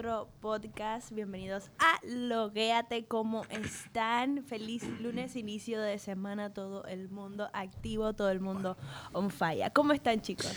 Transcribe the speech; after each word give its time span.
otro 0.00 0.28
podcast. 0.40 1.10
Bienvenidos 1.12 1.70
a 1.78 2.00
Loguéate. 2.06 3.04
¿Cómo 3.04 3.44
están? 3.50 4.42
Feliz 4.44 4.82
lunes, 4.98 5.36
inicio 5.36 5.78
de 5.82 5.98
semana. 5.98 6.54
Todo 6.54 6.86
el 6.86 7.10
mundo 7.10 7.50
activo, 7.52 8.14
todo 8.14 8.30
el 8.30 8.40
mundo 8.40 8.78
on 9.12 9.28
fire. 9.30 9.70
¿Cómo 9.74 9.92
están, 9.92 10.22
chicos? 10.22 10.50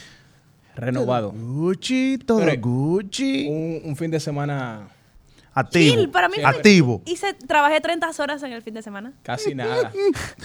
Renovado. 0.76 1.34
Gucci, 1.36 2.20
todo 2.26 2.40
Pero- 2.40 2.62
Gucci. 2.62 3.50
Un, 3.50 3.82
un 3.90 3.96
fin 3.98 4.12
de 4.12 4.22
semana 4.22 4.88
Activo. 5.54 5.94
Chill, 5.96 6.10
para 6.10 6.30
mí 6.30 6.36
fue- 6.36 6.46
Activo. 6.46 7.02
Hice, 7.06 7.34
trabajé 7.34 7.82
30 7.82 8.12
horas 8.20 8.42
en 8.44 8.54
el 8.54 8.62
fin 8.62 8.74
de 8.76 8.82
semana. 8.82 9.12
casi 9.24 9.54
nada. 9.56 9.92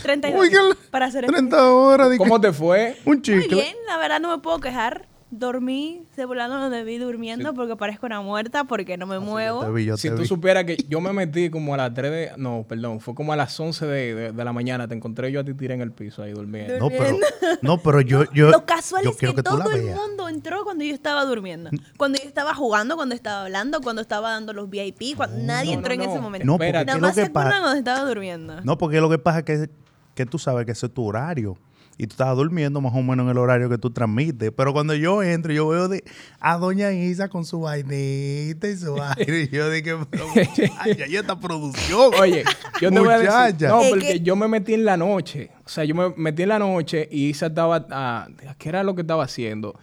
32 0.02 0.40
Oigan, 0.40 0.64
para 0.90 1.06
hacer 1.06 1.22
esto. 1.22 1.32
30 1.36 1.72
horas. 1.72 2.10
de 2.10 2.16
que- 2.16 2.18
¿Cómo 2.18 2.40
te 2.40 2.52
fue? 2.52 2.96
Un 3.04 3.12
Muy 3.14 3.22
chicle. 3.22 3.46
bien, 3.62 3.76
la 3.86 3.96
verdad 3.96 4.18
no 4.18 4.28
me 4.36 4.42
puedo 4.42 4.58
quejar. 4.58 5.06
Dormí, 5.30 6.02
volando 6.26 6.58
donde 6.58 6.84
vi 6.84 6.96
durmiendo 6.96 7.52
porque 7.52 7.76
parezco 7.76 8.06
una 8.06 8.22
muerta 8.22 8.64
porque 8.64 8.96
no 8.96 9.06
me 9.06 9.18
muevo. 9.18 9.70
Vi, 9.72 9.84
yo 9.84 9.96
Si 9.98 10.08
tú 10.08 10.16
vi. 10.22 10.26
supieras 10.26 10.64
que 10.64 10.78
yo 10.88 11.02
me 11.02 11.12
metí 11.12 11.50
como 11.50 11.74
a 11.74 11.76
las 11.76 11.92
3 11.92 12.10
de... 12.10 12.30
No, 12.38 12.64
perdón. 12.66 12.98
Fue 13.00 13.14
como 13.14 13.34
a 13.34 13.36
las 13.36 13.58
11 13.60 13.86
de, 13.86 14.14
de- 14.14 14.32
de 14.32 14.44
la 14.44 14.52
mañana. 14.54 14.88
Te 14.88 14.94
encontré 14.94 15.30
yo 15.30 15.40
a 15.40 15.44
ti 15.44 15.52
tiré 15.52 15.74
en 15.74 15.82
el 15.82 15.92
piso 15.92 16.22
ahí 16.22 16.32
durmiendo. 16.32 16.78
No, 16.78 16.88
pero, 16.88 17.18
no, 17.60 17.78
pero 17.82 18.00
yo, 18.00 18.24
yo, 18.32 18.50
Lo 18.50 18.64
casual 18.64 19.04
yo 19.04 19.10
es 19.10 19.16
que, 19.18 19.42
todo 19.42 19.70
el 19.70 19.82
veas. 19.82 19.96
mundo 19.96 20.28
entró 20.30 20.64
cuando 20.64 20.82
yo 20.84 20.94
estaba 20.94 21.24
durmiendo. 21.26 21.68
Cuando 21.98 22.18
yo 22.18 22.26
estaba 22.26 22.54
jugando, 22.54 22.96
cuando 22.96 23.14
estaba 23.14 23.42
hablando, 23.42 23.82
cuando 23.82 24.00
estaba 24.00 24.30
dando 24.30 24.54
los 24.54 24.70
VIP, 24.70 25.14
cuando 25.16 25.36
nadie 25.42 25.72
no, 25.72 25.78
entró 25.78 25.94
no, 25.94 26.02
en 26.02 26.10
ese 26.10 26.20
momento. 26.20 26.46
No, 26.46 26.52
porque. 26.56 26.72
Nada 26.72 26.92
es 26.92 26.94
lo 26.94 27.00
más 27.06 27.14
que 27.14 27.24
se 27.24 27.30
pasa. 27.30 27.50
cuando 27.60 27.72
estaba 27.78 28.08
durmiendo. 28.08 28.62
No, 28.62 28.78
porque 28.78 28.98
lo 29.00 29.10
que 29.10 29.18
pasa 29.18 29.40
es 29.40 29.44
que, 29.44 29.70
que 30.14 30.24
tú 30.24 30.38
sabes 30.38 30.64
que 30.64 30.72
ese 30.72 30.86
es 30.86 30.94
tu 30.94 31.04
horario. 31.04 31.58
Y 32.00 32.06
tú 32.06 32.12
estabas 32.12 32.36
durmiendo 32.36 32.80
más 32.80 32.94
o 32.94 33.02
menos 33.02 33.24
en 33.24 33.30
el 33.30 33.38
horario 33.38 33.68
que 33.68 33.76
tú 33.76 33.90
transmites. 33.90 34.52
Pero 34.56 34.72
cuando 34.72 34.94
yo 34.94 35.20
entro, 35.22 35.52
yo 35.52 35.66
veo 35.66 35.88
de, 35.88 36.04
a 36.38 36.56
Doña 36.56 36.92
Isa 36.92 37.28
con 37.28 37.44
su 37.44 37.60
vainita 37.60 38.68
y 38.68 38.76
su 38.76 38.94
vaina. 38.96 39.16
Y 39.36 39.48
yo 39.48 39.68
dije, 39.68 39.96
pero 40.08 40.28
muchacha, 40.34 41.06
y 41.08 41.16
esta 41.16 41.38
producción. 41.40 42.12
Oye, 42.20 42.44
yo 42.80 42.90
te 42.92 42.98
voy 43.00 43.08
a 43.08 43.18
decir... 43.18 43.28
Muchacha. 43.30 43.68
No, 43.68 43.80
porque 43.90 44.06
que- 44.06 44.20
yo 44.20 44.36
me 44.36 44.46
metí 44.46 44.74
en 44.74 44.84
la 44.84 44.96
noche. 44.96 45.50
O 45.66 45.68
sea, 45.68 45.82
yo 45.84 45.94
me 45.94 46.10
metí 46.16 46.44
en 46.44 46.50
la 46.50 46.58
noche 46.60 47.08
y 47.10 47.30
Isa 47.30 47.46
estaba... 47.46 47.84
ah, 47.90 48.28
¿Qué 48.58 48.68
era 48.68 48.84
lo 48.84 48.94
que 48.94 49.00
estaba 49.00 49.24
haciendo? 49.24 49.78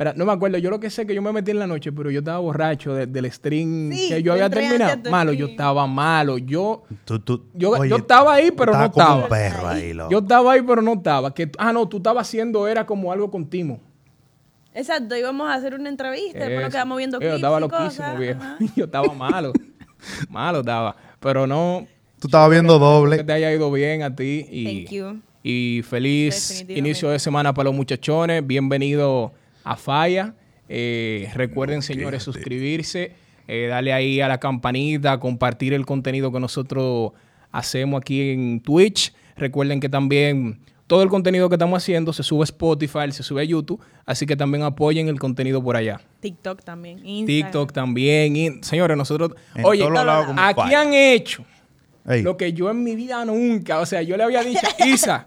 Mira, 0.00 0.14
no 0.16 0.24
me 0.24 0.32
acuerdo. 0.32 0.56
Yo 0.56 0.70
lo 0.70 0.80
que 0.80 0.88
sé 0.88 1.02
es 1.02 1.06
que 1.08 1.14
yo 1.14 1.20
me 1.20 1.30
metí 1.30 1.50
en 1.50 1.58
la 1.58 1.66
noche, 1.66 1.92
pero 1.92 2.10
yo 2.10 2.20
estaba 2.20 2.38
borracho 2.38 2.94
de- 2.94 3.06
del 3.06 3.30
stream 3.30 3.92
Sí, 3.92 4.08
que 4.08 4.22
yo 4.22 4.32
había 4.32 4.48
terminado. 4.48 5.10
Malo, 5.10 5.34
yo 5.34 5.44
estaba 5.46 5.86
malo. 5.86 6.38
Yo... 6.38 6.84
Tú- 7.04 7.18
tú- 7.18 7.44
Yo- 7.52 7.72
oye, 7.72 7.90
yo 7.90 7.96
estaba 7.96 8.32
ahí, 8.32 8.50
pero 8.50 8.72
no 8.72 8.86
estaba 8.86 9.10
como 9.14 9.24
estaba. 9.26 9.44
un 9.46 9.52
perro 9.52 9.68
ahí, 9.68 9.92
loco. 9.92 10.10
Yo 10.10 10.18
estaba 10.20 10.52
ahí, 10.54 10.62
pero 10.62 10.80
no 10.80 10.94
estaba. 10.94 11.34
Que, 11.34 11.50
ah, 11.58 11.70
no, 11.74 11.86
tú 11.86 11.98
estabas 11.98 12.26
haciendo, 12.26 12.66
era 12.66 12.86
como 12.86 13.12
algo 13.12 13.30
con 13.30 13.44
Timo. 13.44 13.78
Exacto, 14.72 15.14
íbamos 15.16 15.50
a 15.50 15.54
hacer 15.54 15.74
una 15.74 15.90
entrevista, 15.90 16.38
después 16.38 16.62
nos 16.62 16.72
quedamos 16.72 16.96
viendo 16.96 17.16
Yo 17.18 17.20
clips 17.20 17.34
estaba 17.36 17.58
y 17.58 17.60
loquísimo, 17.60 18.16
viejo. 18.16 18.40
Yo 18.76 18.84
estaba 18.86 19.12
malo. 19.12 19.52
malo 20.30 20.60
estaba. 20.60 20.96
Pero 21.20 21.46
no, 21.46 21.86
Tú 22.18 22.28
estabas 22.28 22.50
viendo 22.50 22.78
que 22.78 22.84
doble. 22.84 23.24
te 23.24 23.32
haya 23.34 23.52
ido 23.52 23.70
bien 23.70 24.02
a 24.02 24.16
ti. 24.16 24.46
Y, 24.50 24.84
Thank 24.84 24.92
you. 24.94 25.20
y 25.42 25.82
feliz 25.86 26.64
inicio 26.68 27.10
de 27.10 27.18
semana 27.18 27.52
para 27.52 27.68
los 27.68 27.74
muchachones. 27.74 28.46
Bienvenido 28.46 29.32
a 29.70 29.76
Falla. 29.76 30.34
Eh, 30.68 31.30
recuerden, 31.34 31.80
señores, 31.82 32.24
suscribirse, 32.24 33.12
eh, 33.46 33.66
darle 33.68 33.92
ahí 33.92 34.20
a 34.20 34.26
la 34.26 34.38
campanita, 34.38 35.20
compartir 35.20 35.74
el 35.74 35.86
contenido 35.86 36.32
que 36.32 36.40
nosotros 36.40 37.12
hacemos 37.52 38.00
aquí 38.00 38.30
en 38.32 38.60
Twitch. 38.60 39.12
Recuerden 39.36 39.78
que 39.78 39.88
también 39.88 40.60
todo 40.88 41.04
el 41.04 41.08
contenido 41.08 41.48
que 41.48 41.54
estamos 41.54 41.80
haciendo 41.80 42.12
se 42.12 42.24
sube 42.24 42.42
a 42.42 42.44
Spotify, 42.44 43.12
se 43.12 43.22
sube 43.22 43.42
a 43.42 43.44
YouTube, 43.44 43.80
así 44.06 44.26
que 44.26 44.34
también 44.36 44.64
apoyen 44.64 45.06
el 45.08 45.20
contenido 45.20 45.62
por 45.62 45.76
allá. 45.76 46.00
TikTok 46.18 46.64
también. 46.64 46.98
Instagram. 47.06 47.26
TikTok 47.26 47.72
también. 47.72 48.64
señores, 48.64 48.96
nosotros... 48.96 49.34
En 49.54 49.64
oye, 49.64 49.84
aquí 49.84 50.60
falla. 50.60 50.80
han 50.80 50.94
hecho 50.94 51.44
Ey, 52.08 52.22
lo 52.22 52.36
que 52.36 52.52
yo 52.52 52.70
en 52.70 52.82
mi 52.82 52.96
vida 52.96 53.24
nunca, 53.24 53.78
o 53.78 53.86
sea, 53.86 54.02
yo 54.02 54.16
le 54.16 54.24
había 54.24 54.42
dicho, 54.42 54.66
Isa, 54.84 55.26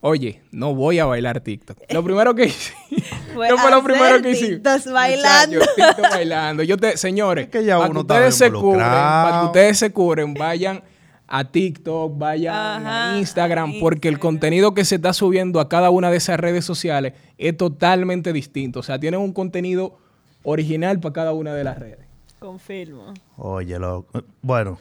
oye, 0.00 0.42
no 0.52 0.74
voy 0.74 0.98
a 0.98 1.04
bailar 1.06 1.40
TikTok. 1.40 1.78
Lo 1.92 2.02
primero 2.04 2.34
que 2.34 2.46
hice, 2.46 2.72
Fue 3.34 3.48
¿qué 3.48 3.56
fue 3.56 3.70
lo 3.70 3.82
primero 3.82 4.22
que 4.22 4.30
hice? 4.30 4.48
TikToks 4.56 4.92
bailando. 4.92 5.58
TikTok 5.60 6.00
bailando. 6.10 6.62
Yo 6.62 6.76
te, 6.76 6.96
señores, 6.96 7.46
Es 7.46 7.50
que 7.50 7.64
ya 7.64 7.76
para 7.76 7.86
que 7.86 7.90
uno 7.92 8.00
ustedes 8.00 8.34
se 8.36 8.50
cubren, 8.52 8.80
para 8.80 9.40
que 9.40 9.46
ustedes 9.46 9.78
se 9.78 9.92
cubren, 9.92 10.34
vayan 10.34 10.82
a 11.26 11.50
TikTok, 11.50 12.16
vayan 12.18 12.54
Ajá, 12.86 13.14
a 13.14 13.18
Instagram, 13.18 13.70
a 13.76 13.80
porque 13.80 14.08
el 14.08 14.14
Instagram. 14.14 14.20
contenido 14.34 14.74
que 14.74 14.84
se 14.84 14.96
está 14.96 15.12
subiendo 15.12 15.58
a 15.60 15.68
cada 15.68 15.90
una 15.90 16.10
de 16.10 16.18
esas 16.18 16.38
redes 16.38 16.64
sociales 16.64 17.14
es 17.38 17.56
totalmente 17.56 18.32
distinto. 18.32 18.80
O 18.80 18.82
sea, 18.82 18.98
tienen 18.98 19.20
un 19.20 19.32
contenido 19.32 19.98
original 20.42 21.00
para 21.00 21.12
cada 21.12 21.32
una 21.32 21.54
de 21.54 21.64
las 21.64 21.78
redes. 21.78 22.06
Confirmo. 22.38 23.14
Oye, 23.38 23.78
lo, 23.78 24.06
bueno, 24.42 24.78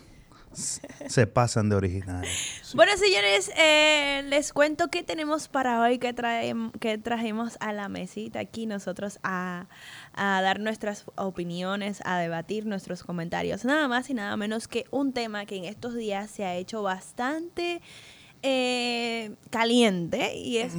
se 0.54 1.28
pasan 1.28 1.70
de 1.70 1.76
original. 1.76 2.26
Bueno, 2.76 2.92
señores, 2.98 3.52
eh, 3.56 4.24
les 4.30 4.52
cuento 4.52 4.88
qué 4.88 5.04
tenemos 5.04 5.48
para 5.48 5.80
hoy, 5.82 6.00
que, 6.00 6.16
traem- 6.16 6.72
que 6.80 6.98
trajimos 6.98 7.56
a 7.60 7.72
la 7.72 7.88
mesita 7.88 8.40
aquí 8.40 8.66
nosotros 8.66 9.20
a, 9.22 9.68
a 10.14 10.42
dar 10.42 10.60
nuestras 10.60 11.06
opiniones, 11.16 12.02
a 12.04 12.18
debatir 12.18 12.66
nuestros 12.66 13.04
comentarios. 13.04 13.64
Nada 13.64 13.88
más 13.88 14.10
y 14.10 14.16
nada 14.16 14.36
menos 14.38 14.68
que 14.68 14.86
un 14.90 15.14
tema 15.14 15.46
que 15.46 15.58
en 15.58 15.66
estos 15.66 15.94
días 15.94 16.32
se 16.32 16.46
ha 16.46 16.56
hecho 16.56 16.82
bastante 16.82 17.80
eh, 18.42 19.36
caliente 19.52 20.36
y 20.36 20.58
es 20.58 20.74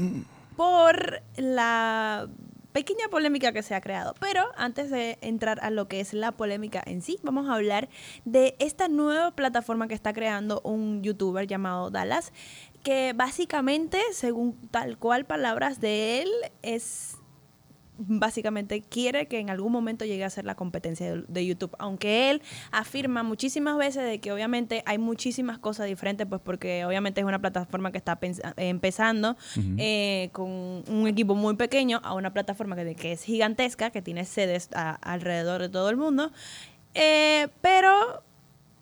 por 0.56 1.22
la 1.36 2.28
pequeña 2.74 3.08
polémica 3.08 3.52
que 3.52 3.62
se 3.62 3.76
ha 3.76 3.80
creado. 3.80 4.14
Pero 4.18 4.44
antes 4.56 4.90
de 4.90 5.16
entrar 5.20 5.60
a 5.62 5.70
lo 5.70 5.86
que 5.86 6.00
es 6.00 6.12
la 6.12 6.32
polémica 6.32 6.82
en 6.84 7.02
sí, 7.02 7.18
vamos 7.22 7.48
a 7.48 7.54
hablar 7.54 7.88
de 8.24 8.56
esta 8.58 8.88
nueva 8.88 9.30
plataforma 9.30 9.86
que 9.86 9.94
está 9.94 10.12
creando 10.12 10.60
un 10.64 11.00
youtuber 11.04 11.46
llamado 11.46 11.90
Dallas, 11.90 12.32
que 12.82 13.12
básicamente, 13.14 14.00
según 14.12 14.58
tal 14.72 14.98
cual 14.98 15.24
palabras 15.24 15.80
de 15.80 16.22
él, 16.22 16.28
es 16.62 17.13
básicamente 17.98 18.82
quiere 18.82 19.26
que 19.28 19.38
en 19.38 19.50
algún 19.50 19.70
momento 19.72 20.04
llegue 20.04 20.24
a 20.24 20.30
ser 20.30 20.44
la 20.44 20.54
competencia 20.54 21.12
de, 21.14 21.24
de 21.28 21.46
YouTube, 21.46 21.74
aunque 21.78 22.30
él 22.30 22.42
afirma 22.72 23.22
muchísimas 23.22 23.76
veces 23.76 24.04
de 24.04 24.20
que 24.20 24.32
obviamente 24.32 24.82
hay 24.86 24.98
muchísimas 24.98 25.58
cosas 25.58 25.86
diferentes, 25.86 26.26
pues 26.26 26.40
porque 26.44 26.84
obviamente 26.84 27.20
es 27.20 27.26
una 27.26 27.40
plataforma 27.40 27.92
que 27.92 27.98
está 27.98 28.18
empezando 28.56 29.36
eh, 29.78 30.30
con 30.32 30.48
un 30.50 31.06
equipo 31.06 31.34
muy 31.34 31.56
pequeño 31.56 32.00
a 32.02 32.14
una 32.14 32.32
plataforma 32.32 32.74
que, 32.76 32.94
que 32.94 33.12
es 33.12 33.22
gigantesca, 33.22 33.90
que 33.90 34.02
tiene 34.02 34.24
sedes 34.24 34.68
a- 34.74 34.94
alrededor 34.96 35.60
de 35.62 35.68
todo 35.68 35.88
el 35.90 35.96
mundo, 35.96 36.32
Eh, 36.96 37.48
pero 37.60 38.22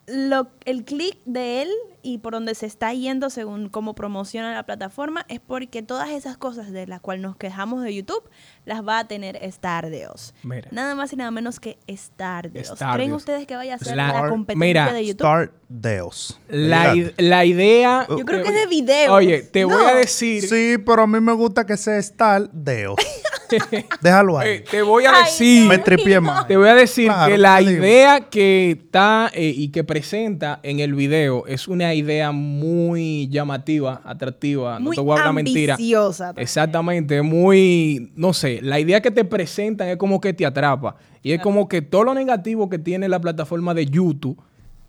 lo, 0.05 0.47
el 0.65 0.83
clic 0.83 1.17
de 1.25 1.61
él 1.63 1.69
y 2.01 2.17
por 2.17 2.33
donde 2.33 2.53
se 2.55 2.65
está 2.65 2.93
yendo 2.93 3.29
según 3.29 3.69
cómo 3.69 3.95
promociona 3.95 4.53
la 4.53 4.63
plataforma 4.63 5.25
es 5.29 5.39
porque 5.39 5.81
todas 5.81 6.09
esas 6.09 6.35
cosas 6.37 6.71
de 6.71 6.85
las 6.85 6.99
cuales 6.99 7.23
nos 7.23 7.37
quejamos 7.37 7.81
de 7.83 7.95
YouTube 7.95 8.21
las 8.65 8.85
va 8.87 8.99
a 8.99 9.07
tener 9.07 9.39
Stardeos. 9.51 10.33
Mira. 10.43 10.67
Nada 10.71 10.95
más 10.95 11.11
y 11.13 11.15
nada 11.15 11.31
menos 11.31 11.59
que 11.59 11.77
Stardeos. 11.89 12.67
Stardeos. 12.67 12.95
¿Creen 12.95 13.13
ustedes 13.13 13.45
que 13.47 13.55
vaya 13.55 13.75
a 13.75 13.79
ser 13.79 13.95
La- 13.97 14.21
la, 14.21 14.29
competencia 14.29 14.65
mira, 14.67 14.93
de 14.93 15.05
YouTube? 15.05 15.25
Start 15.25 15.51
Deos. 15.69 16.39
La, 16.49 16.95
la 17.17 17.45
idea... 17.45 18.05
Yo 18.09 18.19
creo 18.25 18.43
que 18.43 18.49
es 18.49 18.55
de 18.55 18.67
video. 18.67 19.13
Oye, 19.13 19.41
te 19.41 19.65
voy 19.65 19.83
a 19.83 19.95
decir... 19.95 20.41
Sí, 20.47 20.77
pero 20.85 21.03
a 21.03 21.07
mí 21.07 21.19
me 21.19 21.33
gusta 21.33 21.65
que 21.65 21.75
sea 21.77 21.97
Star 21.97 22.49
Deos. 22.51 22.95
Déjalo 24.01 24.39
ahí. 24.39 24.49
eh, 24.49 24.63
te 24.69 24.81
voy 24.81 25.05
a 25.05 25.11
Ay, 25.15 25.25
decir... 25.25 25.67
me 25.67 25.77
tripié 25.77 26.19
más. 26.19 26.47
Te 26.47 26.57
voy 26.57 26.69
a 26.69 26.75
decir 26.75 27.05
Claro, 27.07 27.31
que 27.31 27.37
la 27.37 27.61
idea 27.61 28.21
que 28.21 28.71
está 28.71 29.31
eh, 29.33 29.53
y 29.55 29.69
que 29.69 29.83
presenta 29.83 30.59
en 30.63 30.79
el 30.79 30.93
video 30.93 31.45
es 31.47 31.67
una 31.67 31.93
idea 31.93 32.31
muy 32.31 33.27
llamativa, 33.29 34.01
atractiva. 34.05 34.79
Muy 34.79 34.95
no 34.95 35.01
te 35.01 35.01
voy 35.01 35.17
a 35.17 35.19
hablar 35.21 35.33
mentira. 35.33 35.73
ambiciosa 35.75 36.25
también. 36.27 36.43
Exactamente, 36.43 37.21
muy, 37.21 38.11
no 38.15 38.33
sé, 38.33 38.52
la 38.61 38.79
idea 38.79 39.01
que 39.01 39.11
te 39.11 39.25
presentan 39.25 39.87
es 39.89 39.97
como 39.97 40.21
que 40.21 40.33
te 40.33 40.45
atrapa. 40.45 40.95
Y 41.21 41.31
es 41.31 41.41
como 41.41 41.67
que 41.67 41.81
todo 41.81 42.03
lo 42.03 42.13
negativo 42.13 42.69
que 42.69 42.79
tiene 42.79 43.07
la 43.07 43.19
plataforma 43.19 43.73
de 43.73 43.85
YouTube, 43.85 44.41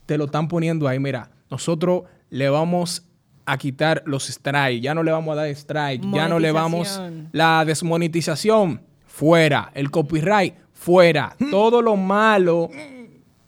te 0.07 0.19
lo 0.19 0.27
están 0.27 0.49
poniendo 0.49 0.89
ahí. 0.89 0.99
Mira, 0.99 1.31
nosotros 1.51 2.03
le 2.31 2.49
vamos 2.49 3.05
a 3.47 3.59
quitar 3.59 4.03
los 4.07 4.27
strikes, 4.27 4.81
ya 4.81 4.95
no 4.95 5.03
le 5.03 5.13
vamos 5.13 5.33
a 5.33 5.43
dar 5.43 5.49
strike, 5.49 6.03
ya 6.13 6.29
no 6.29 6.39
le 6.39 6.51
vamos 6.51 7.01
la 7.33 7.65
desmonetización, 7.65 8.81
fuera, 9.07 9.71
el 9.75 9.91
copyright, 9.91 10.55
fuera, 10.73 11.37
todo 11.51 11.83
lo 11.83 11.97
malo 11.97 12.71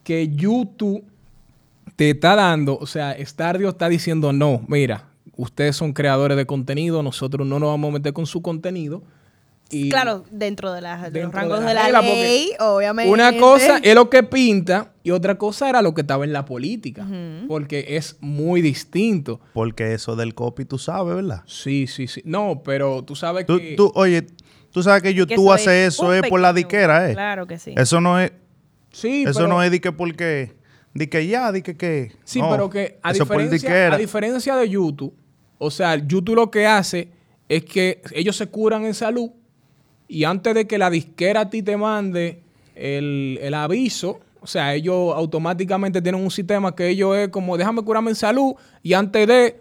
que 0.05 0.29
YouTube 0.29 1.03
te 1.97 2.11
está 2.11 2.37
dando, 2.37 2.77
o 2.79 2.87
sea, 2.87 3.17
Stardio 3.25 3.71
está 3.71 3.89
diciendo, 3.89 4.33
no, 4.33 4.63
mira, 4.69 5.07
ustedes 5.37 5.77
son 5.77 5.93
creadores 5.93 6.37
de 6.37 6.47
contenido, 6.47 7.03
nosotros 7.03 7.47
no 7.47 7.59
nos 7.59 7.71
vamos 7.71 7.89
a 7.89 7.93
meter 7.95 8.13
con 8.13 8.27
su 8.27 8.43
contenido. 8.43 9.03
Y 9.69 9.89
Claro, 9.89 10.25
dentro 10.31 10.73
de, 10.73 10.81
las- 10.81 11.03
de 11.03 11.11
dentro 11.21 11.41
los 11.41 11.49
rangos 11.51 11.61
de 11.61 11.67
de 11.67 11.75
la 11.75 11.89
la, 11.89 11.99
porque 11.99 12.15
ley, 12.23 12.51
obviamente. 12.61 13.13
Una 13.13 13.37
cosa 13.37 13.79
es 13.79 13.95
lo 13.97 14.09
que 14.09 14.23
pinta 14.23 14.93
y 15.03 15.11
otra 15.11 15.37
cosa 15.39 15.69
era 15.69 15.83
lo 15.83 15.93
que 15.93 16.03
estaba 16.03 16.25
en 16.25 16.33
la 16.33 16.45
política, 16.45 17.05
porque 17.49 17.85
es 17.97 18.17
muy 18.21 18.63
distinto. 18.63 19.41
Porque 19.55 19.93
eso 19.95 20.15
del 20.15 20.35
copy 20.35 20.65
tú 20.67 20.79
sabes, 20.79 21.17
¿verdad? 21.17 21.43
Sí, 21.47 21.87
sí, 21.89 22.07
sí. 22.07 22.23
No, 22.25 22.63
pero 22.65 23.03
tú 23.05 23.17
sabes 23.17 23.45
Tú, 23.47 23.59
que... 23.59 23.75
tú, 23.77 23.91
oye, 23.97 24.27
tú 24.71 24.83
sabes 24.85 25.03
que 25.03 25.09
Que 25.09 25.15
YouTube 25.15 25.51
hace 25.53 25.87
es 25.87 25.95
eso 25.95 26.13
es 26.15 26.23
por 26.29 26.39
la 26.41 26.53
diquera, 26.53 27.11
¿eh? 27.11 27.15
Claro 27.15 27.47
que 27.49 27.59
sí. 27.59 27.75
Eso 27.77 28.01
no 28.01 28.21
es... 28.21 28.33
Sí, 28.93 29.25
Eso 29.25 29.41
pero- 29.41 29.49
no 29.49 29.63
es 29.65 29.71
de 29.73 29.81
que 29.81 29.91
porque, 29.93 30.55
de 30.95 31.09
que 31.09 31.27
ya, 31.27 31.51
de 31.53 31.63
que 31.65 31.77
que. 31.77 32.13
Sí, 32.25 32.41
No, 32.41 32.51
pero 32.51 32.71
que 32.71 32.99
a 33.03 33.11
eso 33.11 33.25
es 33.25 33.29
por 33.29 33.39
diferencia, 33.43 33.93
a 33.93 33.99
diferencia 33.99 34.57
de 34.57 34.69
YouTube, 34.71 35.13
o 35.59 35.71
sea, 35.73 35.97
YouTube 35.97 36.37
lo 36.37 36.51
que 36.53 36.67
hace 36.67 37.11
es 37.49 37.65
que 37.65 38.01
ellos 38.13 38.37
se 38.37 38.47
curan 38.47 38.85
en 38.87 38.95
salud 38.95 39.31
y 40.09 40.25
antes 40.25 40.55
de 40.55 40.67
que 40.67 40.79
la 40.79 40.91
disquera 40.91 41.43
a 41.43 41.51
ti 41.51 41.63
te 41.63 41.77
mande 41.77 42.43
el, 42.75 43.39
el 43.43 43.55
aviso, 43.55 44.21
o 44.41 44.47
sea, 44.47 44.75
ellos 44.75 45.13
automáticamente 45.15 46.01
tienen 46.01 46.23
un 46.23 46.31
sistema 46.31 46.75
que 46.75 46.89
ellos 46.89 47.17
es 47.17 47.29
como, 47.31 47.57
déjame 47.57 47.83
curarme 47.83 48.11
en 48.11 48.17
salud 48.17 48.55
y 48.83 48.93
antes 48.93 49.27
de, 49.27 49.61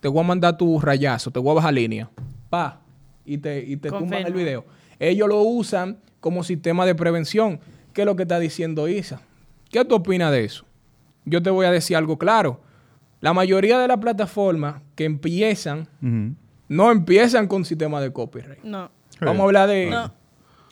te 0.00 0.08
voy 0.08 0.20
a 0.20 0.26
mandar 0.26 0.56
tu 0.56 0.80
rayazo, 0.80 1.30
te 1.30 1.38
voy 1.38 1.50
a 1.50 1.54
bajar 1.54 1.74
línea. 1.74 2.08
Pa, 2.48 2.80
y 3.26 3.38
te, 3.38 3.62
y 3.62 3.76
te 3.76 3.90
tumban 3.90 4.26
el 4.26 4.32
video. 4.32 4.64
Ellos 4.98 5.28
lo 5.28 5.42
usan 5.42 5.98
como 6.20 6.44
sistema 6.44 6.86
de 6.86 6.94
prevención. 6.94 7.60
¿Qué 7.92 8.02
es 8.02 8.06
lo 8.06 8.16
que 8.16 8.22
está 8.22 8.38
diciendo 8.38 8.88
Isa? 8.88 9.20
¿Qué 9.70 9.84
tú 9.84 9.96
opinas 9.96 10.32
de 10.32 10.44
eso? 10.44 10.64
Yo 11.24 11.42
te 11.42 11.50
voy 11.50 11.66
a 11.66 11.70
decir 11.70 11.96
algo 11.96 12.18
claro. 12.18 12.60
La 13.20 13.32
mayoría 13.32 13.78
de 13.78 13.88
las 13.88 13.98
plataformas 13.98 14.82
que 14.94 15.04
empiezan, 15.04 15.88
no 16.68 16.90
empiezan 16.90 17.48
con 17.48 17.64
sistema 17.64 18.00
de 18.00 18.12
copyright. 18.12 18.62
No. 18.62 18.90
Vamos 19.20 19.40
a 19.40 19.44
hablar 19.44 19.68
de 19.68 19.86
No. 19.90 20.12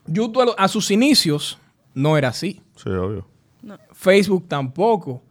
YouTube 0.07 0.43
a, 0.43 0.45
lo- 0.47 0.59
a 0.59 0.69
sus 0.69 0.91
inicios 0.91 1.59
no 1.95 2.17
era 2.19 2.29
así. 2.29 2.61
Sí, 2.77 2.89
obvio. 2.91 3.27
Facebook 3.93 4.47
tampoco. 4.49 5.23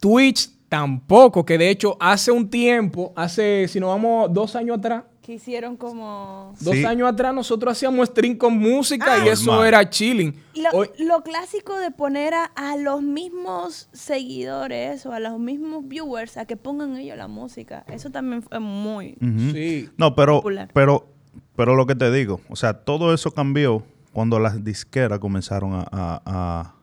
Twitch 0.00 0.50
tampoco, 0.68 1.44
que 1.44 1.58
de 1.58 1.68
hecho 1.70 1.96
hace 2.00 2.30
un 2.32 2.48
tiempo, 2.48 3.12
hace, 3.16 3.68
si 3.68 3.78
nos 3.80 3.90
vamos 3.90 4.32
dos 4.32 4.56
años 4.56 4.78
atrás, 4.78 5.04
Que 5.22 5.34
hicieron 5.34 5.76
como... 5.78 6.52
dos 6.60 6.74
Sí. 6.74 6.84
años 6.84 7.08
atrás 7.08 7.32
nosotros 7.32 7.72
hacíamos 7.72 8.08
stream 8.08 8.36
con 8.36 8.58
música 8.58 9.14
Ah. 9.14 9.24
y 9.24 9.28
eso 9.30 9.64
era 9.64 9.88
chilling. 9.88 10.34
Lo, 10.54 10.70
Hoy- 10.78 10.90
lo 10.98 11.22
clásico 11.22 11.78
de 11.78 11.90
poner 11.90 12.34
a, 12.34 12.44
a 12.44 12.76
los 12.76 13.00
mismos 13.02 13.88
seguidores 13.92 15.06
o 15.06 15.12
a 15.12 15.20
los 15.20 15.38
mismos 15.38 15.86
viewers 15.88 16.36
a 16.36 16.44
que 16.44 16.56
pongan 16.56 16.96
ellos 16.96 17.16
la 17.16 17.28
música. 17.28 17.84
Eso 17.88 18.10
también 18.10 18.42
fue 18.42 18.58
muy... 18.60 19.16
Ujú. 19.20 19.52
Sí. 19.52 19.88
No, 19.96 20.14
pero, 20.14 20.36
Popular. 20.36 20.68
pero, 20.74 21.06
pero 21.56 21.74
lo 21.76 21.86
que 21.86 21.94
te 21.94 22.10
digo, 22.10 22.40
o 22.48 22.56
sea, 22.56 22.72
todo 22.74 23.12
eso 23.14 23.30
cambió 23.32 23.84
cuando 24.12 24.38
las 24.38 24.62
disqueras 24.64 25.18
comenzaron 25.18 25.74
a, 25.74 25.86
a- 25.90 26.20
a- 26.24 26.74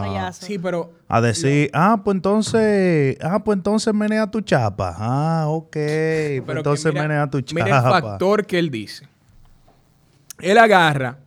payaso. 0.00 0.46
Sí, 0.46 0.58
pero 0.58 0.92
a 1.08 1.20
decir, 1.20 1.70
ah, 1.72 2.00
pues 2.04 2.14
entonces, 2.16 3.16
ah, 3.22 3.42
pues 3.42 3.56
entonces 3.56 3.92
menea 3.92 4.30
tu 4.30 4.40
chapa. 4.40 4.94
Ah, 4.98 5.46
ok, 5.48 5.70
pues 5.72 6.42
Pero 6.46 6.58
entonces 6.60 6.84
que 6.86 6.92
mira- 6.92 7.02
menea 7.08 7.26
tu 7.30 7.38
Mira 7.52 7.66
el 7.66 7.70
chapa. 7.72 8.00
factor 8.02 8.46
que 8.46 8.58
él 8.58 8.70
dice. 8.70 9.08
Él 10.40 10.58
agarra 10.58 11.18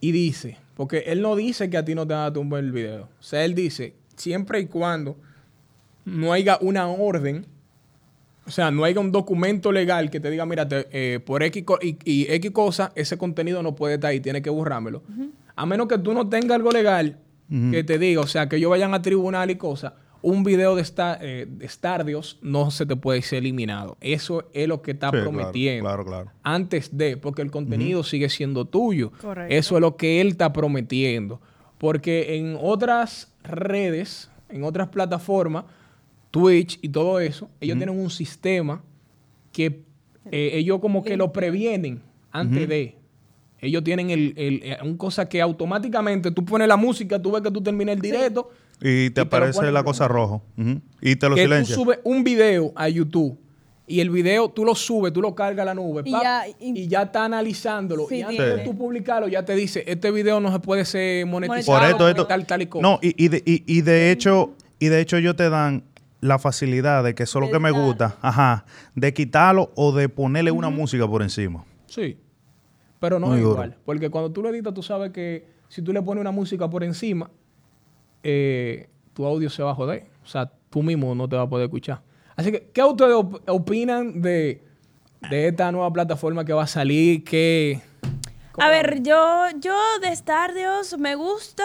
y 0.00 0.12
dice, 0.12 0.56
porque 0.76 1.00
él 1.06 1.20
no 1.20 1.36
dice 1.36 1.68
que 1.68 1.76
a 1.76 1.84
ti 1.84 1.94
no 1.94 2.06
te 2.06 2.14
van 2.14 2.24
a 2.24 2.32
tumbar 2.32 2.60
el 2.60 2.72
video. 2.72 3.02
O 3.20 3.22
sea, 3.22 3.44
él 3.44 3.54
dice, 3.54 3.94
siempre 4.16 4.60
y 4.60 4.66
cuando 4.66 5.16
no 6.06 6.32
haya 6.32 6.56
una 6.62 6.86
orden, 6.88 7.44
o 8.50 8.52
sea, 8.52 8.72
no 8.72 8.82
haya 8.82 8.98
un 8.98 9.12
documento 9.12 9.70
legal 9.70 10.10
que 10.10 10.18
te 10.18 10.28
diga, 10.28 10.44
mira, 10.44 10.66
te- 10.66 10.88
eh, 10.90 11.20
por 11.20 11.44
X 11.44 11.64
y, 11.82 11.96
y 12.04 12.26
X 12.32 12.50
cosa, 12.50 12.90
ese 12.96 13.16
contenido 13.16 13.62
no 13.62 13.76
puede 13.76 13.94
estar 13.94 14.10
ahí, 14.10 14.18
tienes 14.18 14.42
que 14.42 14.50
borrármelo. 14.50 15.04
A 15.54 15.66
menos 15.66 15.86
que 15.86 15.98
tú 15.98 16.12
no 16.14 16.28
tengas 16.28 16.56
algo 16.56 16.70
legal 16.72 17.16
que 17.70 17.84
te 17.84 17.98
diga, 17.98 18.20
o 18.22 18.26
sea, 18.26 18.48
que 18.48 18.56
ellos 18.56 18.70
vayan 18.70 18.92
a 18.92 19.02
tribunal 19.02 19.50
y 19.50 19.54
cosas, 19.56 19.92
un 20.22 20.42
video 20.44 20.74
de, 20.74 20.82
esta, 20.82 21.16
eh, 21.22 21.46
de 21.48 21.68
Stardios 21.68 22.38
no 22.42 22.70
se 22.72 22.86
te 22.86 22.94
puede 22.96 23.22
ser 23.22 23.38
eliminado. 23.38 23.96
Eso 24.00 24.48
es 24.52 24.66
lo 24.68 24.82
que 24.82 24.90
está 24.90 25.10
Sí, 25.10 25.16
prometiendo. 25.22 25.84
Claro, 25.88 26.04
claro. 26.04 26.30
Antes 26.42 26.96
de, 26.98 27.16
porque 27.16 27.42
el 27.42 27.50
contenido 27.52 28.02
sigue 28.04 28.28
siendo 28.28 28.64
tuyo. 28.66 29.12
Correcto. 29.22 29.54
Eso 29.54 29.76
es 29.76 29.80
lo 29.80 29.96
que 29.96 30.20
él 30.20 30.28
está 30.28 30.52
prometiendo. 30.52 31.40
Porque 31.78 32.36
en 32.36 32.58
otras 32.60 33.32
redes, 33.44 34.30
en 34.50 34.64
otras 34.64 34.88
plataformas, 34.88 35.64
Twitch 36.30 36.78
y 36.82 36.88
todo 36.88 37.18
eso, 37.20 37.48
ellos 37.60 37.76
tienen 37.76 37.98
un 37.98 38.10
sistema 38.10 38.82
que 39.52 39.82
eh, 40.30 40.50
ellos 40.54 40.78
como 40.80 41.02
que 41.02 41.16
lo 41.16 41.32
previenen 41.32 42.02
antes 42.30 42.68
de. 42.68 42.96
Ellos 43.62 43.84
tienen 43.84 44.08
el, 44.10 44.32
el, 44.36 44.60
eh, 44.62 44.78
un 44.82 44.96
cosa 44.96 45.28
que 45.28 45.40
automáticamente 45.42 46.30
tú 46.30 46.44
pones 46.44 46.66
la 46.66 46.76
música, 46.78 47.20
tú 47.20 47.32
ves 47.32 47.42
que 47.42 47.50
tú 47.50 47.60
terminas 47.62 47.96
el 47.96 48.00
directo. 48.00 48.50
Y 48.80 49.10
te 49.10 49.20
aparece 49.22 49.70
la 49.70 49.82
cosa 49.84 50.08
roja. 50.08 50.36
Ujú. 50.56 50.80
Y 51.02 51.16
te 51.16 51.28
lo 51.28 51.34
que 51.34 51.42
silencia. 51.42 51.74
tú 51.74 51.82
subes 51.82 51.98
un 52.04 52.24
video 52.24 52.72
a 52.74 52.88
YouTube 52.88 53.36
y 53.86 54.00
el 54.00 54.08
video 54.08 54.48
tú 54.48 54.64
lo 54.64 54.74
subes, 54.74 55.12
tú 55.12 55.20
lo 55.20 55.34
cargas 55.34 55.64
a 55.64 55.66
la 55.66 55.74
nube 55.74 56.02
Y 56.06 56.12
pap, 56.12 56.22
ya- 56.22 56.44
y, 56.60 56.80
y- 56.84 56.88
ya 56.88 57.02
está 57.02 57.24
analizándolo. 57.26 58.06
Sí, 58.08 58.18
y 58.18 58.22
antes 58.22 58.56
de 58.56 58.58
tú 58.64 58.74
publicarlo 58.78 59.28
ya 59.28 59.44
te 59.44 59.54
dice, 59.54 59.84
este 59.86 60.10
video 60.10 60.40
no 60.40 60.50
se 60.52 60.60
puede 60.60 60.84
ser 60.86 61.26
monetizado 61.26 61.78
Por 61.80 61.86
esto, 61.86 61.98
por 61.98 62.08
esto. 62.08 62.26
tal, 62.26 62.46
tal 62.46 62.62
y 62.62 62.66
cosa. 62.66 62.82
No, 62.82 62.98
y, 63.02 63.22
y 63.22 63.28
de, 63.28 63.42
y- 63.44 63.64
y 63.66 63.82
de 63.82 64.10
hecho, 64.12 64.54
y 64.78 64.86
de 64.86 65.00
hecho 65.02 65.18
ellos 65.18 65.36
te 65.36 65.50
dan 65.50 65.82
la 66.20 66.38
facilidad 66.38 67.02
de 67.04 67.14
que 67.14 67.22
eso 67.22 67.38
es 67.38 67.46
lo 67.46 67.52
que 67.52 67.58
me 67.58 67.70
gusta, 67.70 68.16
ajá, 68.20 68.64
de 68.94 69.12
quitarlo 69.14 69.70
o 69.74 69.92
de 69.92 70.08
ponerle 70.08 70.50
una 70.50 70.68
música 70.70 71.06
por 71.08 71.22
encima. 71.22 71.64
Sí. 71.86 72.18
Pero 72.98 73.18
no 73.18 73.28
Muy 73.28 73.36
es 73.38 73.42
duro. 73.42 73.54
igual. 73.54 73.76
Porque 73.86 74.10
cuando 74.10 74.30
tú 74.30 74.42
lo 74.42 74.50
editas, 74.50 74.74
tú 74.74 74.82
sabes 74.82 75.10
que 75.12 75.46
si 75.68 75.80
tú 75.82 75.92
le 75.92 76.02
pones 76.02 76.20
una 76.20 76.30
música 76.32 76.68
por 76.68 76.84
encima, 76.84 77.30
eh, 78.22 78.88
tu 79.14 79.24
audio 79.24 79.48
se 79.50 79.62
va 79.62 79.70
a 79.70 79.74
joder. 79.74 80.06
O 80.22 80.26
sea, 80.26 80.50
tú 80.68 80.82
mismo 80.82 81.14
no 81.14 81.28
te 81.28 81.36
vas 81.36 81.46
a 81.46 81.48
poder 81.48 81.64
escuchar. 81.66 82.02
Así 82.36 82.52
que, 82.52 82.70
¿qué 82.72 82.82
ustedes 82.82 83.14
op- 83.14 83.42
opinan 83.48 84.20
de, 84.20 84.62
de 85.30 85.48
esta 85.48 85.72
nueva 85.72 85.92
plataforma 85.92 86.44
que 86.44 86.52
va 86.52 86.64
a 86.64 86.66
salir? 86.66 87.24
¿Qué, 87.24 87.80
A 88.58 88.68
ver, 88.68 89.02
yo, 89.02 89.44
yo 89.58 89.74
de 90.02 90.14
Stardios 90.14 90.98
me 90.98 91.14
gusta. 91.14 91.64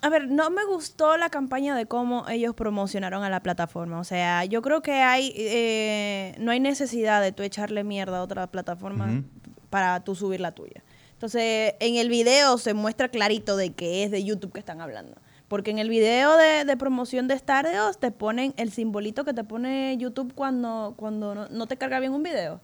A 0.00 0.08
ver, 0.10 0.28
no 0.28 0.50
me 0.50 0.64
gustó 0.64 1.16
la 1.16 1.28
campaña 1.28 1.74
de 1.74 1.86
cómo 1.86 2.28
ellos 2.28 2.54
promocionaron 2.54 3.24
a 3.24 3.30
la 3.30 3.42
plataforma. 3.42 3.98
O 3.98 4.04
sea, 4.04 4.44
yo 4.44 4.62
creo 4.62 4.80
que 4.80 4.92
hay 4.92 5.32
eh, 5.36 6.36
no 6.38 6.52
hay 6.52 6.60
necesidad 6.60 7.20
de 7.20 7.32
tú 7.32 7.42
echarle 7.42 7.82
mierda 7.82 8.18
a 8.18 8.22
otra 8.22 8.46
plataforma 8.46 9.24
para 9.70 10.04
tú 10.04 10.14
subir 10.14 10.40
la 10.40 10.52
tuya. 10.52 10.84
Entonces, 11.14 11.74
en 11.80 11.96
el 11.96 12.08
video 12.08 12.58
se 12.58 12.74
muestra 12.74 13.08
clarito 13.08 13.56
de 13.56 13.72
que 13.72 14.04
es 14.04 14.12
de 14.12 14.22
YouTube 14.22 14.52
que 14.52 14.60
están 14.60 14.80
hablando. 14.80 15.16
Porque 15.48 15.70
en 15.70 15.78
el 15.78 15.88
video 15.88 16.36
de, 16.36 16.64
de 16.64 16.76
promoción 16.76 17.26
de 17.26 17.36
Stardios 17.36 17.98
te 17.98 18.12
ponen 18.12 18.54
el 18.56 18.70
simbolito 18.70 19.24
que 19.24 19.32
te 19.32 19.42
pone 19.42 19.96
YouTube 19.98 20.32
cuando, 20.34 20.94
cuando 20.96 21.34
no, 21.34 21.48
no 21.48 21.66
te 21.66 21.76
carga 21.76 21.98
bien 21.98 22.12
un 22.12 22.22
video. 22.22 22.60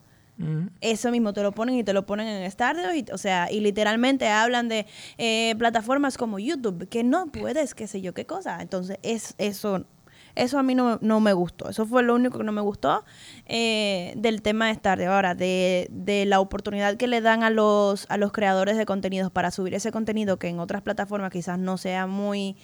Eso 0.81 1.11
mismo 1.11 1.33
te 1.33 1.43
lo 1.43 1.53
ponen 1.53 1.76
y 1.76 1.85
te 1.85 1.93
lo 1.93 2.07
ponen 2.07 2.26
en 2.26 2.50
Stardew, 2.50 2.93
y, 2.93 3.05
o 3.12 3.19
sea, 3.19 3.50
y 3.53 3.61
literalmente 3.61 4.29
hablan 4.29 4.69
de 4.69 4.87
eh, 5.17 5.55
plataformas 5.59 6.19
como 6.19 6.38
YouTube, 6.38 6.88
que 6.88 7.05
no 7.05 7.26
puedes, 7.29 7.75
qué 7.75 7.87
sé 7.87 8.00
yo, 8.00 8.14
qué 8.14 8.26
cosa. 8.26 8.61
Entonces, 8.61 8.99
es 9.03 9.35
eso 9.38 9.87
eso 10.35 10.59
a 10.59 10.62
mí 10.62 10.75
no, 10.75 10.99
no 11.00 11.21
me 11.21 11.33
gustó. 11.33 11.69
Eso 11.69 11.87
fue 11.87 12.03
lo 12.03 12.14
único 12.14 12.38
que 12.38 12.45
no 12.45 12.53
me 12.53 12.61
gustó 12.61 13.05
eh, 13.47 14.14
del 14.17 14.43
tema 14.43 14.67
de 14.67 14.75
Stardew. 14.75 15.11
Ahora, 15.11 15.35
de, 15.35 15.87
de 15.91 16.26
la 16.26 16.41
oportunidad 16.41 16.97
que 16.97 17.07
le 17.07 17.21
dan 17.21 17.45
a 17.45 17.50
los, 17.50 18.07
a 18.09 18.17
los 18.17 18.33
creadores 18.33 18.76
de 18.76 18.87
contenidos 18.87 19.31
para 19.31 19.50
subir 19.50 19.75
ese 19.75 19.93
contenido 19.93 20.38
que 20.38 20.49
en 20.49 20.59
otras 20.59 20.83
plataformas 20.83 21.31
quizás 21.31 21.59
no 21.59 21.79
sea 21.79 22.07
muy 22.07 22.57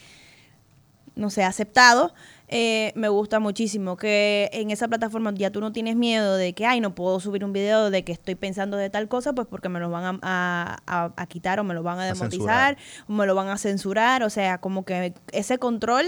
no 1.17 1.29
sé, 1.29 1.45
aceptado, 1.45 2.15
eh, 2.53 2.91
me 2.97 3.09
gusta 3.09 3.39
muchísimo 3.39 3.97
que 3.97 4.51
en 4.53 4.71
esa 4.73 4.89
plataforma 4.89 5.33
ya 5.35 5.51
tú 5.51 5.61
no 5.61 5.71
tienes 5.73 5.95
miedo 5.95 6.37
de 6.37 6.53
que, 6.53 6.67
ay, 6.67 6.81
no 6.81 6.95
puedo 6.97 7.21
subir 7.21 7.45
un 7.45 7.53
video 7.53 7.91
de 7.91 8.03
que 8.03 8.11
estoy 8.11 8.35
pensando 8.35 8.77
de 8.77 8.91
tal 8.91 9.07
cosa, 9.07 9.33
pues 9.35 9.47
porque 9.49 9.69
me 9.69 9.79
lo 9.79 9.89
van 9.89 10.05
a, 10.05 10.19
a- 10.23 10.79
a- 10.87 11.13
a 11.17 11.27
quitar 11.27 11.61
o 11.61 11.65
me 11.65 11.75
lo 11.75 11.83
van 11.85 12.01
a 12.01 12.03
A 12.03 12.07
demonetizar 12.07 12.77
o 13.09 13.13
me 13.13 13.25
lo 13.27 13.35
van 13.37 13.49
a 13.49 13.57
censurar, 13.57 14.23
o 14.25 14.31
sea, 14.31 14.59
como 14.59 14.85
que 14.85 15.15
ese 15.33 15.59
control 15.59 16.07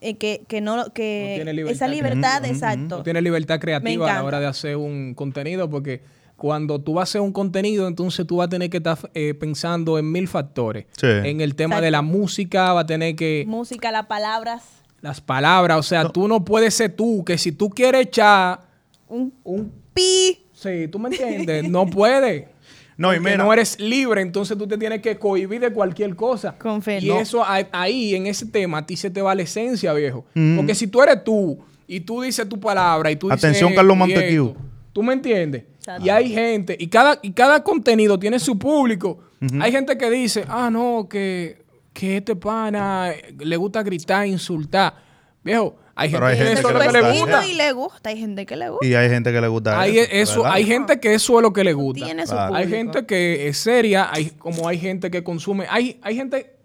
eh, 0.00 0.16
que, 0.16 0.42
que 0.48 0.60
no, 0.60 0.92
que 0.92 1.28
No 1.30 1.34
tiene 1.36 1.52
libertad 1.54 1.76
esa 1.76 1.88
libertad, 1.88 2.44
exacto. 2.44 2.96
No 2.98 3.02
tienes 3.04 3.22
libertad 3.22 3.60
creativa 3.60 4.10
a 4.10 4.14
la 4.14 4.24
hora 4.24 4.40
de 4.40 4.46
hacer 4.46 4.76
un 4.76 5.14
contenido 5.14 5.70
porque 5.70 6.02
cuando 6.36 6.80
tú 6.80 6.92
vas 6.94 7.02
a 7.02 7.10
hacer 7.12 7.20
un 7.22 7.32
contenido, 7.32 7.88
entonces 7.88 8.26
tú 8.26 8.36
vas 8.38 8.48
a 8.48 8.50
tener 8.50 8.68
que 8.68 8.76
estar 8.76 8.98
eh, 9.14 9.32
pensando 9.32 9.98
en 9.98 10.12
mil 10.12 10.28
factores. 10.28 10.84
Sí. 10.98 11.06
En 11.06 11.40
el 11.40 11.54
tema 11.54 11.80
de 11.80 11.90
la 11.90 12.02
música, 12.02 12.74
va 12.74 12.80
a 12.80 12.86
tener 12.86 13.16
que... 13.16 13.44
Música, 13.48 13.90
las 13.90 14.04
palabras, 14.04 14.75
Las 15.00 15.20
palabras, 15.20 15.78
o 15.78 15.82
sea, 15.82 16.08
tú 16.08 16.26
no 16.26 16.44
puedes 16.44 16.74
ser 16.74 16.94
tú, 16.94 17.24
que 17.24 17.38
si 17.38 17.52
tú 17.52 17.70
quieres 17.70 18.02
echar 18.06 18.60
un 19.08 19.32
un... 19.44 19.72
pi. 19.94 20.46
Sí, 20.52 20.88
tú 20.90 20.98
me 20.98 21.08
entiendes, 21.08 21.68
no 21.68 21.86
puedes. 21.86 22.46
No, 22.98 23.14
y 23.14 23.20
mira. 23.20 23.36
no 23.36 23.52
eres 23.52 23.78
libre, 23.78 24.22
entonces 24.22 24.56
tú 24.56 24.66
te 24.66 24.78
tienes 24.78 25.02
que 25.02 25.18
cohibir 25.18 25.60
de 25.60 25.70
cualquier 25.70 26.16
cosa. 26.16 26.56
Con 26.58 26.80
fe, 26.80 26.98
y 27.02 27.08
no. 27.08 27.20
eso 27.20 27.44
ahí, 27.46 28.14
en 28.14 28.26
ese 28.26 28.46
tema, 28.46 28.78
a 28.78 28.86
ti 28.86 28.96
se 28.96 29.10
te 29.10 29.20
va 29.20 29.34
la 29.34 29.42
esencia, 29.42 29.92
viejo. 29.92 30.24
Mm. 30.32 30.56
Porque 30.56 30.74
si 30.74 30.86
tú 30.86 31.02
eres 31.02 31.22
tú 31.22 31.58
y 31.86 32.00
tú 32.00 32.22
dices 32.22 32.48
tu 32.48 32.58
palabra 32.58 33.10
y 33.10 33.16
tú 33.16 33.28
dices... 33.28 33.44
Atención, 33.44 33.74
Carlos 33.74 33.98
esto, 34.08 34.56
¿Tú 34.94 35.02
me 35.02 35.12
entiendes? 35.12 35.64
Exacto. 35.78 36.06
Y 36.06 36.08
hay 36.08 36.30
gente, 36.30 36.74
y 36.78 36.86
cada, 36.86 37.18
y 37.20 37.32
cada 37.32 37.62
contenido 37.62 38.18
tiene 38.18 38.38
su 38.38 38.58
público. 38.58 39.18
Hay 39.60 39.70
gente 39.70 39.98
que 39.98 40.10
dice, 40.10 40.46
ah, 40.48 40.70
no, 40.70 41.06
que, 41.08 41.65
que 41.96 42.18
este 42.18 42.36
pana 42.36 43.10
le 43.38 43.56
gusta 43.56 43.82
gritar, 43.82 44.26
insultar. 44.26 44.94
Viejo, 45.42 45.76
hay 45.94 46.10
gente, 46.10 46.18
Pero 46.18 46.26
hay 46.26 46.36
que 46.36 46.44
gente 46.44 46.60
eso 46.60 46.68
que 46.68 46.74
es 46.74 46.74
lo 46.74 46.92
le 46.92 46.98
que 47.00 47.02
le 47.14 47.20
gusta. 47.20 47.46
y 47.46 47.54
le 47.54 47.72
gusta, 47.72 48.10
hay 48.10 48.18
gente 48.18 48.44
que 48.44 48.56
le 48.56 48.68
gusta. 48.68 48.86
Y 48.86 48.94
hay 48.94 49.08
gente 49.08 49.32
que 49.32 49.40
le 49.40 49.48
gusta 49.48 49.80
Hay, 49.80 49.98
eso. 50.10 50.44
hay 50.44 50.66
gente 50.66 51.00
que 51.00 51.14
eso 51.14 51.38
es 51.38 51.42
lo 51.42 51.54
que 51.54 51.64
le 51.64 51.72
gusta. 51.72 52.04
Tiene 52.04 52.26
su 52.26 52.34
Claro. 52.34 52.54
Hay 52.54 52.68
gente 52.68 53.06
que 53.06 53.48
es 53.48 53.56
seria, 53.56 54.10
hay, 54.12 54.26
como 54.32 54.68
hay 54.68 54.78
gente 54.78 55.10
que 55.10 55.24
consume. 55.24 55.64
Hay, 55.70 55.98
hay 56.02 56.16
gente 56.16 56.58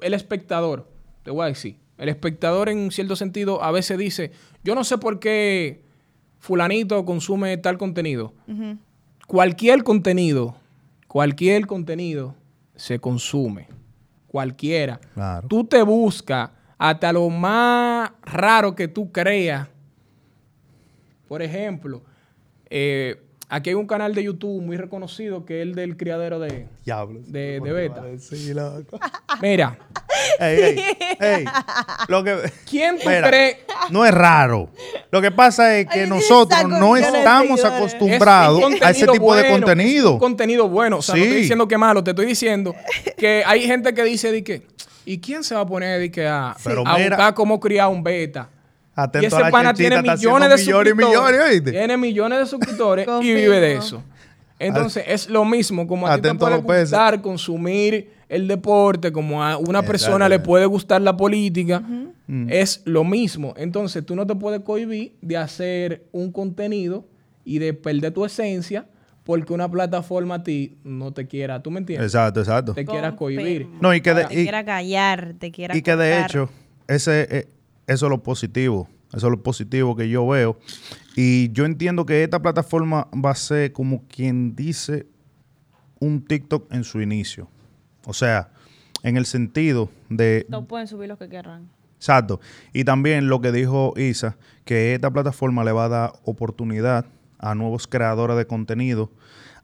el 0.00 0.14
espectador, 0.14 0.88
te 1.24 1.32
voy 1.32 1.46
a 1.46 1.48
decir, 1.48 1.76
el 1.96 2.08
espectador 2.08 2.68
en 2.68 2.92
cierto 2.92 3.16
sentido 3.16 3.60
a 3.64 3.72
veces 3.72 3.98
dice, 3.98 4.30
yo 4.62 4.76
no 4.76 4.84
sé 4.84 4.98
por 4.98 5.18
qué 5.18 5.82
fulanito 6.38 7.04
consume 7.04 7.56
tal 7.56 7.78
contenido. 7.78 8.32
Cualquier 9.26 9.82
contenido, 9.82 10.54
cualquier 11.08 11.66
contenido 11.66 12.36
se 12.76 13.00
consume. 13.00 13.66
Cualquiera. 14.38 15.00
Claro. 15.14 15.48
Tú 15.48 15.64
te 15.64 15.82
buscas 15.82 16.50
hasta 16.78 17.12
lo 17.12 17.28
más 17.28 18.08
raro 18.22 18.76
que 18.76 18.86
tú 18.86 19.10
creas. 19.10 19.66
Por 21.26 21.42
ejemplo, 21.42 22.02
eh, 22.70 23.20
aquí 23.48 23.70
hay 23.70 23.74
un 23.74 23.88
canal 23.88 24.14
de 24.14 24.22
YouTube 24.22 24.62
muy 24.62 24.76
reconocido 24.76 25.44
que 25.44 25.60
es 25.60 25.66
el 25.66 25.74
del 25.74 25.96
criadero 25.96 26.38
de... 26.38 26.68
Diablo. 26.84 27.20
De- 27.26 27.58
de 27.60 27.72
beta. 27.72 28.04
Mira, 29.42 29.76
Ey, 30.40 30.60
ey, 30.62 30.84
ey. 31.20 31.44
Lo 32.08 32.22
que... 32.22 32.36
¿quién 32.68 32.98
tú 32.98 33.08
Mira, 33.08 33.28
crees? 33.28 33.56
No 33.90 34.04
es 34.06 34.12
raro. 34.12 34.70
Lo 35.10 35.20
que 35.20 35.30
pasa 35.30 35.76
es 35.76 35.86
que 35.88 36.02
Ay, 36.02 36.08
nosotros 36.08 36.64
no 36.68 36.96
estamos 36.96 37.64
acostumbrados 37.64 38.62
Es 38.74 38.82
a 38.82 38.90
ese 38.90 39.06
contenido 39.06 39.12
tipo 39.12 39.34
de 39.34 39.42
bueno, 39.42 39.66
contenido. 39.66 40.12
un 40.12 40.18
contenido 40.18 40.68
bueno. 40.68 40.98
O 40.98 41.02
sea, 41.02 41.16
no 41.16 41.22
estoy 41.22 41.38
diciendo 41.38 41.66
que 41.68 41.74
es 41.74 41.78
malo, 41.80 42.04
te 42.04 42.10
estoy 42.10 42.26
diciendo 42.26 42.74
que 43.16 43.42
hay 43.44 43.62
gente 43.66 43.92
que 43.94 44.04
dice 44.04 44.30
de 44.30 44.44
que, 44.44 44.62
¿y 45.04 45.18
quién 45.18 45.42
se 45.42 45.54
va 45.54 45.62
a 45.62 45.66
poner 45.66 45.98
de 46.00 46.10
que 46.10 46.26
a, 46.26 46.54
Pero 46.62 46.86
a 46.86 46.96
mira- 46.96 47.08
buscar 47.16 47.34
cómo 47.34 47.58
criar 47.58 47.88
un 47.88 48.02
beta? 48.02 48.48
Atento 48.94 49.24
y 49.24 49.26
ese 49.26 49.36
a 49.36 49.40
la 49.40 49.50
pana 49.50 49.74
tiene 49.74 50.02
millones 50.02 50.48
de 50.50 50.56
millones 50.56 50.60
y 50.60 50.64
suscriptores. 50.64 51.62
Tiene 51.72 51.96
millones 51.96 52.38
de 52.40 52.46
suscriptores 52.46 53.08
y 53.22 53.32
vive 53.32 53.60
de 53.60 53.74
eso. 53.74 54.02
Entonces, 54.58 55.04
es 55.06 55.28
lo 55.30 55.44
mismo, 55.44 55.86
como 55.86 56.06
a 56.06 56.10
ti 56.16 56.22
te 56.22 56.28
puede 56.38 56.54
gustar 56.84 57.22
consumir 57.22 58.10
el 58.28 58.48
deporte, 58.48 59.12
como 59.12 59.42
a 59.42 59.56
una 59.56 59.80
persona 59.86 60.28
le 60.28 60.38
puede 60.40 60.66
gustar 60.66 61.00
la 61.00 61.16
política, 61.16 61.82
es 62.48 62.82
lo 62.84 63.04
mismo. 63.04 63.54
Entonces, 63.56 64.04
tú 64.04 64.14
no 64.16 64.26
te 64.26 64.34
puedes 64.34 64.60
cohibir 64.60 65.14
de 65.22 65.36
hacer 65.36 66.06
un 66.12 66.30
contenido 66.32 67.06
y 67.44 67.58
de 67.58 67.72
perder 67.72 68.12
tu 68.12 68.24
esencia 68.24 68.86
porque 69.24 69.52
una 69.52 69.70
plataforma 69.70 70.36
a 70.36 70.42
ti 70.42 70.76
no 70.84 71.12
te 71.12 71.26
quiera, 71.26 71.62
¿tú 71.62 71.70
me 71.70 71.80
entiendes? 71.80 72.06
Exacto, 72.14 72.40
exacto. 72.40 72.72
Te 72.74 72.84
quiera 72.84 73.14
cohibir. 73.14 73.66
No, 73.80 73.94
y 73.94 74.00
que 74.00 74.14
de- 74.14 74.24
te 74.24 74.34
quiera 74.34 74.64
callar, 74.64 75.34
te 75.38 75.50
quiera 75.50 75.76
Y 75.76 75.82
que 75.82 75.96
de 75.96 76.20
hecho, 76.20 76.48
ese, 76.86 77.28
eh, 77.30 77.48
eso 77.86 78.06
es 78.06 78.10
lo 78.10 78.22
positivo. 78.22 78.88
Eso 79.14 79.26
es 79.26 79.30
lo 79.30 79.42
positivo 79.42 79.96
que 79.96 80.08
yo 80.08 80.26
veo. 80.26 80.58
Y 81.20 81.50
yo 81.50 81.64
entiendo 81.64 82.06
que 82.06 82.22
esta 82.22 82.40
plataforma 82.40 83.08
va 83.12 83.30
a 83.32 83.34
ser 83.34 83.72
como 83.72 84.04
quien 84.06 84.54
dice 84.54 85.06
un 85.98 86.24
TikTok 86.24 86.72
en 86.72 86.84
su 86.84 87.00
inicio. 87.00 87.48
O 88.06 88.12
sea, 88.12 88.50
en 89.02 89.16
el 89.16 89.26
sentido 89.26 89.90
de... 90.08 90.46
No 90.48 90.66
pueden 90.68 90.86
subir 90.86 91.08
los 91.08 91.18
que 91.18 91.28
querrán. 91.28 91.70
Exacto. 91.96 92.40
Y 92.72 92.84
también 92.84 93.26
lo 93.28 93.40
que 93.40 93.50
dijo 93.50 93.94
Isa, 93.96 94.36
que 94.64 94.94
esta 94.94 95.10
plataforma 95.10 95.64
le 95.64 95.72
va 95.72 95.86
a 95.86 95.88
dar 95.88 96.12
oportunidad 96.22 97.04
a 97.40 97.56
nuevos 97.56 97.88
creadores 97.88 98.36
de 98.36 98.46
contenido, 98.46 99.10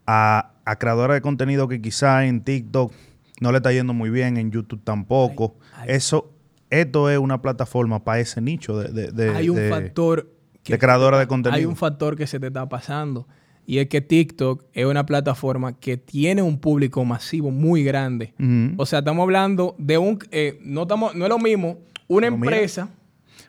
a, 0.09 0.55
a 0.65 0.77
creadores 0.77 1.15
de 1.15 1.21
contenido 1.21 1.69
que 1.69 1.81
quizá 1.81 2.27
en 2.27 2.43
TikTok 2.43 2.93
no 3.41 3.53
le 3.53 3.59
está 3.59 3.71
yendo 3.73 3.95
muy 3.95 4.11
bien, 4.11 4.39
en 4.39 4.51
YouTube 4.51 4.83
tampoco. 4.83 5.55
Eso, 5.87 6.33
esto 6.71 7.11
es 7.11 7.19
una 7.19 7.41
plataforma 7.41 8.03
para 8.03 8.19
ese 8.19 8.41
nicho 8.41 8.77
de, 8.77 8.89
de, 8.93 9.13
de- 9.13 9.31
hay 9.37 9.49
un 9.49 9.57
de- 9.57 9.71
factor 9.71 10.34
de 10.73 10.79
creadora 10.79 11.19
de 11.19 11.27
contenido. 11.27 11.59
Hay 11.59 11.65
un 11.65 11.77
factor 11.77 12.17
que 12.17 12.27
se 12.27 12.41
te 12.41 12.49
está 12.49 12.69
pasando 12.69 13.27
y 13.67 13.79
es 13.79 13.89
que 13.89 14.01
TikTok 14.01 14.65
es 14.73 14.87
una 14.87 15.07
plataforma 15.07 15.79
que 15.79 15.97
tiene 15.97 16.43
un 16.43 16.59
público 16.59 17.05
masivo 17.05 17.51
muy 17.51 17.83
grande. 17.83 18.35
O 18.77 18.87
sea, 18.87 19.01
estamos 19.01 19.23
hablando 19.23 19.75
de 19.79 19.99
un 19.99 20.19
eh, 20.31 20.59
no 20.63 20.83
estamos 20.83 21.15
no 21.15 21.25
es 21.25 21.29
lo 21.29 21.39
mismo 21.39 21.79
una 22.09 22.27
Pero 22.27 22.37
mira, 22.37 22.57
empresa 22.57 22.89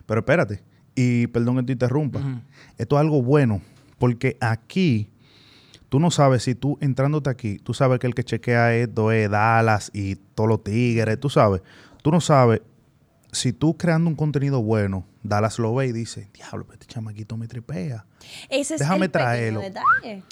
Pero 0.06 0.20
espérate, 0.20 0.62
y 0.94 1.26
perdón 1.28 1.56
que 1.56 1.62
te 1.64 1.72
interrumpa. 1.72 2.20
Esto 2.78 2.96
es 2.96 3.00
algo 3.00 3.22
bueno, 3.22 3.60
porque 3.98 4.36
aquí 4.40 5.10
tú 5.88 6.00
no 6.00 6.10
sabes 6.10 6.42
si 6.42 6.54
tú 6.54 6.78
entrándote 6.80 7.30
aquí, 7.30 7.58
tú 7.58 7.74
sabes 7.74 7.98
que 7.98 8.06
el 8.06 8.14
que 8.14 8.24
chequea 8.24 8.74
esto 8.74 9.12
es 9.12 9.30
Dallas 9.30 9.90
y 9.92 10.16
todos 10.34 10.48
los 10.48 10.64
tigres, 10.64 11.20
tú 11.20 11.28
sabes. 11.28 11.62
Tú 12.02 12.10
no 12.10 12.20
sabes 12.20 12.62
si 13.36 13.52
tú 13.52 13.76
creando 13.76 14.08
un 14.10 14.16
contenido 14.16 14.62
bueno, 14.62 15.04
Dallas 15.22 15.58
lo 15.58 15.74
ve 15.74 15.86
y 15.88 15.92
dice, 15.92 16.28
diablo, 16.32 16.66
este 16.72 16.86
chamaquito 16.86 17.36
me 17.36 17.46
tripea. 17.48 18.04
Ese 18.48 18.74
es 18.74 18.80
Déjame 18.80 19.06
el 19.06 19.10
traerlo. 19.12 19.60
detalle 19.60 20.22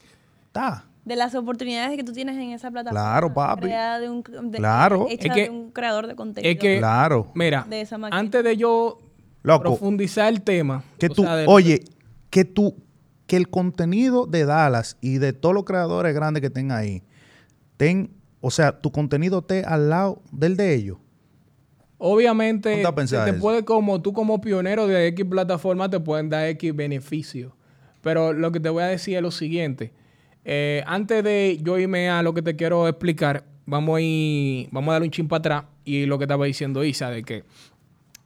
Está. 0.46 0.84
de 1.04 1.16
las 1.16 1.34
oportunidades 1.34 1.96
que 1.96 2.04
tú 2.04 2.12
tienes 2.12 2.36
en 2.36 2.50
esa 2.52 2.70
plataforma. 2.70 3.00
Claro, 3.00 3.34
papi. 3.34 3.68
de 3.68 4.08
un, 4.10 4.50
de- 4.50 4.58
Claro. 4.58 5.06
hecha 5.10 5.28
Es 5.28 5.34
que- 5.34 5.42
de 5.44 5.50
un 5.50 5.70
creador 5.70 6.06
de 6.06 6.14
contenido. 6.16 6.50
es 6.52 6.58
que 6.58 6.78
Claro. 6.78 7.30
mira, 7.34 7.66
De 7.68 7.80
esa 7.82 7.96
antes 8.10 8.42
de 8.42 8.56
yo 8.56 9.00
Loco. 9.42 9.62
profundizar 9.62 10.28
el 10.32 10.40
tema, 10.42 10.82
Que 10.98 11.08
tú, 11.08 11.22
sea, 11.22 11.44
oye, 11.46 11.84
que 12.30 12.44
tú, 12.44 12.74
que 13.26 13.36
el 13.36 13.48
contenido 13.50 14.26
de 14.26 14.44
Dallas 14.46 14.96
y 15.00 15.18
de 15.18 15.32
todos 15.32 15.54
los 15.54 15.64
creadores 15.64 16.14
grandes 16.14 16.40
que 16.40 16.46
estén 16.46 16.72
ahí, 16.72 17.02
ten, 17.76 18.10
o 18.40 18.50
sea, 18.50 18.80
tu 18.80 18.90
contenido 18.92 19.40
esté 19.40 19.64
al 19.64 19.90
lado 19.90 20.22
del 20.32 20.56
de 20.56 20.74
ellos. 20.74 20.98
Obviamente, 22.06 22.76
te 23.24 23.30
eso. 23.30 23.40
puede, 23.40 23.64
como 23.64 24.02
tú 24.02 24.12
como 24.12 24.40
pionero 24.40 24.86
de 24.86 25.06
X 25.08 25.24
plataforma, 25.24 25.88
te 25.88 25.98
pueden 26.00 26.28
dar 26.28 26.46
X 26.48 26.76
beneficios. 26.76 27.52
Pero 28.02 28.34
lo 28.34 28.52
que 28.52 28.60
te 28.60 28.68
voy 28.68 28.82
a 28.82 28.86
decir 28.88 29.16
es 29.16 29.22
lo 29.22 29.30
siguiente. 29.30 29.90
Eh, 30.44 30.84
antes 30.86 31.24
de 31.24 31.58
yo 31.62 31.78
irme 31.78 32.10
a 32.10 32.22
lo 32.22 32.34
que 32.34 32.42
te 32.42 32.56
quiero 32.56 32.86
explicar, 32.88 33.44
vamos 33.64 33.96
a, 33.96 34.00
ir- 34.02 34.68
vamos 34.70 34.90
a 34.90 34.92
darle 34.92 35.06
un 35.06 35.10
chin 35.12 35.28
para 35.28 35.38
atrás. 35.38 35.64
Y 35.86 36.04
lo 36.04 36.18
que 36.18 36.24
estaba 36.24 36.44
diciendo 36.44 36.84
Isa, 36.84 37.08
de 37.10 37.22
que, 37.22 37.44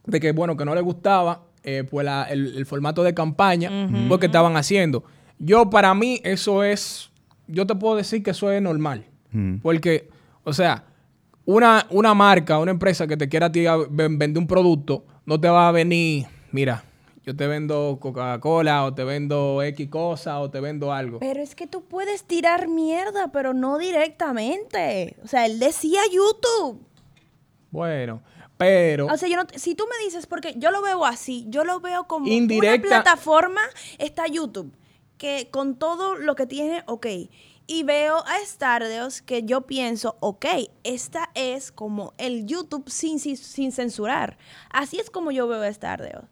de 0.05 0.19
que 0.19 0.33
bueno, 0.33 0.57
que 0.57 0.65
no 0.65 0.75
le 0.75 0.81
gustaba 0.81 1.43
eh, 1.63 1.85
pues 1.89 2.03
la- 2.05 2.23
el, 2.23 2.57
el 2.57 2.65
formato 2.65 3.01
de 3.03 3.13
campaña 3.13 3.69
porque 4.09 4.25
estaban 4.25 4.57
haciendo. 4.57 5.05
Yo, 5.37 5.69
para 5.69 5.93
mí, 5.93 6.19
eso 6.25 6.65
es, 6.65 7.11
yo 7.47 7.65
te 7.65 7.75
puedo 7.75 7.95
decir 7.95 8.21
que 8.23 8.31
eso 8.31 8.51
es 8.51 8.61
normal. 8.61 9.05
Porque, 9.61 10.09
o 10.43 10.51
sea, 10.51 10.83
una, 11.49 11.87
una 11.89 12.13
marca, 12.13 12.59
una 12.59 12.69
empresa 12.69 13.07
que 13.07 13.17
te 13.17 13.27
quiera 13.27 13.47
a 13.47 13.51
ti 13.51 13.65
vender 13.89 14.37
un 14.37 14.45
producto, 14.45 15.03
no 15.25 15.41
te 15.41 15.49
va 15.49 15.67
a 15.67 15.71
venir, 15.71 16.27
mira, 16.51 16.83
yo 17.23 17.35
te 17.35 17.47
vendo 17.47 17.97
Coca-Cola 17.99 18.85
o 18.85 18.93
te 18.93 19.03
vendo 19.03 19.63
X 19.63 19.89
cosa 19.89 20.39
o 20.41 20.51
te 20.51 20.59
vendo 20.59 20.93
algo. 20.93 21.17
Pero 21.17 21.41
es 21.41 21.55
que 21.55 21.65
tú 21.65 21.83
puedes 21.85 22.23
tirar 22.25 22.67
mierda, 22.67 23.31
pero 23.31 23.55
no 23.55 23.79
directamente. 23.79 25.17
O 25.23 25.27
sea, 25.27 25.47
él 25.47 25.57
decía 25.59 26.01
YouTube. 26.11 26.85
Bueno, 27.71 28.21
pero 28.57 29.07
O 29.07 29.17
sea, 29.17 29.27
yo 29.27 29.35
no, 29.35 29.47
si 29.55 29.73
tú 29.73 29.85
me 29.89 30.05
dices, 30.05 30.27
porque 30.27 30.53
yo 30.57 30.69
lo 30.69 30.83
veo 30.83 31.03
así, 31.03 31.45
yo 31.49 31.63
lo 31.63 31.79
veo 31.79 32.05
como 32.07 32.27
Indirecta. 32.27 32.87
una 32.87 33.03
plataforma, 33.03 33.61
está 33.97 34.27
YouTube, 34.27 34.71
que 35.17 35.47
con 35.49 35.77
todo 35.77 36.15
lo 36.15 36.35
que 36.35 36.45
tiene, 36.45 36.83
ok. 36.85 37.07
Y 37.71 37.83
veo 37.83 38.17
a 38.25 38.43
Stardeos 38.47 39.21
que 39.21 39.43
yo 39.43 39.61
pienso, 39.67 40.17
ok, 40.21 40.43
esta 40.83 41.29
es 41.35 41.71
como 41.71 42.15
el 42.17 42.47
YouTube 42.47 42.89
sin, 42.89 43.19
sin, 43.19 43.37
sin 43.37 43.71
censurar. 43.71 44.39
Así 44.71 44.99
es 44.99 45.11
como 45.11 45.29
yo 45.29 45.47
veo 45.47 45.61
a 45.61 45.71
Stardeos. 45.71 46.25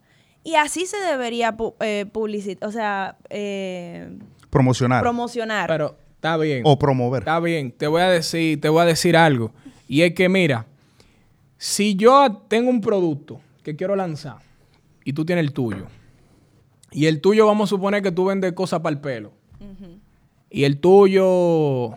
Y 0.43 0.55
así 0.55 0.87
se 0.87 0.97
debería 0.97 1.55
publicitar, 1.55 2.67
o 2.67 2.71
sea, 2.71 3.17
eh, 3.29 4.17
Promocionar 4.49 5.03
promocionar. 5.03 5.67
pero 5.67 5.95
está 6.15 6.37
bien. 6.37 6.63
o 6.65 6.79
promover. 6.79 7.21
Está 7.21 7.39
bien, 7.39 7.71
te 7.71 7.85
voy 7.85 8.01
a 8.01 8.09
decir, 8.09 8.59
te 8.59 8.69
voy 8.69 8.81
a 8.81 8.85
decir 8.85 9.15
algo. 9.15 9.51
Y 9.87 10.01
es 10.01 10.15
que, 10.15 10.29
mira, 10.29 10.65
si 11.59 11.95
yo 11.95 12.45
tengo 12.47 12.71
un 12.71 12.81
producto 12.81 13.39
que 13.61 13.75
quiero 13.75 13.95
lanzar 13.95 14.37
y 15.03 15.13
tú 15.13 15.23
tienes 15.23 15.45
el 15.45 15.53
tuyo, 15.53 15.85
y 16.89 17.05
el 17.05 17.21
tuyo 17.21 17.45
vamos 17.45 17.69
a 17.69 17.75
suponer 17.75 18.01
que 18.01 18.11
tú 18.11 18.25
vendes 18.25 18.53
cosas 18.53 18.79
para 18.79 18.95
el 18.95 19.01
pelo, 19.01 19.33
y 20.49 20.63
el 20.63 20.79
tuyo 20.79 21.91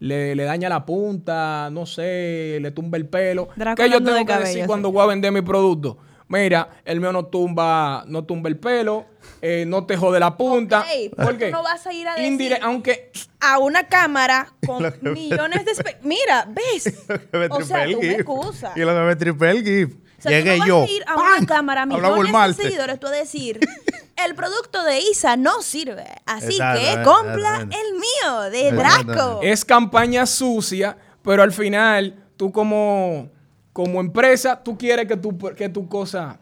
le, 0.00 0.34
le 0.34 0.44
daña 0.44 0.68
la 0.68 0.84
punta, 0.86 1.68
no 1.72 1.86
sé, 1.86 2.58
le 2.60 2.70
tumba 2.70 2.98
el 2.98 3.06
pelo, 3.06 3.48
Draco 3.56 3.82
¿qué 3.82 3.90
yo 3.90 3.98
tengo 3.98 4.12
de 4.14 4.20
que 4.20 4.26
cabello, 4.26 4.46
decir 4.48 4.66
cuando 4.66 4.92
voy 4.92 5.02
a 5.02 5.06
vender 5.06 5.32
mi 5.32 5.42
producto? 5.42 5.98
Mira, 6.30 6.68
el 6.84 7.00
mío 7.00 7.10
no 7.10 7.24
tumba, 7.24 8.04
no 8.06 8.22
tumba 8.24 8.50
el 8.50 8.58
pelo, 8.58 9.06
eh, 9.40 9.64
no 9.66 9.86
te 9.86 9.96
jode 9.96 10.20
la 10.20 10.36
punta. 10.36 10.80
Ok, 10.80 10.86
pero 11.16 11.24
¿Por 11.28 11.32
tú 11.32 11.38
qué? 11.38 11.50
no 11.50 11.62
vas 11.62 11.86
a 11.86 11.92
ir 11.94 12.06
a 12.06 12.16
decir- 12.16 12.32
Indire- 12.38 12.58
aunque 12.60 13.10
a 13.40 13.58
una 13.58 13.84
cámara 13.88 14.52
con 14.66 14.82
millones 15.14 15.64
de... 15.64 15.96
Mira, 16.02 16.46
¿ves? 16.50 17.06
o 17.50 17.62
sea, 17.62 17.86
tú 17.90 18.00
me 18.02 18.12
excusas. 18.12 18.76
Y 18.76 18.80
lo 18.80 18.88
que 18.94 19.00
me 19.00 19.16
tripe 19.16 19.50
el 19.50 19.64
GIF. 19.64 19.94
O 20.18 20.20
sea, 20.22 20.32
Llegué 20.32 20.54
tú 20.56 20.58
no 20.58 20.66
yo. 20.66 20.80
vas 20.80 20.88
a 20.88 20.92
ir 20.92 21.02
a 21.06 21.14
¡pam! 21.14 21.24
una 21.38 21.46
cámara, 21.46 21.86
millones 21.86 22.56
de 22.58 22.62
seguidores, 22.62 23.00
tú 23.00 23.06
a 23.06 23.10
decir, 23.12 23.60
el 24.24 24.34
producto 24.34 24.82
de 24.84 25.00
Isa 25.00 25.36
no 25.36 25.62
sirve, 25.62 26.06
así 26.26 26.54
Exacto, 26.54 26.80
que 26.80 27.02
compra 27.02 27.60
el 27.62 27.94
mío, 27.94 28.40
de. 28.50 28.72
Draco. 28.72 29.40
es 29.42 29.64
campaña 29.64 30.26
sucia, 30.26 30.96
pero 31.22 31.42
al 31.42 31.52
final 31.52 32.14
tú 32.36 32.50
como, 32.52 33.30
como 33.72 34.00
empresa, 34.00 34.62
tú 34.62 34.76
quieres 34.76 35.06
que 35.06 35.16
tu, 35.16 35.36
que 35.38 35.68
tu 35.68 35.88
cosa... 35.88 36.38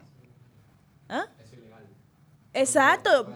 ¿Ah? 1.09 1.25
Exacto. 2.53 3.27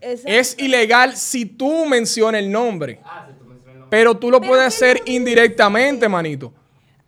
Exacto. 0.00 0.28
Es 0.32 0.56
ilegal 0.58 1.16
si 1.16 1.44
tú 1.44 1.86
mencionas 1.86 2.40
el 2.40 2.50
nombre. 2.50 3.00
Pero 3.90 4.16
tú 4.16 4.30
lo 4.30 4.40
Pero 4.40 4.50
puedes 4.52 4.64
¿qué 4.64 4.84
hacer 4.84 4.96
no 4.98 5.04
dice? 5.04 5.16
indirectamente, 5.16 6.08
manito. 6.08 6.52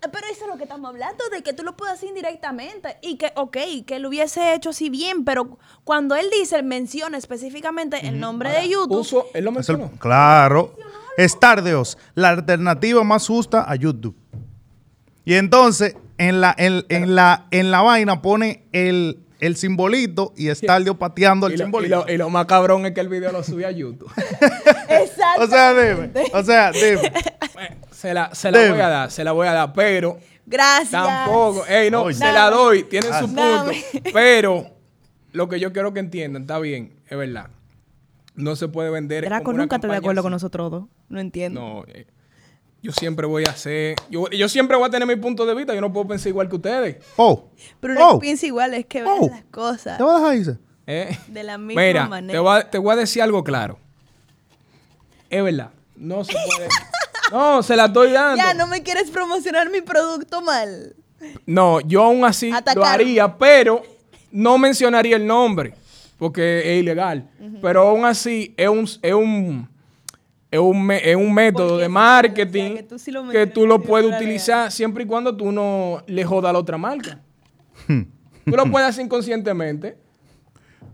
Pero 0.01 0.27
eso 0.33 0.45
es 0.45 0.49
lo 0.51 0.57
que 0.57 0.63
estamos 0.65 0.89
hablando, 0.89 1.23
de 1.31 1.43
que 1.43 1.53
tú 1.53 1.63
lo 1.63 1.77
puedes 1.77 1.95
hacer 1.95 2.09
indirectamente. 2.09 2.97
Y 3.03 3.17
que, 3.17 3.33
ok, 3.37 3.57
que 3.87 3.99
lo 3.99 4.09
hubiese 4.09 4.55
hecho 4.55 4.71
así 4.71 4.89
bien, 4.89 5.25
pero 5.25 5.59
cuando 5.85 6.15
él 6.17 6.27
dice, 6.39 6.63
menciona 6.63 7.19
específicamente 7.19 8.07
el 8.07 8.19
nombre 8.19 8.51
de 8.51 8.69
YouTube. 8.69 8.99
Puso, 8.99 9.27
él 9.35 9.45
lo 9.45 9.51
Es 9.59 9.69
el- 9.69 9.77
mencionó. 9.79 9.99
claro. 9.99 10.75
Stardeos, 11.19 11.99
la 12.15 12.31
alternativa 12.31 13.05
más 13.05 13.27
justa 13.27 13.65
a 13.71 13.75
YouTube. 13.77 14.17
Y 15.27 15.35
entonces, 15.35 15.95
en 16.17 16.41
la, 16.41 16.55
en, 16.57 16.85
en 16.89 17.15
la, 17.15 17.47
en 17.51 17.71
la 17.71 17.83
vaina 17.83 18.23
pone 18.23 18.65
el, 18.73 19.19
el 19.39 19.57
simbolito 19.57 20.33
y 20.37 20.49
Stardeos 20.55 20.97
pateando 20.97 21.47
el 21.47 21.55
Y 21.55 21.57
lo, 21.59 21.63
y, 21.63 21.67
simbolito. 21.67 22.05
lo, 22.07 22.13
y 22.13 22.17
lo 22.17 22.31
más 22.31 22.47
cabrón 22.47 22.87
es 22.87 22.93
que 22.93 23.01
el 23.01 23.09
video 23.11 23.33
lo 23.33 23.45
subí 23.45 23.65
a 23.65 23.71
YouTube. 23.71 24.11
Exacto. 24.89 25.43
O 25.43 25.47
sea, 25.47 25.75
dime. 25.75 26.11
O 26.33 26.43
sea, 26.43 26.73
dime. 26.73 27.13
Se 28.01 28.15
la, 28.15 28.35
se 28.35 28.51
la 28.51 28.71
voy 28.71 28.81
a 28.81 28.89
dar, 28.89 29.11
se 29.11 29.23
la 29.25 29.33
voy 29.33 29.47
a 29.47 29.53
dar, 29.53 29.75
pero 29.75 30.19
Gracias. 30.47 30.91
tampoco. 30.91 31.67
Ey, 31.67 31.91
no, 31.91 32.05
Oye. 32.05 32.15
se 32.15 32.33
la 32.33 32.49
doy, 32.49 32.85
tiene 32.85 33.09
su 33.09 33.27
punto. 33.27 33.43
Dame. 33.43 33.85
Pero 34.15 34.71
lo 35.33 35.51
que 35.51 35.61
yo 35.61 35.71
quiero 35.75 35.93
que 35.93 36.01
entiendan, 36.01 36.45
está 36.45 36.59
bien, 36.59 36.95
es 37.11 37.19
verdad. 37.19 37.51
No 38.37 38.57
se 38.57 38.69
puede 38.69 38.89
vender. 38.89 39.27
Draco 39.27 39.45
como 39.45 39.57
una 39.57 39.65
nunca 39.65 39.77
está 39.77 39.89
de 39.89 39.97
acuerdo 39.99 40.23
con 40.23 40.33
nosotros 40.33 40.71
dos. 40.71 40.85
No 41.11 41.21
entiendo. 41.21 41.61
No, 41.61 41.85
eh, 41.89 42.07
yo 42.83 42.91
siempre 42.93 43.27
voy 43.27 43.45
a 43.45 43.51
hacer. 43.51 43.97
Yo, 44.09 44.31
yo 44.31 44.49
siempre 44.49 44.79
voy 44.79 44.89
a 44.89 44.91
tener 44.91 45.07
mi 45.07 45.17
punto 45.17 45.45
de 45.45 45.55
vista. 45.55 45.75
Yo 45.75 45.83
no 45.83 45.93
puedo 45.93 46.09
pensar 46.09 46.29
igual 46.29 46.49
que 46.49 46.57
ustedes. 46.57 47.05
Oh. 47.17 47.51
Pero 47.81 47.93
no 47.93 48.13
oh. 48.13 48.19
piensa 48.19 48.47
igual, 48.47 48.73
es 48.73 48.87
que 48.87 49.03
ves 49.03 49.13
Oh. 49.15 49.29
las 49.29 49.45
cosas 49.51 49.99
¿Te 49.99 50.05
vas 50.05 50.15
a 50.17 50.19
dejar 50.21 50.37
irse? 50.39 50.59
¿eh? 50.87 51.19
de 51.29 51.43
la 51.43 51.59
misma 51.59 51.83
Mira, 51.83 52.09
manera. 52.09 52.33
te 52.33 52.39
voy, 52.39 52.59
a, 52.59 52.71
te 52.71 52.79
voy 52.79 52.93
a 52.95 52.97
decir 52.97 53.21
algo 53.21 53.45
claro. 53.45 53.79
Es 55.29 55.45
verdad. 55.45 55.71
No 55.97 56.25
se 56.25 56.33
puede. 56.33 56.69
no, 57.31 57.63
se 57.63 57.77
la 57.77 57.87
estoy 57.87 58.13
dando. 58.13 58.37
Ya, 58.37 58.55
no 58.55 58.67
me 58.67 58.83
quieres 58.83 59.11
promocionar 59.11 59.71
mi 59.71 59.81
producto 59.81 60.43
mal. 60.43 60.95
No, 61.47 61.81
yo 61.81 62.03
aún 62.03 62.25
así 62.25 62.51
lo 62.75 62.85
haría, 62.85 63.37
pero 63.37 63.83
no 64.31 64.59
mencionaría 64.59 65.17
el 65.17 65.27
nombre, 65.27 65.75
porque 66.19 66.61
es 66.75 66.81
ilegal. 66.81 67.29
Pero 67.61 67.89
aún 67.89 68.05
así 68.05 68.55
es 68.57 68.69
un, 68.69 68.85
es 69.03 69.15
un, 69.15 69.69
es 70.51 70.59
un, 70.59 70.91
es 70.91 71.17
un 71.17 71.33
método 71.33 71.79
de 71.79 71.89
marketing 71.89 72.77
que 72.77 72.83
tú 72.83 72.99
sí 72.99 73.11
lo 73.11 73.29
que 73.29 73.47
tú 73.47 73.61
mencionas 73.61 73.69
lo 73.69 73.79
de 73.79 73.87
puedes 73.87 74.17
utilizar 74.17 74.73
siempre 74.73 75.05
y 75.05 75.07
cuando 75.07 75.37
tú 75.37 75.53
no 75.53 76.03
le 76.07 76.25
jodas 76.25 76.51
a 76.51 76.53
la 76.53 76.59
otra 76.59 76.79
marca. 76.79 77.19
tú 77.87 78.57
lo 78.57 78.71
puedes 78.71 78.89
hacer 78.89 79.05
inconscientemente. 79.05 79.99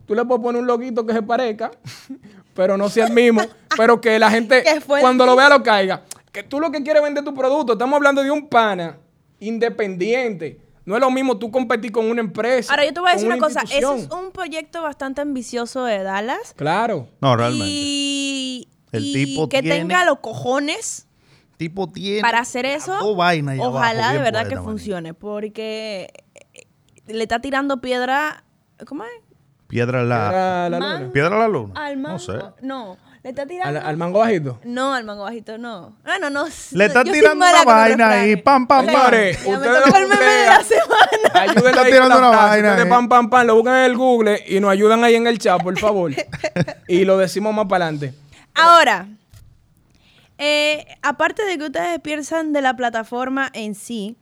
Tú 0.07 0.14
le 0.14 0.25
puedes 0.25 0.43
poner 0.43 0.61
un 0.61 0.69
loguito 0.69 1.05
que 1.05 1.12
se 1.12 1.23
parezca, 1.23 1.71
pero 2.55 2.76
no 2.76 2.88
sea 2.88 3.07
el 3.07 3.12
mismo, 3.12 3.43
pero 3.76 4.00
que 4.00 4.19
la 4.19 4.31
gente 4.31 4.64
cuando 4.87 5.26
lo 5.26 5.35
vea 5.35 5.49
lo 5.49 5.62
caiga. 5.62 6.02
Que 6.37 6.43
tú 6.43 6.61
lo 6.61 6.71
que 6.71 6.83
quieres 6.83 7.02
vender 7.02 7.25
tu 7.25 7.33
producto, 7.33 7.73
estamos 7.73 7.97
hablando 7.97 8.23
de 8.23 8.31
un 8.31 8.47
pana 8.47 8.99
independiente. 9.40 10.61
No 10.85 10.95
es 10.95 11.00
lo 11.00 11.11
mismo 11.11 11.38
tú 11.38 11.50
competir 11.50 11.90
con 11.90 12.05
una 12.05 12.21
empresa. 12.21 12.71
Ahora, 12.75 12.85
yo 12.85 12.93
te 12.93 13.00
voy 13.00 13.09
a 13.09 13.12
decir 13.14 13.26
una 13.26 13.38
cosa. 13.38 13.62
Ese 13.62 13.78
es 13.78 14.11
un 14.11 14.33
proyecto 14.33 14.83
bastante 14.83 15.23
ambicioso 15.23 15.85
de 15.85 16.02
Dallas. 16.02 16.52
Claro. 16.55 17.09
No, 17.23 17.35
realmente. 17.38 17.66
Y, 17.71 18.69
El 18.93 19.07
y 19.07 19.12
tipo 19.14 19.49
que 19.49 19.62
tiene- 19.62 19.78
tenga 19.78 20.05
los 20.05 20.19
cojones 20.19 21.09
tipo 21.57 21.90
tiene 21.90 22.21
para 22.21 22.40
hacer 22.40 22.66
eso. 22.66 22.93
ahí 23.23 23.43
Ojalá 23.59 24.11
abajo, 24.11 24.12
de 24.12 24.19
verdad 24.23 24.47
que 24.47 24.59
funcione. 24.59 25.14
Porque 25.14 26.09
le 27.07 27.23
está 27.23 27.40
tirando 27.40 27.81
piedra. 27.81 28.45
¿Cómo 28.87 29.05
es? 29.05 29.11
Piedra 29.69 30.02
a 30.02 30.05
la, 30.05 30.28
Era 30.28 30.69
la 30.69 30.78
luna. 30.99 31.12
piedra 31.14 31.35
a 31.37 31.38
la 31.38 31.49
luna. 31.49 31.73
Al 31.76 31.97
mango. 31.97 32.12
No 32.12 32.19
sé. 32.19 32.33
No, 32.61 32.99
le 33.26 33.30
está 33.30 33.42
Al, 33.42 33.49
tirando. 33.49 33.80
al 33.80 33.97
mango 33.97 34.21
bajito. 34.21 34.61
No, 34.62 34.95
al 34.95 35.02
mango 35.02 35.25
bajito 35.25 35.59
no. 35.59 35.96
Bueno, 36.05 36.31
no. 36.31 36.44
Le 36.70 36.85
está 36.85 37.03
yo 37.03 37.12
tirando 37.12 37.44
una 37.44 37.64
vaina 37.64 38.11
ahí, 38.11 38.37
pam, 38.37 38.68
pam, 38.68 38.87
pam. 38.87 38.94
Ya 38.94 39.11
me 39.11 39.31
ustedes 39.33 39.85
tocó 39.85 39.96
el 39.96 40.07
meme 40.07 40.24
de 40.24 40.46
la 40.46 40.62
semana. 40.62 41.40
Ayúdenle 41.40 41.70
Está 41.70 41.85
tirando 41.87 42.18
una 42.18 42.31
vaina, 42.31 42.70
Ustedes 42.70 42.88
pam, 42.88 43.09
pam, 43.09 43.29
pam, 43.29 43.46
lo 43.48 43.57
buscan 43.57 43.79
en 43.79 43.85
el 43.87 43.96
Google 43.96 44.44
y 44.46 44.61
nos 44.61 44.70
ayudan 44.70 45.03
ahí 45.03 45.16
en 45.16 45.27
el 45.27 45.40
chat, 45.40 45.61
por 45.61 45.77
favor. 45.77 46.12
y 46.87 47.05
lo 47.05 47.18
decimos 47.18 47.53
más 47.53 47.66
para 47.66 47.87
adelante. 47.87 48.14
Ahora, 48.55 49.09
eh, 50.38 50.87
aparte 51.03 51.44
de 51.46 51.59
que 51.59 51.64
ustedes 51.64 51.98
piensan 51.98 52.53
de 52.53 52.62
la 52.62 52.77
plataforma 52.77 53.51
en 53.55 53.74
sí, 53.74 54.16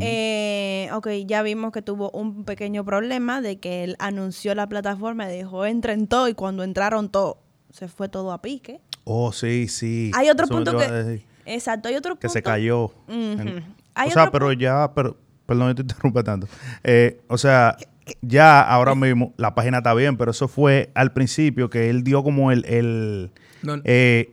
eh, 0.00 0.88
ok, 0.94 1.08
ya 1.26 1.42
vimos 1.42 1.72
que 1.72 1.82
tuvo 1.82 2.10
un 2.12 2.46
pequeño 2.46 2.86
problema 2.86 3.42
de 3.42 3.60
que 3.60 3.84
él 3.84 3.96
anunció 3.98 4.54
la 4.54 4.66
plataforma 4.66 5.30
y 5.30 5.36
dijo, 5.36 5.66
entren 5.66 6.06
todo 6.06 6.26
y 6.28 6.32
cuando 6.32 6.64
entraron 6.64 7.10
todo, 7.10 7.42
se 7.76 7.88
fue 7.88 8.08
todo 8.08 8.32
a 8.32 8.40
pique. 8.40 8.80
Oh, 9.04 9.32
sí, 9.32 9.68
sí. 9.68 10.10
Hay 10.14 10.30
otro 10.30 10.46
Eso 10.46 10.54
punto 10.54 10.78
que... 10.78 11.22
Exacto, 11.44 11.88
hay 11.88 11.94
otro 11.94 12.12
punto... 12.14 12.20
que 12.20 12.28
se 12.28 12.42
cayó. 12.42 12.90
En- 13.08 13.64
o 13.94 14.10
sea, 14.10 14.30
pero 14.30 14.52
ya, 14.52 14.92
pero, 14.94 15.16
perdón, 15.46 15.68
yo 15.68 15.74
te 15.76 15.82
interrumpa 15.92 16.22
tanto. 16.24 16.48
Eh, 16.82 17.20
o 17.28 17.36
sea, 17.38 17.76
ya 18.22 18.60
ahora 18.62 18.94
mismo 18.94 19.34
la 19.36 19.54
página 19.54 19.78
está 19.78 19.92
bien, 19.94 20.16
pero 20.16 20.30
eso 20.30 20.48
fue 20.48 20.90
al 20.94 21.12
principio 21.12 21.68
que 21.70 21.90
él 21.90 22.02
dio 22.02 22.22
como 22.22 22.50
el, 22.50 22.64
el 22.64 23.30
No, 23.62 23.74
eh, 23.84 24.32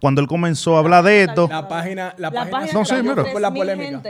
cuando 0.00 0.20
él 0.20 0.26
comenzó 0.28 0.76
a 0.76 0.78
hablar 0.80 1.04
de 1.04 1.24
esto. 1.24 1.48
la 1.50 1.66
página, 1.68 2.14
la, 2.16 2.30
La 2.30 2.32
página 2.32 2.50
página 2.50 2.72
se 2.72 2.78
No, 2.78 2.84
sí, 2.84 2.94
mira. 3.08 3.24
por 3.32 3.40
la 3.40 3.50
3.000 3.50 3.56
polémica. 3.56 4.02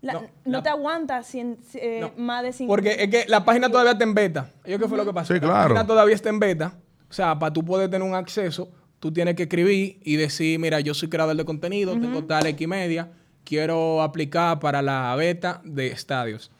La- 0.00 0.12
No, 0.12 0.20
no, 0.20 0.28
la- 0.44 0.62
te 0.62 0.68
aguanta 0.68 1.20
cien- 1.22 1.56
eh, 1.74 2.00
No, 2.02 2.12
más 2.22 2.42
de 2.42 2.52
cinco. 2.52 2.70
Porque 2.70 2.96
es 3.02 3.08
que 3.08 3.24
la 3.26 3.44
página 3.44 3.70
todavía 3.70 3.92
está 3.92 4.04
en 4.04 4.14
beta. 4.14 4.50
¿Yo 4.66 4.78
qué 4.78 4.86
fue 4.86 4.98
lo 4.98 5.04
que 5.06 5.12
pasó? 5.14 5.32
Sí, 5.32 5.40
La 5.40 5.46
claro. 5.46 5.62
página 5.74 5.86
todavía 5.86 6.14
está 6.14 6.28
en 6.28 6.38
beta. 6.40 6.74
O 7.14 7.16
sea, 7.16 7.38
para 7.38 7.52
tú 7.52 7.64
poder 7.64 7.88
tener 7.88 8.04
un 8.08 8.16
acceso, 8.16 8.68
tú 8.98 9.12
tienes 9.12 9.36
que 9.36 9.44
escribir 9.44 10.00
y 10.02 10.16
decir, 10.16 10.58
mira, 10.58 10.80
yo 10.80 10.94
soy 10.94 11.08
creador 11.08 11.36
de 11.36 11.44
contenido, 11.44 11.92
tengo 11.92 12.24
tal 12.24 12.44
X 12.48 12.66
media, 12.66 13.12
quiero 13.44 14.02
aplicar 14.02 14.58
para 14.58 14.82
la 14.82 15.14
beta 15.14 15.60
de 15.64 15.86
estadios. 15.86 16.50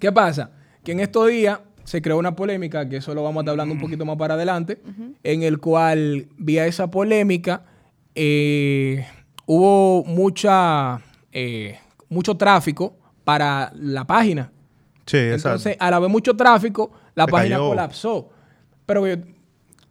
¿Qué 0.00 0.10
pasa? 0.10 0.50
Que 0.82 0.92
en 0.92 1.00
estos 1.00 1.28
días 1.28 1.60
se 1.84 2.00
creó 2.00 2.16
una 2.16 2.34
polémica, 2.34 2.88
que 2.88 2.96
eso 2.96 3.12
lo 3.14 3.22
vamos 3.22 3.36
a 3.36 3.42
estar 3.42 3.50
hablando 3.50 3.74
un 3.74 3.80
poquito 3.82 4.06
más 4.06 4.16
para 4.16 4.32
adelante, 4.32 4.80
en 5.22 5.42
el 5.42 5.58
cual, 5.58 6.26
vía 6.38 6.66
esa 6.66 6.90
polémica, 6.90 7.66
eh, 8.14 9.06
hubo 9.44 10.04
mucha, 10.04 11.02
eh, 11.32 11.78
mucho 12.08 12.34
tráfico 12.34 12.96
para 13.24 13.70
la 13.74 14.06
página. 14.06 14.50
Sí, 15.04 15.18
exacto. 15.18 15.48
Entonces, 15.48 15.76
al 15.78 15.92
haber 15.92 16.08
mucho 16.08 16.34
tráfico, 16.34 16.92
la 17.14 17.26
Se 17.26 17.30
página 17.30 17.56
cayó. 17.56 17.68
colapsó. 17.68 18.30
Pero 18.86 19.06
yo 19.06 19.16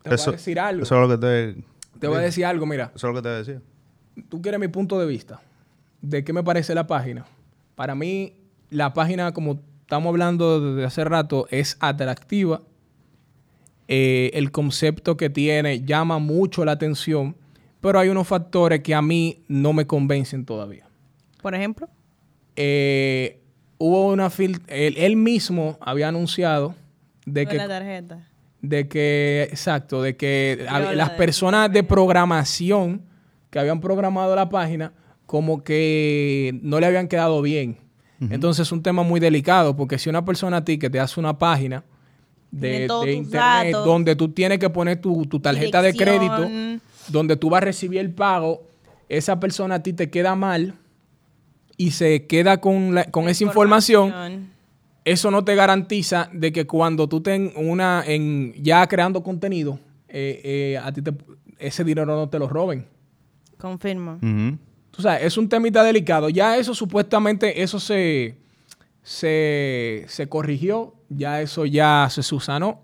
te 0.10 0.16
eso, 0.16 0.26
voy 0.26 0.34
a 0.34 0.38
decir 0.38 0.60
algo. 0.60 0.84
Eso 0.84 0.96
es 0.96 1.10
lo 1.10 1.20
que 1.20 1.26
te, 1.26 1.64
te 2.00 2.08
voy 2.08 2.18
a 2.18 2.22
decir 2.22 2.46
algo, 2.46 2.66
mira. 2.66 2.92
eso 2.96 3.08
es 3.08 3.14
lo 3.14 3.22
que 3.22 3.28
te 3.28 3.34
decía. 3.34 3.62
Tú 4.30 4.42
quieres 4.42 4.60
mi 4.60 4.68
punto 4.68 5.00
de 5.00 5.06
vista 5.06 5.42
de 6.02 6.24
qué 6.24 6.34
me 6.34 6.44
parece 6.44 6.76
la 6.76 6.88
página. 6.88 7.26
Para 7.76 7.96
mí, 7.96 8.34
la 8.70 8.94
página, 8.94 9.34
como 9.34 9.60
estamos 9.82 10.10
hablando 10.10 10.74
desde 10.74 10.86
hace 10.86 11.04
rato, 11.04 11.48
es 11.50 11.78
atractiva. 11.80 12.62
Eh, 13.88 14.32
el 14.34 14.52
concepto 14.52 15.16
que 15.16 15.30
tiene 15.30 15.82
llama 15.82 16.18
mucho 16.20 16.66
la 16.66 16.72
atención, 16.72 17.36
pero 17.82 18.00
hay 18.00 18.10
unos 18.10 18.28
factores 18.28 18.82
que 18.82 18.96
a 18.96 19.02
mí 19.02 19.44
no 19.48 19.74
me 19.74 19.86
convencen 19.86 20.46
todavía. 20.46 20.88
Por 21.42 21.54
ejemplo. 21.54 21.88
Eh, 22.56 23.42
hubo 23.78 24.08
una 24.08 24.30
fil 24.30 24.62
él, 24.68 24.96
él 24.98 25.18
mismo 25.18 25.78
había 25.82 26.08
anunciado 26.08 26.74
de 27.26 27.46
que 27.46 27.58
la 27.58 27.68
tarjeta. 27.68 28.28
De 28.70 28.88
que, 28.88 29.48
exacto, 29.50 30.02
de 30.02 30.16
que 30.16 30.66
las 30.96 31.10
de- 31.12 31.16
personas 31.18 31.72
de 31.72 31.84
programación 31.84 33.02
que 33.50 33.60
habían 33.60 33.80
programado 33.82 34.36
la 34.36 34.50
página 34.50 34.94
como 35.26 35.64
que 35.64 36.58
no 36.62 36.80
le 36.80 36.86
habían 36.86 37.08
quedado 37.08 37.42
bien. 37.42 37.78
Entonces 38.30 38.68
es 38.68 38.72
un 38.72 38.82
tema 38.82 39.04
muy 39.04 39.20
delicado 39.20 39.76
porque 39.76 40.00
si 40.00 40.10
una 40.10 40.24
persona 40.24 40.58
a 40.58 40.64
ti 40.66 40.78
que 40.78 40.90
te 40.90 41.00
hace 41.00 41.20
una 41.20 41.38
página 41.38 41.84
de, 42.52 42.86
internet 43.14 43.72
datos. 43.74 43.86
donde 43.86 44.16
tú 44.16 44.30
tienes 44.30 44.60
que 44.60 44.70
poner 44.70 45.02
tu, 45.02 45.26
tu 45.26 45.40
tarjeta 45.40 45.82
de 45.82 45.94
crédito, 45.94 46.48
donde 47.10 47.36
tú 47.36 47.50
vas 47.50 47.62
a 47.62 47.66
recibir 47.66 48.00
el 48.00 48.12
pago, 48.12 48.64
esa 49.10 49.40
persona 49.40 49.76
a 49.76 49.84
ti 49.84 49.92
te 49.94 50.10
queda 50.10 50.36
mal 50.36 50.76
y 51.78 51.92
se 51.92 52.26
queda 52.26 52.62
con, 52.62 52.96
la- 52.96 53.06
con 53.12 53.28
esa 53.28 53.44
información 53.44 54.12
eso 55.06 55.32
no 55.32 55.46
te 55.46 55.56
garantiza 55.56 56.30
de 56.34 56.52
que 56.52 56.66
cuando 56.68 57.08
tú 57.08 57.18
estés 57.18 57.36
en 57.36 57.52
una, 57.56 58.04
en 58.06 58.54
ya 58.62 58.86
creando 58.88 59.24
contenido, 59.24 59.80
eh, 60.10 60.42
eh, 60.44 60.78
a 60.84 60.92
ti 60.92 61.02
te- 61.02 61.14
ese 61.60 61.84
dinero 61.86 62.06
no 62.08 62.28
te 62.28 62.38
lo 62.40 62.50
roben. 62.50 62.86
Confirmo. 63.58 64.16
Ujú. 64.16 64.58
Tú 64.92 65.02
sabes, 65.02 65.24
es 65.24 65.38
un 65.38 65.48
temita 65.48 65.84
delicado. 65.84 66.30
Ya 66.30 66.58
eso 66.58 66.74
supuestamente, 66.74 67.62
eso 67.62 67.80
se, 67.80 68.36
se, 69.04 70.06
se 70.08 70.28
corrigió, 70.28 70.94
ya 71.10 71.42
eso 71.42 71.66
ya 71.66 72.08
se 72.10 72.24
subsanó. 72.24 72.82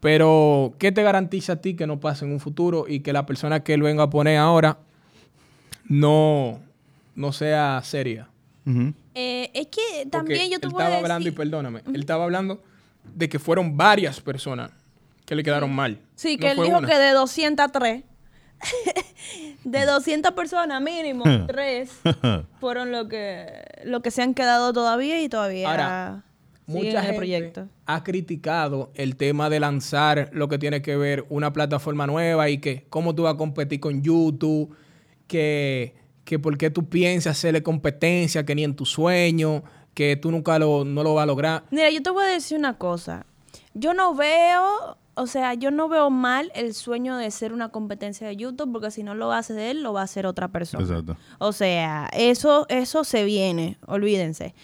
Pero, 0.00 0.72
¿qué 0.78 0.92
te 0.92 1.02
garantiza 1.02 1.54
a 1.54 1.56
ti 1.56 1.74
que 1.74 1.86
no 1.86 2.00
pase 2.00 2.24
en 2.24 2.32
un 2.32 2.40
futuro 2.40 2.86
y 2.88 3.00
que 3.00 3.12
la 3.12 3.26
persona 3.26 3.60
que 3.64 3.74
él 3.74 3.82
venga 3.82 4.04
a 4.04 4.10
poner 4.10 4.38
ahora 4.38 4.78
no, 5.88 6.60
no 7.14 7.32
sea 7.32 7.80
seria? 7.84 8.28
Eh, 9.14 9.50
es 9.54 9.66
que 9.68 9.80
Porque 10.04 10.10
también 10.10 10.50
yo 10.50 10.60
te 10.60 10.66
él 10.66 10.72
voy 10.72 10.82
a 10.82 10.84
estaba 10.84 10.88
decir... 10.90 11.04
hablando, 11.04 11.28
y 11.28 11.32
perdóname, 11.32 11.82
él 11.92 12.00
estaba 12.00 12.24
hablando 12.24 12.62
de 13.14 13.28
que 13.28 13.38
fueron 13.38 13.76
varias 13.76 14.20
personas 14.20 14.70
que 15.26 15.34
le 15.34 15.42
quedaron 15.42 15.72
mal. 15.74 15.98
Sí, 16.14 16.36
No 16.36 16.40
que 16.40 16.50
él 16.52 16.58
dijo 16.62 16.78
una. 16.78 16.88
que 16.88 16.96
de 16.98 17.10
203, 17.12 18.04
de 19.64 19.86
200 19.86 20.32
personas 20.32 20.82
mínimo, 20.82 21.24
tres 21.46 21.90
fueron 22.60 22.92
lo 22.92 23.08
que, 23.08 23.46
lo 23.84 24.02
que 24.02 24.10
se 24.10 24.22
han 24.22 24.34
quedado 24.34 24.72
todavía 24.72 25.22
y 25.22 25.28
todavía 25.28 25.70
Ahora, 25.70 26.24
mucha 26.66 26.98
en 26.98 27.02
gente 27.04 27.16
proyecto. 27.16 27.68
ha 27.86 28.04
criticado 28.04 28.90
el 28.94 29.16
tema 29.16 29.50
de 29.50 29.60
lanzar 29.60 30.30
lo 30.32 30.48
que 30.48 30.58
tiene 30.58 30.82
que 30.82 30.96
ver 30.96 31.24
una 31.28 31.52
plataforma 31.52 32.06
nueva 32.06 32.48
y 32.50 32.58
que 32.58 32.86
cómo 32.90 33.14
tú 33.14 33.22
vas 33.24 33.34
a 33.34 33.36
competir 33.38 33.80
con 33.80 34.02
YouTube, 34.02 34.74
que, 35.26 35.94
que 36.30 36.38
por 36.38 36.56
qué 36.56 36.70
tú 36.70 36.88
piensas 36.88 37.36
hacerle 37.36 37.60
competencia, 37.64 38.46
que 38.46 38.54
ni 38.54 38.62
en 38.62 38.76
tu 38.76 38.86
sueño, 38.86 39.64
que 39.94 40.14
tú 40.14 40.30
nunca 40.30 40.60
lo, 40.60 40.84
no 40.84 41.02
lo 41.02 41.14
vas 41.14 41.24
a 41.24 41.26
lograr. 41.26 41.64
Mira, 41.72 41.90
yo 41.90 42.00
te 42.04 42.10
voy 42.10 42.22
a 42.22 42.28
decir 42.28 42.56
una 42.56 42.78
cosa. 42.78 43.26
Yo 43.74 43.94
no 43.94 44.14
veo, 44.14 44.96
o 45.14 45.26
sea, 45.26 45.54
yo 45.54 45.72
no 45.72 45.88
veo 45.88 46.08
mal 46.08 46.52
el 46.54 46.72
sueño 46.72 47.16
de 47.16 47.32
ser 47.32 47.52
una 47.52 47.70
competencia 47.70 48.28
de 48.28 48.36
YouTube, 48.36 48.70
porque 48.70 48.92
si 48.92 49.02
no 49.02 49.16
lo 49.16 49.32
hace 49.32 49.72
él, 49.72 49.82
lo 49.82 49.92
va 49.92 50.02
a 50.02 50.04
hacer 50.04 50.24
otra 50.24 50.46
persona. 50.46 50.84
Exacto. 50.84 51.16
O 51.40 51.50
sea, 51.50 52.08
eso, 52.12 52.64
eso 52.68 53.02
se 53.02 53.24
viene, 53.24 53.76
olvídense. 53.88 54.54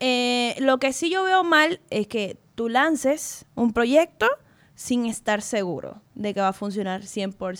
Eh, 0.00 0.54
lo 0.58 0.76
que 0.76 0.92
sí 0.92 1.08
yo 1.08 1.24
veo 1.24 1.42
mal 1.42 1.80
es 1.88 2.06
que 2.06 2.38
tú 2.54 2.68
lances 2.68 3.46
un 3.54 3.72
proyecto 3.72 4.26
sin 4.74 5.06
estar 5.06 5.40
seguro 5.40 6.02
de 6.14 6.34
que 6.34 6.42
va 6.42 6.48
a 6.48 6.52
funcionar 6.52 7.00
100%. 7.00 7.56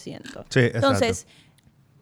Sí, 0.51 0.61
exacto. 0.61 0.77
Entonces, 0.77 1.27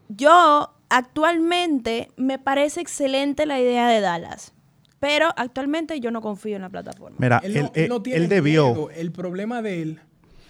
yo 0.09 0.75
actualmente 0.97 2.09
me 2.17 2.39
parece 2.39 2.81
excelente 2.81 3.47
la 3.47 3.59
idea 3.61 3.89
de 3.89 4.01
Dallas, 4.01 4.53
pero 5.01 5.29
actualmente 5.37 5.99
yo 6.01 6.11
no 6.11 6.21
confío 6.21 6.57
en 6.57 6.63
la 6.63 6.69
plataforma. 6.69 7.17
Mira, 7.19 7.41
Él 7.43 7.57
él, 7.57 7.63
no, 7.65 7.73
él- 7.75 7.83
él 7.85 7.89
no 7.89 8.03
tiene 8.03 8.19
él 8.25 8.29
debió. 8.29 8.67
miedo. 8.69 8.91
El 8.91 9.11
problema 9.13 9.63
de 9.63 9.83
él 9.83 10.01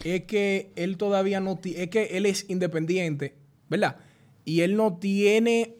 es 0.04 0.22
que 0.24 0.72
él 0.76 0.96
todavía 0.96 1.40
no 1.40 1.56
tiene, 1.56 1.84
es 1.84 1.88
que 1.90 2.04
él 2.16 2.26
es 2.26 2.46
independiente, 2.50 3.36
¿verdad? 3.68 3.96
Y 4.44 4.60
él 4.62 4.76
no 4.76 4.96
tiene, 4.98 5.76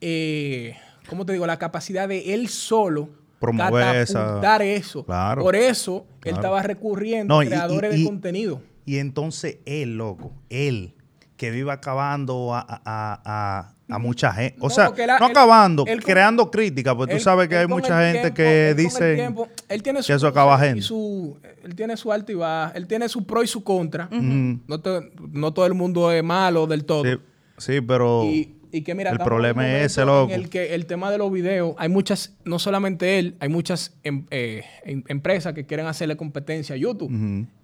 eh, 0.00 0.76
¿cómo 1.08 1.26
te 1.26 1.32
digo? 1.32 1.46
La 1.46 1.58
capacidad 1.58 2.08
de 2.08 2.34
él 2.34 2.48
solo 2.48 3.08
Promover 3.40 3.96
esa- 3.96 4.62
eso. 4.62 5.04
Claro. 5.04 5.42
Por 5.42 5.56
eso 5.56 6.06
él 6.24 6.34
estaba 6.34 6.62
recurriendo 6.62 7.34
No, 7.34 7.40
a 7.40 7.44
creadores 7.44 7.94
y- 7.94 7.96
y- 7.96 8.00
de 8.04 8.06
contenido. 8.06 8.62
Y 8.86 8.98
entonces 8.98 9.58
él, 9.64 9.96
loco, 9.96 10.32
él, 10.48 10.94
que 11.42 11.50
vive 11.50 11.72
acabando 11.72 12.54
a, 12.54 12.60
a- 12.84 13.68
a- 13.88 13.98
mucha 13.98 14.32
gente. 14.32 14.56
O 14.60 14.68
No, 14.68 14.70
sea, 14.70 14.90
la- 15.06 15.18
no 15.18 15.26
acabando, 15.26 15.84
él 15.88 16.02
creando 16.02 16.50
crítica, 16.52 16.96
porque 16.96 17.14
Él- 17.14 17.18
tú 17.18 17.24
sabes 17.24 17.48
que 17.48 17.56
hay 17.56 17.66
mucha 17.66 18.00
gente 18.00 18.30
tiempo- 18.30 18.36
que 18.36 18.74
dice 18.76 19.14
tiempo, 19.16 19.48
él 19.68 19.82
tiene 19.82 20.00
que 20.02 20.12
eso 20.12 20.26
acaba 20.28 20.56
y 20.56 20.68
gente. 20.68 20.82
su 20.82 21.36
él 21.64 21.74
tiene 21.74 21.96
su 21.96 22.10
alto 22.12 22.30
y 22.32 22.36
baja, 22.36 22.72
él 22.76 22.86
tiene 22.86 23.08
su 23.08 23.26
pro 23.26 23.42
y 23.42 23.46
su 23.48 23.62
contra. 23.64 24.08
no, 24.10 24.80
to- 24.80 25.02
no 25.32 25.52
todo 25.52 25.66
el 25.66 25.74
mundo 25.74 26.10
es 26.12 26.22
malo 26.22 26.66
del 26.68 26.84
todo. 26.84 27.04
Sí, 27.04 27.18
sí, 27.58 27.80
pero 27.82 28.24
Y, 28.24 28.54
y 28.70 28.82
que 28.82 28.94
mira, 28.94 29.10
el 29.10 29.18
problema 29.18 29.68
es 29.68 29.86
ese, 29.92 30.04
loco. 30.04 30.32
En 30.32 30.40
el 30.40 30.48
que 30.48 30.74
el 30.74 30.86
tema 30.86 31.10
de 31.10 31.18
los 31.18 31.30
videos, 31.32 31.74
hay 31.76 31.88
muchas, 31.88 32.34
no 32.44 32.58
solamente 32.60 33.18
él, 33.18 33.34
hay 33.40 33.48
muchas 33.48 33.94
em- 34.04 34.26
eh, 34.30 34.62
em- 34.84 35.02
empresas 35.08 35.52
que 35.54 35.66
quieren 35.66 35.86
hacerle 35.86 36.16
competencia 36.16 36.76
a 36.76 36.78
YouTube. 36.78 37.10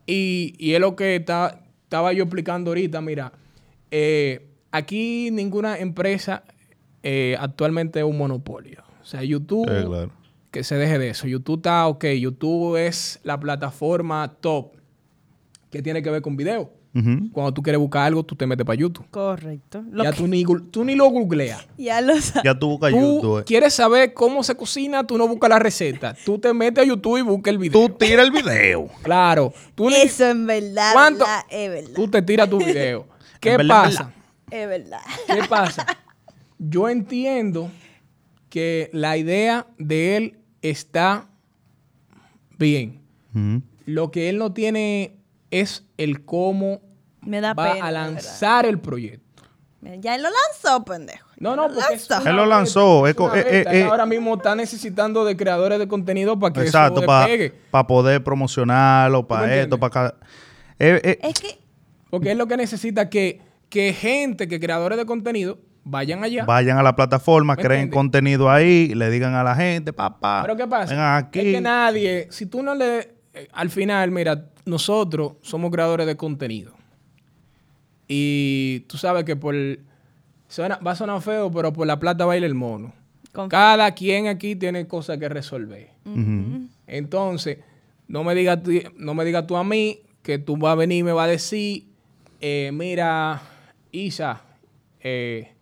y, 0.07 0.55
y 0.59 0.75
es 0.75 0.81
lo 0.81 0.95
que 0.97 1.17
está- 1.17 1.61
estaba 1.85 2.13
yo 2.13 2.25
explicando 2.25 2.71
ahorita, 2.71 3.01
mira, 3.01 3.33
eh, 3.91 4.49
aquí 4.71 5.31
ninguna 5.31 5.79
empresa 5.79 6.45
eh, 7.03 7.37
actualmente 7.39 8.01
es 8.01 8.05
un 8.05 8.19
monopolio. 8.19 8.83
O 9.03 9.05
sea, 9.05 9.23
YouTube, 9.23 9.67
claro. 9.67 10.11
que 10.51 10.63
se 10.65 10.75
deje 10.77 10.99
de 10.99 11.11
eso. 11.11 11.27
YouTube 11.27 11.59
está 11.59 11.87
ok, 11.87 12.05
YouTube 12.19 12.77
es 12.77 13.21
la 13.23 13.39
plataforma 13.41 14.35
top 14.41 14.73
que 15.71 15.83
tiene 15.83 16.03
que 16.03 16.11
ver 16.11 16.23
con 16.23 16.37
video. 16.37 16.73
Cuando 17.33 17.55
tú 17.55 17.63
quieres 17.63 17.79
buscar 17.79 18.07
algo, 18.07 18.25
tú 18.25 18.35
te 18.35 18.45
metes 18.45 18.67
para 18.67 18.77
YouTube. 18.77 19.07
Correcto. 19.13 19.85
Lo 19.93 20.03
Ya 20.03 20.11
que- 20.11 20.17
tú 20.17 20.27
ni, 20.27 20.45
tú 20.73 20.83
ni 20.85 20.97
lo 20.97 21.05
googleas. 21.11 21.65
ya 21.79 22.01
lo 22.01 22.21
sabes. 22.21 22.43
ya 22.43 22.59
tú 22.59 22.71
buscas 22.71 22.91
Tú 22.91 22.97
YouTube. 22.99 23.39
eh. 23.39 23.45
quieres 23.45 23.75
saber 23.75 24.15
cómo 24.15 24.43
se 24.43 24.57
cocina, 24.57 25.07
tú 25.07 25.17
no 25.17 25.29
buscas 25.29 25.49
la 25.49 25.61
receta. 25.61 26.17
Tú 26.25 26.41
te 26.41 26.53
metes 26.53 26.83
a 26.83 26.87
YouTube 26.89 27.19
y 27.19 27.23
buscas 27.23 27.53
el 27.53 27.59
video. 27.59 27.87
Tú 27.89 27.95
tira 27.97 28.23
el 28.25 28.33
video. 28.33 28.89
claro. 29.03 29.53
Tú, 29.77 29.89
ni- 29.91 29.95
Eso 29.97 30.27
en 30.29 30.45
verdad, 30.47 30.93
¿Cuánto? 30.93 31.21
verdad, 31.21 31.41
es 31.51 31.71
verdad. 31.71 31.91
tú 31.95 32.09
te 32.09 32.21
tiras 32.23 32.51
tu 32.51 32.59
video. 32.59 33.07
¿Qué 33.41 33.57
verdad, 33.57 33.85
pasa? 33.85 34.13
Es 34.51 34.69
verdad. 34.69 35.01
¿Qué 35.27 35.43
pasa? 35.49 35.87
Yo 36.59 36.89
entiendo 36.89 37.71
que 38.51 38.91
la 38.93 39.17
idea 39.17 39.67
de 39.79 40.17
él 40.17 40.39
está 40.63 41.29
bien. 42.59 43.01
Lo 43.87 44.11
que 44.11 44.29
él 44.29 44.39
no 44.39 44.53
tiene 44.53 45.17
es 45.51 45.85
el 45.97 46.25
cómo 46.25 46.81
Me 47.21 47.41
da 47.41 47.55
va 47.55 47.75
pena. 47.75 47.87
a 47.87 47.91
lanzar 47.93 48.67
el 48.67 48.81
proyecto. 48.81 49.45
Ya 50.01 50.17
él 50.17 50.23
lo 50.23 50.29
lanzó, 50.29 50.85
pendejo. 50.85 51.29
No, 51.39 51.55
no, 51.55 51.69
Lo 51.69 51.75
porque 51.75 51.95
es 51.95 52.09
Él 52.27 52.35
lo 52.35 52.47
lanzó, 52.47 53.07
es 53.07 53.17
una 53.17 53.39
eh, 53.39 53.45
eh. 53.47 53.65
Él 53.69 53.77
eh. 53.77 53.83
ahora 53.85 54.07
mismo 54.07 54.35
está 54.35 54.57
necesitando 54.57 55.25
de 55.25 55.37
creadores 55.37 55.79
de 55.79 55.87
contenido 55.87 56.37
para 56.37 56.53
que 56.53 56.63
Exacto, 56.63 57.01
eso 57.01 57.55
para 57.71 57.87
poder 57.87 58.25
promocionarlo, 58.25 59.29
para 59.29 59.55
esto, 59.55 59.79
para. 59.79 60.17
Eh, 60.81 61.01
eh, 61.05 61.19
Es 61.23 61.35
que 61.39 61.59
Porque 62.11 62.33
es 62.33 62.37
lo 62.37 62.47
que 62.47 62.57
necesita 62.57 63.09
que, 63.11 63.41
que 63.69 63.93
gente, 63.93 64.49
que 64.49 64.59
creadores 64.61 64.97
de 64.99 65.05
contenido 65.07 65.59
vayan 65.85 66.23
allá. 66.25 66.45
Vayan 66.45 66.79
a 66.79 66.83
la 66.83 66.95
plataforma, 66.97 67.55
¿Me 67.55 67.63
creen 67.63 67.81
entiendes? 67.83 67.95
contenido 67.97 68.51
ahí, 68.51 68.95
le 68.95 69.11
digan 69.11 69.35
a 69.35 69.43
la 69.43 69.55
gente, 69.55 69.93
papá. 69.93 70.41
Pero 70.43 70.57
¿qué 70.57 70.67
pasa? 70.67 70.93
Vengan 70.93 71.17
aquí. 71.25 71.39
Es 71.41 71.45
que 71.55 71.61
nadie, 71.61 72.27
si 72.31 72.47
tú 72.47 72.63
no 72.63 72.75
le... 72.75 72.99
eh, 73.35 73.49
al 73.53 73.71
final, 73.71 74.11
mira, 74.11 74.47
nosotros 74.67 75.33
somos 75.43 75.71
creadores 75.71 76.07
de 76.07 76.17
contenido. 76.17 76.73
Y 78.07 78.81
tú 78.89 78.97
sabes 78.97 79.25
que 79.25 79.37
por... 79.37 79.55
suena- 80.49 80.79
va 80.87 80.93
a 80.93 80.97
sonar 80.97 81.21
feo, 81.21 81.51
pero 81.51 81.73
por 81.73 81.87
la 81.87 81.99
plata 81.99 82.25
baila 82.25 82.47
el 82.47 82.55
mono. 82.55 82.93
Confía. 83.33 83.51
Cada 83.59 83.91
quien 83.95 84.27
aquí 84.27 84.57
tiene 84.57 84.87
cosas 84.87 85.19
que 85.19 85.29
resolver. 85.29 85.91
Entonces, 86.87 87.59
no 88.09 88.25
me 88.25 88.35
digas 88.35 88.59
no 88.97 89.15
me 89.15 89.25
digas 89.25 89.47
tú 89.47 89.57
a 89.57 89.65
mí 89.65 90.01
que 90.23 90.39
tú 90.39 90.57
vas 90.57 90.73
a 90.73 90.77
venir 90.77 90.99
y 90.99 91.03
me 91.03 91.13
vas 91.13 91.27
a 91.27 91.31
decir, 91.31 91.88
eh, 92.41 92.71
mira, 92.73 93.41
Isa, 93.93 94.41
eh, 95.01 95.53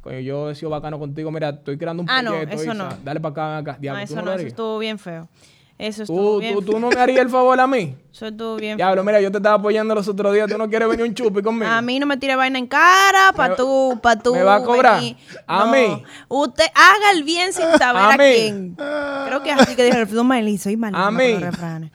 coño, 0.00 0.20
yo 0.20 0.50
he 0.50 0.54
sido 0.54 0.70
bacano 0.70 0.98
contigo, 0.98 1.30
mira, 1.30 1.50
estoy 1.50 1.76
creando 1.78 2.02
un 2.02 2.10
Ah, 2.10 2.22
no, 2.22 2.30
proyecto, 2.32 2.54
eso 2.56 2.64
Isa, 2.64 2.74
no. 2.74 2.88
dale 3.04 3.20
para 3.20 3.32
acá, 3.32 3.58
acá. 3.58 3.72
no, 3.74 3.78
Diablo, 3.80 4.00
¿tú 4.00 4.04
eso 4.04 4.16
no 4.16 4.22
no, 4.22 4.32
eso 4.32 4.46
estuvo 4.46 4.78
bien 4.78 4.98
feo. 4.98 5.28
Eso 5.76 6.04
estuvo 6.04 6.34
¿Tú, 6.34 6.38
bien 6.38 6.54
tú, 6.54 6.62
tú 6.62 6.78
no 6.78 6.88
me 6.88 7.00
harías 7.00 7.18
el 7.18 7.28
favor 7.28 7.58
a 7.58 7.66
mí. 7.66 7.96
Eso 8.14 8.28
estuvo 8.28 8.54
bien 8.54 8.76
Diablo, 8.76 9.02
mira, 9.02 9.20
yo 9.20 9.28
te 9.32 9.38
estaba 9.38 9.56
apoyando 9.56 9.92
los 9.92 10.06
otros 10.06 10.32
días, 10.32 10.48
tú 10.48 10.56
no 10.56 10.68
quieres 10.68 10.86
venir 10.88 11.04
un 11.04 11.14
chupi 11.14 11.42
conmigo. 11.42 11.68
A 11.68 11.82
mí 11.82 11.98
no 11.98 12.06
me 12.06 12.16
tire 12.16 12.36
vaina 12.36 12.60
en 12.60 12.68
cara, 12.68 13.32
pa' 13.34 13.56
tú, 13.56 13.98
pa' 14.00 14.16
tú. 14.16 14.34
¿me 14.36 14.44
va 14.44 14.54
a 14.54 14.62
cobrar? 14.62 15.00
venir. 15.00 15.16
¿A 15.48 15.64
No. 15.64 15.72
mí? 15.72 16.04
Usted 16.28 16.66
haga 16.76 17.10
el 17.12 17.24
bien 17.24 17.52
sin 17.52 17.64
saber 17.76 18.02
¿A 18.02 18.14
a, 18.14 18.16
quién. 18.16 18.76
Creo 18.76 19.42
que 19.42 19.50
es 19.50 19.58
así 19.60 19.74
que 19.74 19.82
dijo 19.82 19.96
el 19.96 20.02
Alfredo 20.02 20.22
Mailí, 20.22 20.58
soy 20.58 20.76
malísima 20.76 21.08
¿A 21.08 21.10
mí? 21.10 21.32
los 21.32 21.40
refranes. 21.42 21.90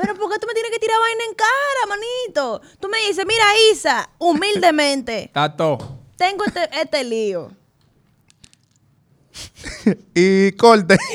Pero 0.00 0.14
¿por 0.14 0.32
qué 0.32 0.38
tú 0.38 0.46
me 0.46 0.54
tienes 0.54 0.72
que 0.72 0.78
tirar 0.78 0.98
vaina 0.98 1.24
en 1.28 1.34
cara, 1.34 1.86
manito? 1.88 2.62
Tú 2.80 2.88
me 2.88 2.96
dices, 3.06 3.26
mira, 3.26 3.44
Isa, 3.70 4.08
humildemente, 4.18 5.30
todo. 5.58 5.98
tengo 6.16 6.44
este, 6.44 6.68
este 6.80 7.04
lío. 7.04 7.50
Y 10.14 10.52
corte. 10.52 10.96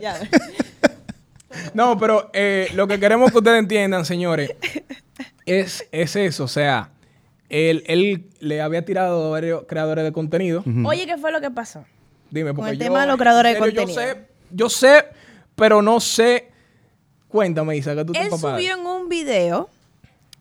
Ya. 0.00 0.18
No, 1.74 1.96
pero 1.98 2.28
eh, 2.32 2.68
lo 2.74 2.88
que 2.88 2.98
queremos 2.98 3.30
que 3.30 3.38
ustedes 3.38 3.58
entiendan, 3.60 4.04
señores, 4.04 4.50
es, 5.46 5.86
es 5.92 6.16
eso. 6.16 6.44
O 6.44 6.48
sea, 6.48 6.90
él, 7.48 7.84
él 7.86 8.28
le 8.40 8.60
había 8.60 8.84
tirado 8.84 9.26
a 9.26 9.30
varios 9.30 9.64
creadores 9.68 10.02
de 10.02 10.12
contenido. 10.12 10.64
Oye, 10.84 11.06
¿qué 11.06 11.16
fue 11.18 11.30
lo 11.30 11.40
que 11.40 11.50
pasó? 11.52 11.84
Dime, 12.30 12.50
Con 12.50 12.56
porque 12.56 12.72
el 12.72 12.78
yo, 12.78 12.84
tema 12.86 13.02
de 13.02 13.06
los 13.06 13.16
creadores 13.16 13.54
de 13.54 13.58
contenido. 13.60 13.94
Yo 13.94 14.00
sé, 14.00 14.26
yo 14.50 14.70
sé, 14.70 15.04
pero 15.54 15.82
no 15.82 16.00
sé. 16.00 16.50
Cuéntame, 17.34 17.76
Isa, 17.76 17.96
que 17.96 18.04
tú 18.04 18.12
Él 18.14 18.30
subió 18.30 18.74
en 18.74 18.86
un 18.86 19.08
video 19.08 19.68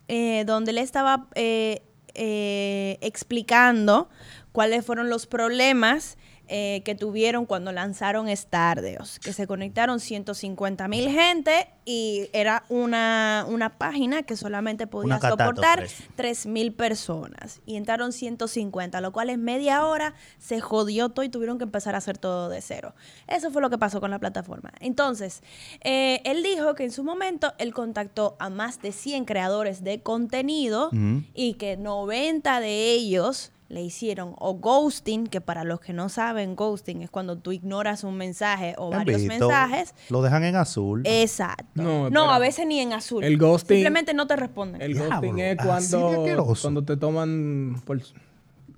eh, 0.08 0.44
donde 0.46 0.70
él 0.70 0.78
estaba 0.78 1.26
eh, 1.34 1.82
eh, 2.14 3.00
explicando 3.02 4.12
cuáles 4.52 4.86
fueron 4.86 5.10
los 5.10 5.26
problemas 5.26 6.20
eh, 6.50 6.82
que 6.84 6.94
tuvieron 6.94 7.46
cuando 7.46 7.72
lanzaron 7.72 8.28
Stardeos, 8.36 9.18
que 9.20 9.32
se 9.32 9.48
conectaron 9.48 10.02
150 10.02 10.90
mil 10.90 11.10
gente 11.10 11.70
y 11.86 12.30
era 12.34 12.66
una, 12.68 13.46
una 13.48 13.78
página 13.78 14.24
que 14.24 14.36
solamente 14.36 14.86
podía 14.86 15.22
soportar 15.22 15.88
3 16.16 16.46
mil 16.48 16.74
personas 16.74 17.62
y 17.66 17.78
entraron 17.78 18.12
150, 18.12 19.00
lo 19.00 19.14
cual 19.14 19.30
en 19.30 19.42
media 19.42 19.86
hora 19.86 20.16
se 20.38 20.60
jodió 20.60 21.10
todo 21.10 21.24
y 21.24 21.30
tuvieron 21.30 21.58
que 21.58 21.64
empezar 21.64 21.96
a 21.96 22.00
hacer 22.00 22.18
todo 22.18 22.50
de 22.50 22.60
cero. 22.62 22.94
Eso 23.28 23.50
fue 23.50 23.62
lo 23.62 23.70
que 23.70 23.78
pasó 23.78 24.02
con 24.02 24.12
la 24.12 24.20
plataforma. 24.20 24.74
Entonces, 24.82 25.44
eh, 25.80 26.22
él 26.26 26.44
dijo 26.44 26.76
que 26.76 26.84
en 26.84 26.92
su 26.92 27.06
momento 27.06 27.54
él 27.58 27.74
contactó 27.74 28.36
a 28.40 28.50
más 28.50 28.82
de 28.82 28.92
100 28.92 29.24
creadores 29.24 29.82
de 29.82 30.02
contenido 30.02 30.90
y 31.34 31.54
que 31.54 31.78
90 31.78 32.60
de 32.60 32.92
ellos 32.92 33.54
le 33.70 33.82
hicieron 33.82 34.36
o 34.38 34.54
ghosting, 34.56 35.26
que 35.28 35.42
para 35.42 35.64
los 35.64 35.80
que 35.80 35.94
no 35.94 36.10
saben, 36.10 36.56
ghosting 36.56 37.02
es 37.02 37.10
cuando 37.10 37.38
tú 37.38 37.52
ignoras 37.52 38.04
un 38.04 38.16
mensaje 38.18 38.76
o 38.78 38.86
¿Han 38.94 39.00
varios 39.00 39.22
visto? 39.22 39.48
mensajes. 39.48 39.96
Lo 40.10 40.22
dejan 40.22 40.44
en 40.44 40.56
azul. 40.56 41.02
Exacto. 41.06 41.66
No, 41.76 42.10
No, 42.10 42.32
a 42.32 42.40
veces 42.40 42.68
ni 42.68 42.80
en 42.80 42.94
azul. 42.94 43.24
El 43.24 43.38
ghosting- 43.40 43.76
Simplemente 43.76 44.14
no 44.14 44.28
te 44.28 44.36
responden. 44.36 44.82
El 44.82 44.94
Diablo, 44.94 45.16
ghosting 45.16 45.40
es 45.40 45.58
cuando, 45.58 46.56
cuando 46.62 46.84
te 46.84 46.98
toman 46.98 47.82
por 47.86 48.00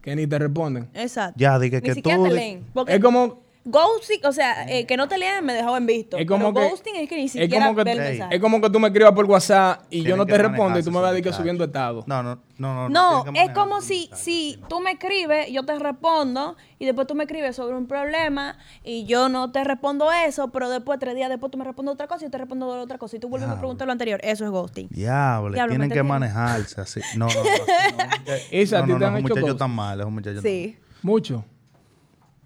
que 0.02 0.16
ni 0.16 0.28
te 0.28 0.38
responden. 0.40 0.88
Exacto. 0.94 1.34
Ya, 1.40 1.58
dije 1.60 1.78
Ni 1.78 1.82
que 1.82 1.94
siquiera 1.96 2.18
tú 2.20 2.24
te 2.26 2.32
leen. 2.34 2.66
Porque 2.74 2.94
Es 2.94 3.00
como 3.02 3.40
ghosting, 3.66 4.24
o 4.26 4.32
sea, 4.32 4.68
eh, 4.70 4.86
que 4.86 4.96
no 4.96 5.08
te 5.08 5.18
lean 5.18 5.44
me 5.44 5.54
dejó 5.54 5.76
en 5.76 5.88
visto. 5.88 6.18
es 6.18 6.28
como 6.28 6.54
pero 6.54 6.68
que 6.68 6.72
ghosting 6.72 6.96
es 6.98 7.10
que 7.10 7.16
ni 7.16 7.26
es 7.26 7.32
siquiera 7.32 7.66
como 7.66 7.78
que, 7.78 7.84
ve 7.84 7.92
el 7.94 7.98
mensaje. 7.98 8.36
es 8.36 8.42
como 8.42 8.62
que 8.62 8.70
tú 8.70 8.80
me 8.80 8.88
escribas 8.90 9.14
por 9.14 9.26
WhatsApp 9.26 9.82
y 9.90 10.04
yo 10.04 10.16
no 10.16 10.26
te 10.26 10.38
respondo 10.38 10.78
y 10.80 10.84
tú 10.84 10.92
me 10.92 11.00
vas 11.00 11.10
a 11.10 11.14
decir 11.14 11.24
que 11.24 11.34
subiendo 11.34 11.64
estado. 11.64 12.04
No, 12.06 12.22
no, 12.22 12.40
no, 12.60 12.88
no. 12.88 12.90
No, 12.90 13.34
que 13.34 13.44
es 13.44 13.50
como 13.52 13.82
si, 13.82 14.10
si 14.14 14.60
tú 14.70 14.80
me 14.80 14.92
escribes, 14.92 15.52
yo 15.52 15.64
te 15.66 15.78
respondo 15.80 16.56
y 16.78 16.86
después 16.86 17.08
tú 17.08 17.16
me 17.16 17.24
escribes 17.24 17.56
sobre 17.56 17.76
un 17.76 17.88
problema 17.88 18.58
y 18.84 19.06
yo 19.06 19.30
no 19.30 19.52
te 19.52 19.64
respondo 19.64 20.12
eso, 20.12 20.50
pero 20.50 20.70
después, 20.70 21.00
tres 21.00 21.16
días 21.16 21.30
después, 21.30 21.52
tú 21.52 21.58
me 21.58 21.66
respondes 21.66 21.94
otra 21.94 22.08
cosa 22.08 22.24
y 22.24 22.28
yo 22.28 22.32
te 22.32 22.38
respondo 22.38 22.68
otra 22.68 23.00
cosa 23.00 23.16
y 23.16 23.20
tú 23.20 23.30
vuelves 23.30 23.50
a 23.50 23.58
preguntar 23.58 23.88
lo 23.88 23.94
anterior. 23.94 24.20
Eso 24.24 24.46
es 24.46 24.52
ghosting. 24.52 24.90
Diablo, 24.92 25.54
Diablo, 25.54 25.72
tienen 25.72 25.90
¿me 25.90 25.96
que 25.96 26.04
manejarse 26.04 26.80
así. 26.82 27.02
No, 27.16 27.28
no, 27.28 27.34
no. 27.34 27.42
no, 27.44 28.34
Esa, 28.52 28.80
¿a 28.80 28.86
no, 28.86 29.00
no, 29.00 29.12
no, 29.12 29.30
cosas? 29.30 29.58
tan 29.58 29.72
mal, 29.72 30.00
esos 30.00 30.12
muchachos 30.12 30.44
tan 30.44 30.52
Sí. 30.52 30.78
Mucho. 31.02 31.46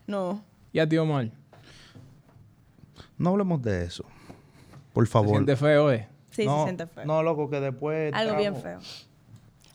No. 0.06 0.49
Y 0.72 0.80
a 0.80 0.88
ti, 0.88 0.98
Omar. 0.98 1.26
mal. 1.26 1.32
No 3.18 3.32
hablemos 3.32 3.62
de 3.62 3.84
eso. 3.84 4.06
Por 4.94 5.06
Se 5.06 5.12
favor. 5.12 5.30
siente 5.32 5.56
feo, 5.56 5.92
¿eh? 5.92 6.08
Sí, 6.32 6.46
no, 6.46 6.60
se 6.60 6.64
siente 6.66 6.88
feo. 6.88 7.06
No, 7.06 7.24
loco, 7.24 7.50
que 7.50 7.60
después. 7.60 8.14
Algo 8.14 8.38
bien 8.38 8.56
feo. 8.56 8.80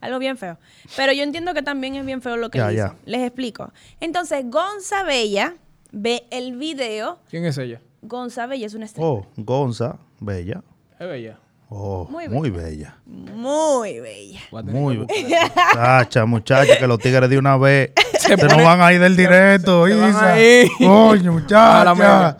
Algo 0.01 0.19
bien 0.19 0.37
feo. 0.37 0.59
Pero 0.97 1.13
yo 1.13 1.23
entiendo 1.23 1.55
que 1.55 1.63
también 1.63 1.95
es 1.97 2.05
bien 2.07 2.21
feo 2.23 2.37
lo 2.37 2.51
que 2.51 2.59
Ya, 2.59 2.69
dice. 2.69 2.79
ya. 2.83 2.97
Les 3.07 3.23
explico. 3.23 3.73
Entonces, 4.01 4.45
Gonza 4.51 5.03
Bella 5.03 5.55
ve 5.93 6.27
el 6.31 6.57
video. 6.57 7.19
¿Quién 7.31 7.45
es 7.45 7.57
ella? 7.59 7.81
Gonza 8.03 8.47
Bella 8.47 8.67
es 8.67 8.75
una 8.75 8.85
estrella. 8.85 9.09
Oh, 9.09 9.27
Gonza, 9.37 9.99
bella. 10.21 10.63
Es 10.99 11.09
bella. 11.09 11.39
Oh, 11.69 12.07
Muy 12.11 12.29
muy, 12.29 12.51
bella. 12.51 12.97
Muy 13.07 13.99
bella. 14.01 14.41
Muy 14.53 15.07
que- 15.07 15.23
bella. 15.25 15.53
Muchacha, 15.73 16.25
muchacha, 16.27 16.79
que 16.79 16.87
los 16.87 16.99
tigres 16.99 17.29
de 17.31 17.39
una 17.39 17.57
vez 17.57 17.91
se, 18.19 18.37
nos 18.37 18.57
van 18.63 18.81
a 18.81 18.93
ir 18.93 19.01
del 19.01 19.17
directo, 19.17 19.87
se 19.87 19.95
van 19.97 20.11
Isa. 20.11 20.35
Coño, 20.79 21.33
muchacha. 21.41 22.37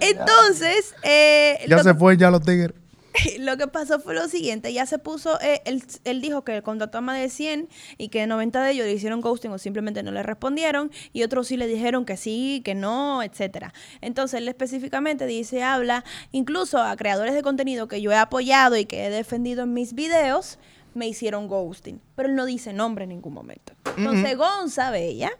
Entonces, 0.00 0.94
eh, 1.02 1.58
Ya 1.68 1.76
lo, 1.76 1.82
se 1.82 1.94
fue 1.94 2.16
ya 2.16 2.30
los 2.30 2.42
tigres. 2.42 2.72
lo 3.38 3.56
que 3.56 3.66
pasó 3.66 4.00
fue 4.00 4.14
lo 4.14 4.28
siguiente. 4.28 4.72
Ya 4.72 4.86
se 4.86 4.98
puso, 4.98 5.40
eh, 5.40 5.62
él, 5.64 5.82
él 6.04 6.20
dijo 6.20 6.44
que 6.44 6.62
contrató 6.62 6.98
a 6.98 7.00
más 7.00 7.18
de 7.18 7.28
100 7.28 7.68
y 7.98 8.08
que 8.08 8.26
90 8.26 8.62
de 8.62 8.70
ellos 8.72 8.86
le 8.86 8.92
hicieron 8.92 9.20
ghosting 9.20 9.50
o 9.50 9.58
simplemente 9.58 10.02
no 10.02 10.10
le 10.10 10.22
respondieron 10.22 10.90
y 11.12 11.22
otros 11.22 11.48
sí 11.48 11.56
le 11.56 11.66
dijeron 11.66 12.04
que 12.04 12.16
sí, 12.16 12.62
que 12.64 12.74
no, 12.74 13.22
etcétera. 13.22 13.72
Entonces, 14.00 14.38
él 14.38 14.48
específicamente 14.48 15.26
dice, 15.26 15.62
habla 15.62 16.04
incluso 16.30 16.78
a 16.78 16.96
creadores 16.96 17.34
de 17.34 17.42
contenido 17.42 17.88
que 17.88 18.00
yo 18.00 18.12
he 18.12 18.16
apoyado 18.16 18.76
y 18.76 18.84
que 18.84 19.06
he 19.06 19.10
defendido 19.10 19.64
en 19.64 19.74
mis 19.74 19.94
videos, 19.94 20.58
me 20.94 21.08
hicieron 21.08 21.48
ghosting. 21.48 22.00
Pero 22.14 22.28
él 22.28 22.34
no 22.34 22.44
dice 22.44 22.72
nombre 22.72 23.04
en 23.04 23.10
ningún 23.10 23.34
momento. 23.34 23.72
Entonces, 23.96 24.36
Gonza 24.36 24.90
Bella 24.90 25.30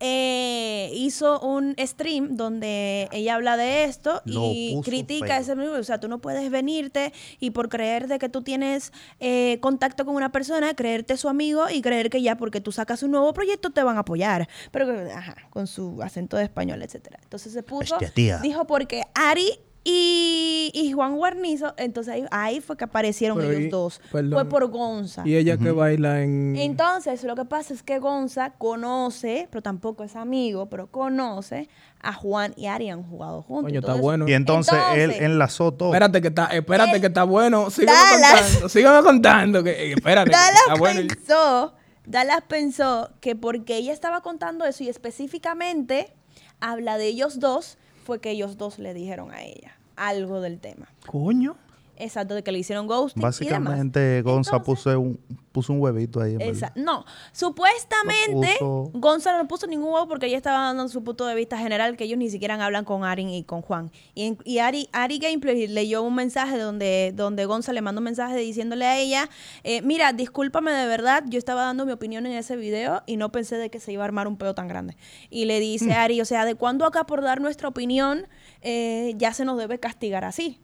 eh, 0.00 0.90
hizo 0.94 1.40
un 1.40 1.74
stream 1.78 2.36
donde 2.36 3.08
ella 3.12 3.34
habla 3.34 3.56
de 3.56 3.84
esto 3.84 4.22
Lo 4.24 4.50
y 4.52 4.78
critica 4.84 5.38
ese 5.38 5.56
mismo. 5.56 5.74
O 5.74 5.82
sea, 5.82 5.98
tú 6.00 6.08
no 6.08 6.20
puedes 6.20 6.50
venirte 6.50 7.12
y 7.40 7.50
por 7.50 7.68
creer 7.68 8.08
de 8.08 8.18
que 8.18 8.28
tú 8.28 8.42
tienes 8.42 8.92
eh, 9.20 9.58
contacto 9.60 10.04
con 10.04 10.14
una 10.14 10.32
persona, 10.32 10.74
creerte 10.74 11.16
su 11.16 11.28
amigo 11.28 11.68
y 11.70 11.82
creer 11.82 12.10
que 12.10 12.22
ya 12.22 12.36
porque 12.36 12.60
tú 12.60 12.72
sacas 12.72 13.02
un 13.02 13.12
nuevo 13.12 13.32
proyecto 13.32 13.70
te 13.70 13.82
van 13.82 13.96
a 13.96 14.00
apoyar. 14.00 14.48
Pero, 14.70 14.90
ajá, 15.14 15.36
con 15.50 15.66
su 15.66 16.02
acento 16.02 16.36
de 16.36 16.44
español, 16.44 16.82
etcétera. 16.82 17.18
Entonces 17.22 17.52
se 17.52 17.62
puso, 17.62 17.98
Bestia, 17.98 18.38
dijo 18.38 18.66
porque 18.66 19.02
Ari 19.14 19.58
y, 19.88 20.70
y 20.74 20.90
Juan 20.92 21.16
Guarnizo, 21.16 21.72
entonces 21.76 22.12
ahí, 22.14 22.24
ahí 22.32 22.60
fue 22.60 22.76
que 22.76 22.82
aparecieron 22.84 23.38
Pero 23.38 23.50
ellos 23.52 23.62
y- 23.62 23.68
dos. 23.68 24.00
perdón. 24.10 24.32
Fue 24.32 24.44
por 24.48 24.66
Gonza. 24.68 25.22
Y 25.24 25.36
ella 25.36 25.56
que 25.56 25.70
baila 25.70 26.22
en... 26.22 26.56
Entonces, 26.56 27.22
lo 27.22 27.36
que 27.36 27.44
pasa 27.44 27.72
es 27.72 27.84
que 27.84 28.00
Gonza 28.00 28.50
conoce, 28.58 29.46
pero 29.50 29.62
tampoco 29.62 30.02
es 30.02 30.16
amigo, 30.16 30.66
pero 30.68 30.88
conoce 30.88 31.68
a 32.00 32.12
Juan 32.12 32.52
y 32.56 32.66
Ari 32.66 32.90
han 32.90 33.04
jugado 33.04 33.42
juntos. 33.42 33.70
Coño, 33.70 33.78
está 33.80 33.94
bueno. 33.94 34.28
Y 34.28 34.32
entonces, 34.34 34.76
él 34.96 35.12
enlazó 35.12 35.72
todo. 35.72 35.90
Espérate 35.90 36.20
que 36.20 36.28
está, 36.28 36.46
espérate 36.46 36.96
Él- 36.96 37.00
que 37.00 37.06
está 37.06 37.22
bueno. 37.24 37.70
Sígueme 37.70 37.92
Dallas. 37.92 38.42
contando, 38.42 38.68
sígueme 38.68 39.02
contando. 39.02 39.62
Que, 39.64 39.70
eh, 39.70 39.92
espérate, 39.94 40.30
que 40.30 40.36
Dallas 40.36 40.60
está 40.66 40.74
bueno. 40.74 41.00
pensó, 41.08 41.74
Dallas 42.04 42.42
pensó 42.48 43.10
que 43.20 43.36
porque 43.36 43.76
ella 43.76 43.92
estaba 43.92 44.20
contando 44.20 44.64
eso 44.64 44.82
y 44.82 44.88
específicamente 44.88 46.12
habla 46.60 46.98
de 46.98 47.06
ellos 47.06 47.38
dos, 47.38 47.78
fue 48.06 48.20
que 48.20 48.30
ellos 48.30 48.56
dos 48.56 48.78
le 48.78 48.94
dijeron 48.94 49.32
a 49.32 49.42
ella 49.42 49.76
algo 49.96 50.40
del 50.40 50.60
tema. 50.60 50.86
Coño. 51.06 51.56
Exacto, 51.98 52.34
de 52.34 52.42
que 52.42 52.52
le 52.52 52.58
hicieron 52.58 52.86
ghosting 52.86 53.20
y 53.20 53.22
demás. 53.22 53.38
Básicamente, 53.38 54.22
Gonza 54.22 54.56
Entonces- 54.56 54.84
puso 54.84 55.00
un, 55.00 55.20
puso 55.52 55.72
un 55.72 55.80
huevito 55.80 56.20
ahí. 56.20 56.34
en 56.34 56.42
Esa- 56.42 56.72
no, 56.76 57.04
supuestamente 57.32 58.56
puso. 58.58 58.90
Gonzalo 58.94 59.38
no 59.38 59.48
puso 59.48 59.66
ningún 59.66 59.92
huevo 59.92 60.06
porque 60.08 60.26
ella 60.26 60.36
estaba 60.36 60.58
dando 60.66 60.88
su 60.88 61.02
punto 61.02 61.26
de 61.26 61.34
vista 61.34 61.56
general 61.58 61.96
que 61.96 62.04
ellos 62.04 62.18
ni 62.18 62.28
siquiera 62.30 62.62
hablan 62.62 62.84
con 62.84 63.04
Ari 63.04 63.34
y 63.34 63.42
con 63.44 63.62
Juan. 63.62 63.90
Y, 64.14 64.36
y 64.44 64.58
Ari, 64.58 64.88
Ari 64.92 65.18
Gameplay 65.18 65.66
leyó 65.66 66.02
un 66.02 66.14
mensaje 66.14 66.58
donde, 66.58 67.12
donde 67.14 67.46
Gonza 67.46 67.72
le 67.72 67.80
mandó 67.80 68.00
un 68.00 68.04
mensaje 68.04 68.36
diciéndole 68.36 68.84
a 68.84 68.98
ella, 68.98 69.28
eh, 69.64 69.80
mira, 69.82 70.12
discúlpame 70.12 70.70
de 70.72 70.86
verdad, 70.86 71.24
yo 71.28 71.38
estaba 71.38 71.62
dando 71.62 71.86
mi 71.86 71.92
opinión 71.92 72.26
en 72.26 72.32
ese 72.32 72.56
video 72.56 73.02
y 73.06 73.16
no 73.16 73.32
pensé 73.32 73.56
de 73.56 73.70
que 73.70 73.80
se 73.80 73.92
iba 73.92 74.02
a 74.02 74.06
armar 74.06 74.28
un 74.28 74.36
peo 74.36 74.54
tan 74.54 74.68
grande. 74.68 74.96
Y 75.30 75.46
le 75.46 75.58
dice 75.60 75.86
Mm. 75.86 75.92
Ari, 75.92 76.20
o 76.20 76.24
sea, 76.24 76.44
¿de 76.44 76.54
cuándo 76.54 76.84
acá 76.84 77.04
por 77.06 77.22
dar 77.22 77.40
nuestra 77.40 77.68
opinión 77.68 78.26
eh, 78.62 79.14
ya 79.16 79.32
se 79.32 79.44
nos 79.44 79.56
debe 79.58 79.78
castigar 79.78 80.24
así? 80.24 80.60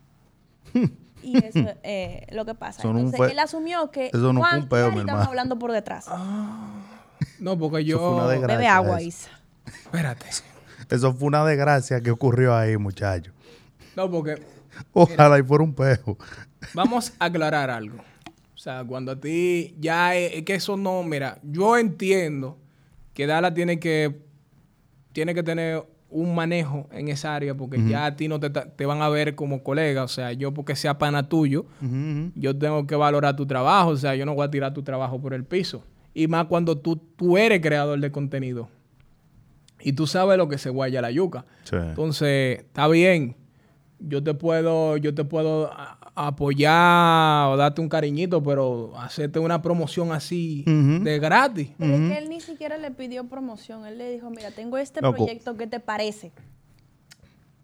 Y 1.22 1.36
eso 1.38 1.58
es 1.60 1.76
eh, 1.82 2.26
lo 2.32 2.44
que 2.44 2.54
pasa. 2.54 2.80
Eso 2.80 2.92
no 2.92 2.98
Entonces 2.98 3.18
fue- 3.18 3.30
él 3.32 3.38
asumió 3.38 3.90
que 3.90 4.06
eso 4.08 4.32
no 4.32 4.40
fue 4.40 4.48
Juan 4.50 4.60
un 4.62 4.68
peo, 4.68 4.92
y 4.92 4.98
hermano. 4.98 5.20
hablando 5.22 5.58
por 5.58 5.72
detrás. 5.72 6.06
No, 7.38 7.58
porque 7.58 7.80
Eso 7.82 7.98
fue 7.98 8.08
una 8.10 8.22
yo... 8.24 8.28
desgracia. 8.28 8.56
Bebe 8.56 8.68
agua, 8.68 8.98
eso. 9.00 9.08
Isa. 9.08 9.30
Espérate. 9.66 10.26
Eso 10.90 11.12
fue 11.14 11.28
una 11.28 11.44
desgracia 11.44 12.00
que 12.00 12.10
ocurrió 12.10 12.54
ahí, 12.56 12.76
muchacho. 12.76 13.32
No, 13.96 14.10
porque 14.10 14.42
Ojalá 14.92 15.38
y 15.38 15.42
fuera 15.42 15.62
un 15.64 15.74
pejo. 15.74 16.16
vamos 16.74 17.12
a 17.18 17.26
aclarar 17.26 17.70
algo. 17.70 17.98
O 18.54 18.58
sea, 18.58 18.84
cuando 18.84 19.12
a 19.12 19.16
ti 19.20 19.74
ya 19.80 20.14
es, 20.14 20.34
es 20.34 20.42
que 20.44 20.54
eso 20.54 20.76
no, 20.76 21.02
mira, 21.02 21.38
yo 21.42 21.76
entiendo 21.76 22.58
que 23.14 23.26
Dala 23.26 23.52
tiene 23.52 23.78
que 23.80 24.22
tiene 25.12 25.34
que 25.34 25.42
tener 25.42 25.84
un 26.12 26.34
manejo 26.34 26.88
en 26.92 27.08
esa 27.08 27.34
área 27.34 27.54
porque 27.54 27.82
ya 27.88 28.04
a 28.06 28.14
ti 28.16 28.28
no 28.28 28.38
te, 28.38 28.50
te 28.50 28.86
van 28.86 29.02
a 29.02 29.08
ver 29.08 29.34
como 29.34 29.62
colega, 29.62 30.04
o 30.04 30.08
sea, 30.08 30.32
yo 30.32 30.52
porque 30.54 30.76
sea 30.76 30.98
pana 30.98 31.28
tuyo, 31.28 31.64
yo 32.34 32.56
tengo 32.56 32.86
que 32.86 32.94
valorar 32.96 33.34
tu 33.34 33.46
trabajo, 33.46 33.90
o 33.90 33.96
sea, 33.96 34.14
yo 34.14 34.24
no 34.26 34.34
voy 34.34 34.46
a 34.46 34.50
tirar 34.50 34.72
tu 34.74 34.82
trabajo 34.82 35.20
por 35.20 35.34
el 35.34 35.44
piso. 35.44 35.84
Y 36.14 36.28
más 36.28 36.44
cuando 36.46 36.76
tú, 36.78 36.96
tú 36.96 37.38
eres 37.38 37.60
creador 37.62 37.98
de 37.98 38.12
contenido 38.12 38.68
y 39.80 39.94
tú 39.94 40.06
sabes 40.06 40.36
lo 40.38 40.48
que 40.48 40.58
se 40.58 40.70
guaya 40.70 41.00
la 41.02 41.10
yuca. 41.10 41.44
Sí. 41.64 41.76
Entonces, 41.76 42.60
está 42.60 42.86
bien. 42.88 43.34
Yo 43.98 44.22
te 44.22 44.34
puedo, 44.34 44.96
yo 44.96 45.14
te 45.14 45.24
puedo 45.24 45.72
a- 45.72 45.98
apoyar 46.14 47.48
o 47.48 47.56
darte 47.56 47.80
un 47.80 47.88
cariñito, 47.88 48.42
pero 48.42 48.92
hacerte 48.98 49.38
una 49.38 49.62
promoción 49.62 50.12
así 50.12 50.62
de 50.66 51.18
gratis. 51.18 51.70
Pero 51.78 51.94
es 51.94 52.00
que 52.12 52.18
él 52.18 52.28
ni 52.28 52.40
siquiera 52.40 52.76
le 52.76 52.90
pidió 52.90 53.24
promoción. 53.24 53.86
Él 53.86 53.98
le 53.98 54.10
dijo, 54.10 54.30
mira, 54.30 54.50
tengo 54.50 54.76
este 54.78 55.00
Loco. 55.00 55.16
proyecto, 55.24 55.56
¿qué 55.56 55.66
te 55.66 55.80
parece? 55.80 56.32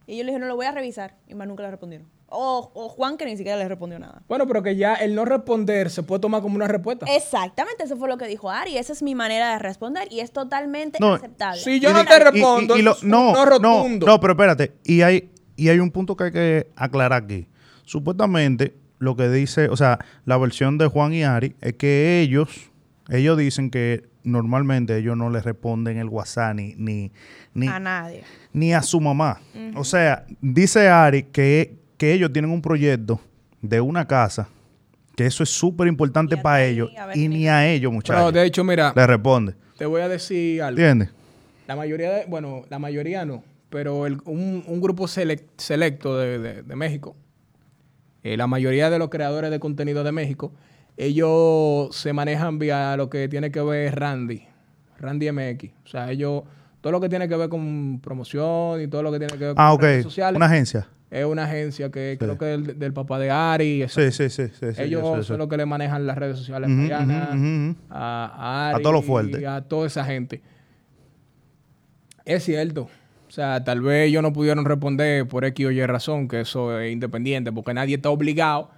Y 0.06 0.16
yo 0.16 0.24
le 0.24 0.30
dije, 0.32 0.40
no 0.40 0.46
lo 0.46 0.56
voy 0.56 0.66
a 0.66 0.72
revisar. 0.72 1.16
Y 1.28 1.34
más 1.34 1.46
nunca 1.46 1.62
le 1.62 1.70
respondieron. 1.70 2.08
O, 2.30 2.70
o 2.74 2.88
Juan, 2.90 3.16
que 3.16 3.24
ni 3.24 3.36
siquiera 3.38 3.56
le 3.58 3.66
respondió 3.68 3.98
nada. 3.98 4.22
Bueno, 4.28 4.46
pero 4.46 4.62
que 4.62 4.76
ya 4.76 4.94
el 4.94 5.14
no 5.14 5.24
responder 5.24 5.88
se 5.90 6.02
puede 6.02 6.20
tomar 6.20 6.42
como 6.42 6.56
una 6.56 6.68
respuesta. 6.68 7.06
Exactamente, 7.14 7.84
eso 7.84 7.96
fue 7.96 8.08
lo 8.08 8.18
que 8.18 8.26
dijo 8.26 8.50
Ari. 8.50 8.76
Esa 8.76 8.92
es 8.92 9.02
mi 9.02 9.14
manera 9.14 9.52
de 9.52 9.58
responder 9.58 10.08
y 10.10 10.20
es 10.20 10.30
totalmente 10.32 10.98
No, 11.00 11.14
aceptable. 11.14 11.60
Si 11.60 11.80
yo 11.80 11.90
Y 11.90 11.92
no 11.94 12.04
te 12.04 12.12
y- 12.12 12.16
y- 12.16 12.20
respondo, 12.24 12.76
y 12.76 12.82
lo- 12.82 12.96
un 13.02 13.08
no, 13.08 13.32
no 13.32 13.44
no, 13.44 13.44
rotundo. 13.46 14.06
no, 14.06 14.20
pero 14.20 14.32
espérate. 14.34 14.72
Y 14.84 15.00
hay, 15.02 15.30
y 15.56 15.68
hay 15.70 15.78
un 15.78 15.90
punto 15.90 16.16
que 16.16 16.24
hay 16.24 16.32
que 16.32 16.70
aclarar 16.76 17.22
aquí. 17.22 17.46
Supuestamente, 17.88 18.74
lo 18.98 19.16
que 19.16 19.30
dice, 19.30 19.68
o 19.70 19.76
sea, 19.76 19.98
la 20.26 20.36
versión 20.36 20.76
de 20.76 20.88
Juan 20.88 21.14
y 21.14 21.22
Ari 21.24 21.56
es 21.62 21.72
que 21.72 22.20
ellos, 22.20 22.70
ellos 23.08 23.38
dicen 23.38 23.70
que 23.70 24.04
normalmente 24.24 24.98
ellos 24.98 25.16
no 25.16 25.30
le 25.30 25.40
responden 25.40 25.96
el 25.96 26.08
WhatsApp 26.08 26.54
ni, 26.54 26.74
ni, 26.76 27.10
ni, 27.54 27.66
A 27.66 27.80
nadie. 27.80 28.24
ni 28.52 28.74
a 28.74 28.82
su 28.82 29.00
mamá. 29.00 29.40
O 29.74 29.84
sea, 29.84 30.26
dice 30.42 30.88
Ari 30.88 31.22
que, 31.22 31.76
que 31.96 32.12
ellos 32.12 32.30
tienen 32.30 32.50
un 32.50 32.60
proyecto 32.60 33.20
de 33.62 33.80
una 33.80 34.06
casa, 34.06 34.48
que 35.16 35.24
eso 35.24 35.42
es 35.42 35.48
súper 35.48 35.88
importante 35.88 36.36
para 36.36 36.62
ellos, 36.64 36.90
y 37.14 37.26
ni 37.28 37.48
a 37.48 37.66
ellos, 37.66 37.88
Pero 37.90 37.92
muchachos, 37.92 38.32
de 38.34 38.44
hecho, 38.44 38.64
mira, 38.64 38.92
le 38.94 39.06
responde. 39.06 39.54
te 39.78 39.86
voy 39.86 40.02
a 40.02 40.08
decir 40.08 40.60
algo. 40.62 40.78
¿Entiendes? 40.78 41.08
La 41.66 41.74
mayoría 41.74 42.10
de, 42.12 42.26
bueno, 42.26 42.64
la 42.68 42.78
mayoría 42.78 43.24
no, 43.24 43.42
pero 43.70 44.06
el- 44.06 44.18
un, 44.26 44.62
un 44.66 44.80
grupo 44.82 45.04
selec- 45.04 45.44
selecto 45.56 46.18
de, 46.18 46.38
de- 46.38 46.62
de 46.62 46.76
México, 46.76 47.16
eh, 48.32 48.36
la 48.36 48.46
mayoría 48.46 48.90
de 48.90 48.98
los 48.98 49.08
creadores 49.10 49.50
de 49.50 49.58
contenido 49.60 50.04
de 50.04 50.12
México, 50.12 50.52
ellos 50.96 51.94
se 51.94 52.12
manejan 52.12 52.58
vía 52.58 52.96
lo 52.96 53.08
que 53.08 53.28
tiene 53.28 53.50
que 53.50 53.60
ver 53.62 53.98
Randy. 53.98 54.42
Randy 54.98 55.30
MX. 55.30 55.70
O 55.84 55.88
sea, 55.88 56.10
ellos, 56.10 56.42
todo 56.80 56.90
lo 56.92 57.00
que 57.00 57.08
tiene 57.08 57.28
que 57.28 57.36
ver 57.36 57.48
con 57.48 58.00
promoción 58.00 58.80
y 58.82 58.88
todo 58.88 59.02
lo 59.04 59.12
que 59.12 59.18
tiene 59.18 59.32
que 59.38 59.44
ver 59.46 59.54
con 59.54 59.64
Ah, 59.64 59.72
ok. 59.72 59.82
redes 59.82 60.02
sociales, 60.02 60.36
Una 60.36 60.46
agencia. 60.46 60.88
es 61.10 61.24
una 61.24 61.44
agencia 61.44 61.90
que 61.90 62.12
Sí. 62.14 62.18
creo 62.18 62.36
que 62.36 62.54
es 62.54 62.64
del, 62.66 62.78
del 62.78 62.92
papá 62.92 63.18
de 63.20 63.30
Ari. 63.30 63.86
Sí, 63.88 64.10
sí, 64.10 64.28
sí. 64.28 64.42
ellos 64.78 65.24
son 65.26 65.38
los 65.38 65.48
que 65.48 65.56
le 65.56 65.66
manejan 65.66 66.04
las 66.06 66.18
redes 66.18 66.36
sociales 66.36 66.68
Ujú, 66.68 66.92
a 66.92 66.96
a, 67.90 68.26
a 68.34 68.68
Ari, 68.70 68.80
A 68.80 68.82
todo 68.82 68.92
lo 68.92 69.02
fuerte. 69.02 69.46
a 69.46 69.60
toda 69.62 69.86
esa 69.86 70.04
gente. 70.04 70.42
Es 72.24 72.44
cierto. 72.44 72.88
O 73.28 73.30
sea, 73.30 73.62
tal 73.62 73.80
vez 73.82 74.08
ellos 74.08 74.22
no 74.22 74.32
pudieron 74.32 74.64
responder 74.64 75.28
por 75.28 75.44
X 75.44 75.66
o 75.66 75.70
Y 75.70 75.84
razón, 75.86 76.28
que 76.28 76.40
eso 76.40 76.78
es 76.80 76.90
independiente, 76.92 77.52
porque 77.52 77.74
nadie 77.74 77.96
está 77.96 78.08
obligado, 78.10 78.70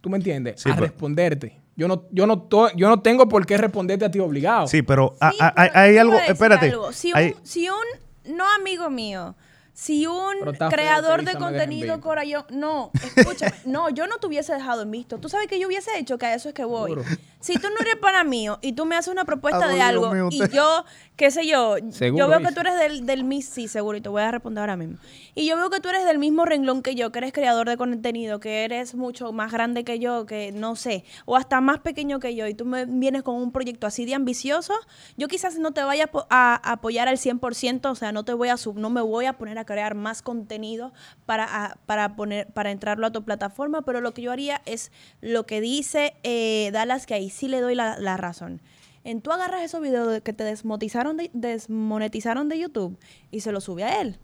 ¿tú 0.00 0.10
me 0.10 0.18
entiendes? 0.18 0.60
Sí, 0.60 0.70
a 0.70 0.74
pero- 0.74 0.86
responderte. 0.86 1.58
Yo 1.76 1.88
no, 1.88 2.04
yo, 2.10 2.26
no 2.26 2.42
to- 2.42 2.70
yo 2.76 2.88
no 2.90 3.00
tengo 3.00 3.26
por 3.28 3.46
qué 3.46 3.56
responderte 3.56 4.04
a 4.04 4.10
ti 4.10 4.18
obligado. 4.18 4.66
Sí, 4.66 4.82
pero 4.82 5.14
Sí, 5.18 5.38
a- 5.40 5.54
a- 5.62 5.80
hay, 5.82 5.96
algo, 5.96 6.18
espérate. 6.18 6.66
algo. 6.70 6.92
Si, 6.92 7.10
hay- 7.14 7.34
un, 7.38 7.46
si 7.46 7.68
un, 7.70 8.36
no 8.36 8.44
amigo 8.52 8.90
mío, 8.90 9.34
si 9.72 10.06
un 10.06 10.34
creador 10.68 11.20
que 11.24 11.32
de 11.32 11.38
contenido 11.38 11.98
corayón, 12.02 12.44
no, 12.50 12.90
escúchame, 13.16 13.52
no, 13.64 13.88
yo 13.88 14.06
no 14.06 14.18
te 14.18 14.26
hubiese 14.26 14.52
dejado 14.52 14.82
en 14.82 14.90
visto. 14.90 15.16
¿Tú 15.18 15.30
sabes 15.30 15.46
qué 15.46 15.58
yo 15.58 15.68
hubiese 15.68 15.98
hecho? 15.98 16.18
Que 16.18 16.26
a 16.26 16.34
eso 16.34 16.50
es 16.50 16.54
que 16.54 16.64
voy. 16.64 16.90
Seguro. 16.90 17.04
Si 17.40 17.54
tú 17.54 17.68
no 17.70 17.76
eres 17.80 17.96
para 17.96 18.24
mío 18.24 18.58
y 18.60 18.72
tú 18.74 18.84
me 18.84 18.96
haces 18.96 19.10
una 19.10 19.24
propuesta 19.24 19.66
de 19.68 19.80
algo 19.80 20.10
mío, 20.12 20.28
y 20.30 20.42
usted- 20.42 20.54
yo, 20.54 20.84
qué 21.20 21.30
sé 21.30 21.46
yo, 21.46 21.76
Seguro, 21.90 22.24
yo 22.24 22.28
veo 22.30 22.40
que 22.48 22.52
tú 22.54 22.60
eres 22.60 22.78
del, 22.78 23.04
del 23.04 23.24
mis, 23.24 23.46
sí, 23.46 23.68
seguro, 23.68 23.98
y 23.98 24.00
te 24.00 24.08
voy 24.08 24.22
a 24.22 24.30
responder 24.30 24.62
ahora 24.62 24.76
mismo. 24.76 24.96
Y 25.34 25.46
yo 25.46 25.54
veo 25.56 25.68
que 25.68 25.78
tú 25.80 25.90
eres 25.90 26.06
del 26.06 26.18
mismo 26.18 26.46
renglón 26.46 26.82
que 26.82 26.94
yo, 26.94 27.12
que 27.12 27.18
eres 27.18 27.32
creador 27.34 27.68
de 27.68 27.76
contenido, 27.76 28.40
que 28.40 28.64
eres 28.64 28.94
mucho 28.94 29.30
más 29.30 29.52
grande 29.52 29.84
que 29.84 29.98
yo, 29.98 30.24
que 30.24 30.50
no 30.50 30.76
sé, 30.76 31.04
o 31.26 31.36
hasta 31.36 31.60
más 31.60 31.80
pequeño 31.80 32.20
que 32.20 32.34
yo, 32.34 32.46
y 32.46 32.54
tú 32.54 32.64
me 32.64 32.86
vienes 32.86 33.22
con 33.22 33.34
un 33.36 33.52
proyecto 33.52 33.86
así 33.86 34.06
de 34.06 34.14
ambicioso, 34.14 34.72
yo 35.18 35.28
quizás 35.28 35.58
no 35.58 35.72
te 35.72 35.82
vaya 35.82 36.10
a 36.30 36.72
apoyar 36.72 37.06
al 37.06 37.18
100%, 37.18 37.90
o 37.90 37.94
sea, 37.94 38.12
no 38.12 38.24
te 38.24 38.32
voy 38.32 38.48
a 38.48 38.56
sub, 38.56 38.78
no 38.78 38.88
me 38.88 39.02
voy 39.02 39.26
a 39.26 39.34
poner 39.34 39.58
a 39.58 39.66
crear 39.66 39.94
más 39.94 40.22
contenido 40.22 40.92
para, 41.26 41.44
a- 41.66 41.76
para 41.84 42.16
poner 42.16 42.46
para 42.46 42.70
entrarlo 42.70 43.06
a 43.06 43.12
tu 43.12 43.22
plataforma, 43.24 43.82
pero 43.82 44.00
lo 44.00 44.14
que 44.14 44.22
yo 44.22 44.32
haría 44.32 44.62
es 44.64 44.90
lo 45.20 45.44
que 45.44 45.60
dice 45.60 46.14
eh, 46.22 46.70
Dallas, 46.72 47.04
que 47.04 47.12
ahí 47.14 47.28
sí 47.28 47.46
le 47.46 47.60
doy 47.60 47.74
la, 47.74 47.98
la 47.98 48.16
razón. 48.16 48.62
En 49.04 49.22
tú 49.22 49.32
agarras 49.32 49.62
esos 49.62 49.80
videos 49.80 50.12
de 50.12 50.20
que 50.20 50.32
te 50.32 50.44
desmonetizaron 50.44 51.16
de, 51.16 51.30
desmonetizaron 51.32 52.48
de 52.48 52.58
YouTube 52.58 52.98
y 53.30 53.40
se 53.40 53.50
los 53.52 53.64
sube 53.64 53.84
a 53.84 54.00
él. 54.00 54.18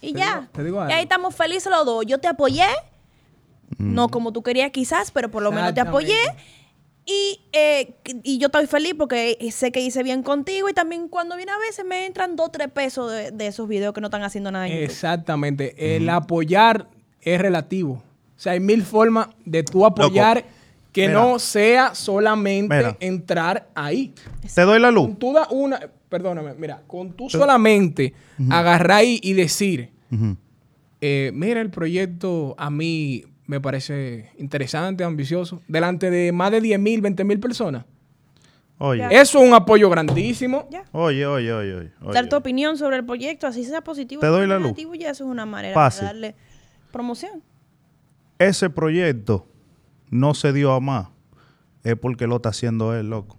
Y 0.00 0.12
Te 0.12 0.18
ya. 0.18 0.34
digo- 0.40 0.48
te 0.52 0.64
digo 0.64 0.88
y 0.88 0.92
ahí 0.92 1.02
estamos 1.04 1.34
felices 1.34 1.70
los 1.70 1.86
dos. 1.86 2.04
Yo 2.06 2.18
te 2.18 2.28
apoyé, 2.28 2.66
no 3.78 4.08
como 4.08 4.32
tú 4.32 4.42
querías 4.42 4.70
quizás, 4.70 5.10
pero 5.10 5.30
por 5.30 5.42
lo 5.42 5.52
menos 5.52 5.74
te 5.74 5.80
apoyé. 5.80 6.12
Exactamente. 6.20 6.56
Y, 7.08 7.40
eh, 7.52 7.94
y 8.24 8.38
yo 8.38 8.46
estoy 8.46 8.66
feliz 8.66 8.94
porque 8.98 9.38
sé 9.52 9.70
que 9.70 9.80
hice 9.80 10.02
bien 10.02 10.24
contigo 10.24 10.68
y 10.68 10.72
también 10.72 11.06
cuando 11.08 11.36
viene 11.36 11.52
a 11.52 11.58
veces 11.58 11.84
me 11.84 12.04
entran 12.04 12.34
dos 12.34 12.48
o 12.48 12.50
tres 12.50 12.68
pesos 12.68 13.12
de, 13.12 13.30
de 13.30 13.46
esos 13.46 13.68
videos 13.68 13.94
que 13.94 14.00
no 14.00 14.08
están 14.08 14.24
haciendo 14.24 14.50
nada 14.50 14.66
en 14.66 14.72
YouTube. 14.72 14.84
Exactamente. 14.90 15.94
El 15.96 16.08
apoyar 16.08 16.88
es 17.20 17.40
relativo. 17.40 18.02
O 18.36 18.38
sea, 18.40 18.52
hay 18.52 18.60
mil 18.60 18.82
formas 18.82 19.28
de 19.44 19.62
tú 19.62 19.86
apoyar 19.86 20.44
que 20.96 21.08
Mira. 21.08 21.20
no 21.20 21.38
sea 21.38 21.94
solamente 21.94 22.74
Mira. 22.74 22.96
entrar 23.00 23.68
ahí. 23.74 24.14
te 24.54 24.62
doy 24.62 24.80
la 24.80 24.90
luz. 24.90 25.08
Con 25.08 25.16
tú 25.16 25.34
da 25.34 25.46
una, 25.50 25.78
perdóname, 26.08 26.54
mira, 26.54 26.80
con 26.86 27.12
tú 27.12 27.28
solamente 27.28 28.14
agarrar 28.48 29.04
y, 29.04 29.20
y 29.22 29.34
decir, 29.34 29.90
eh, 31.02 31.32
mira, 31.34 31.60
el 31.60 31.68
proyecto 31.68 32.54
a 32.56 32.70
mí 32.70 33.26
me 33.44 33.60
parece 33.60 34.30
interesante, 34.38 35.04
ambicioso, 35.04 35.60
delante 35.68 36.08
de 36.08 36.32
más 36.32 36.50
de 36.50 36.62
10 36.62 36.80
mil, 36.80 37.02
20 37.02 37.24
mil 37.24 37.40
personas. 37.40 37.84
Oye. 38.78 39.04
Eso 39.10 39.38
es 39.42 39.46
un 39.48 39.52
apoyo 39.52 39.90
grandísimo. 39.90 40.66
Ya. 40.70 40.84
oye, 40.92 41.26
oye, 41.26 41.52
oye, 41.52 41.74
oye. 41.74 41.90
Dar 42.10 42.26
tu 42.30 42.36
opinión 42.36 42.78
sobre 42.78 42.96
el 42.96 43.04
proyecto, 43.04 43.46
así 43.46 43.64
sea 43.64 43.82
positivo 43.82 44.22
Te 44.22 44.28
doy 44.28 44.46
la 44.46 44.58
luz. 44.58 44.72
ya 44.98 45.10
eso 45.10 45.24
es 45.24 45.30
una 45.30 45.44
manera 45.44 45.74
Pase. 45.74 46.00
de 46.00 46.06
darle 46.06 46.34
promoción. 46.90 47.42
Ese 48.38 48.70
proyecto 48.70 49.46
no 50.10 50.34
se 50.34 50.52
dio 50.52 50.72
a 50.72 50.80
más. 50.80 51.08
Es 51.84 51.96
porque 51.96 52.26
lo 52.26 52.36
está 52.36 52.48
haciendo 52.50 52.94
él, 52.94 53.10
loco. 53.10 53.38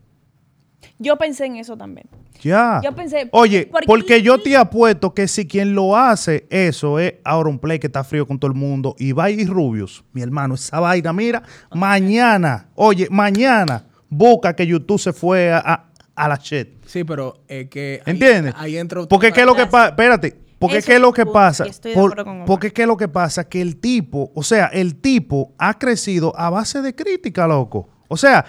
Yo 0.99 1.17
pensé 1.17 1.45
en 1.45 1.58
eso 1.58 1.75
también. 1.77 2.08
Ya. 2.41 2.82
Yo 2.84 2.93
pensé, 2.93 3.27
Oye, 3.32 3.65
¿por 3.65 3.82
qué 3.82 3.88
porque 3.88 4.21
yo 4.21 4.38
te 4.41 4.56
apuesto 4.56 5.13
que 5.13 5.27
si 5.27 5.47
quien 5.47 5.73
lo 5.73 5.97
hace 5.97 6.45
eso 6.49 6.99
es 6.99 7.15
Auronplay, 7.23 7.80
que 7.80 7.88
está 7.88 8.03
frío 8.03 8.27
con 8.27 8.39
todo 8.39 8.49
el 8.51 8.58
mundo, 8.58 8.95
y 8.99 9.12
va 9.12 9.30
y 9.32 9.43
Rubius, 9.45 10.03
mi 10.13 10.21
hermano, 10.21 10.53
esa 10.56 10.80
vaina, 10.80 11.12
mira, 11.13 11.41
mañana, 11.73 12.69
oye, 12.75 13.08
mañana, 13.10 13.86
busca 14.10 14.56
que 14.56 14.65
YouTube 14.67 14.99
se 14.99 15.13
fue 15.13 15.51
a, 15.51 15.58
a- 15.60 15.84
a 16.15 16.27
la 16.27 16.36
shit. 16.36 16.69
Sí, 16.86 17.03
pero 17.03 17.41
eh, 17.47 17.67
que... 17.69 18.01
ahí- 18.06 18.13
¿Entiendes? 18.13 18.53
Ahí 18.58 18.77
entra 18.77 19.06
Porque 19.08 19.32
qué 19.32 19.41
es 19.41 19.45
lo 19.45 19.56
que 19.56 19.65
pasa, 19.67 19.89
espérate, 19.89 20.38
porque 20.59 20.77
Eso 20.77 20.87
qué 20.87 20.95
es 20.95 21.01
lo 21.01 21.13
que 21.13 21.23
punto, 21.23 21.33
pasa, 21.33 21.65
estoy 21.65 21.91
de 21.91 21.95
Por- 21.97 22.11
acuerdo 22.13 22.25
con 22.25 22.45
porque 22.45 22.71
qué 22.73 22.81
es 22.83 22.87
lo 22.87 22.97
que 22.97 23.07
pasa, 23.07 23.47
que 23.47 23.61
el 23.61 23.77
tipo, 23.77 24.31
o 24.33 24.43
sea, 24.43 24.65
el 24.67 24.95
tipo 24.95 25.53
ha 25.57 25.77
crecido 25.77 26.33
a 26.37 26.49
base 26.49 26.81
de 26.81 26.95
crítica, 26.95 27.45
loco. 27.47 27.87
O 28.07 28.17
sea, 28.17 28.45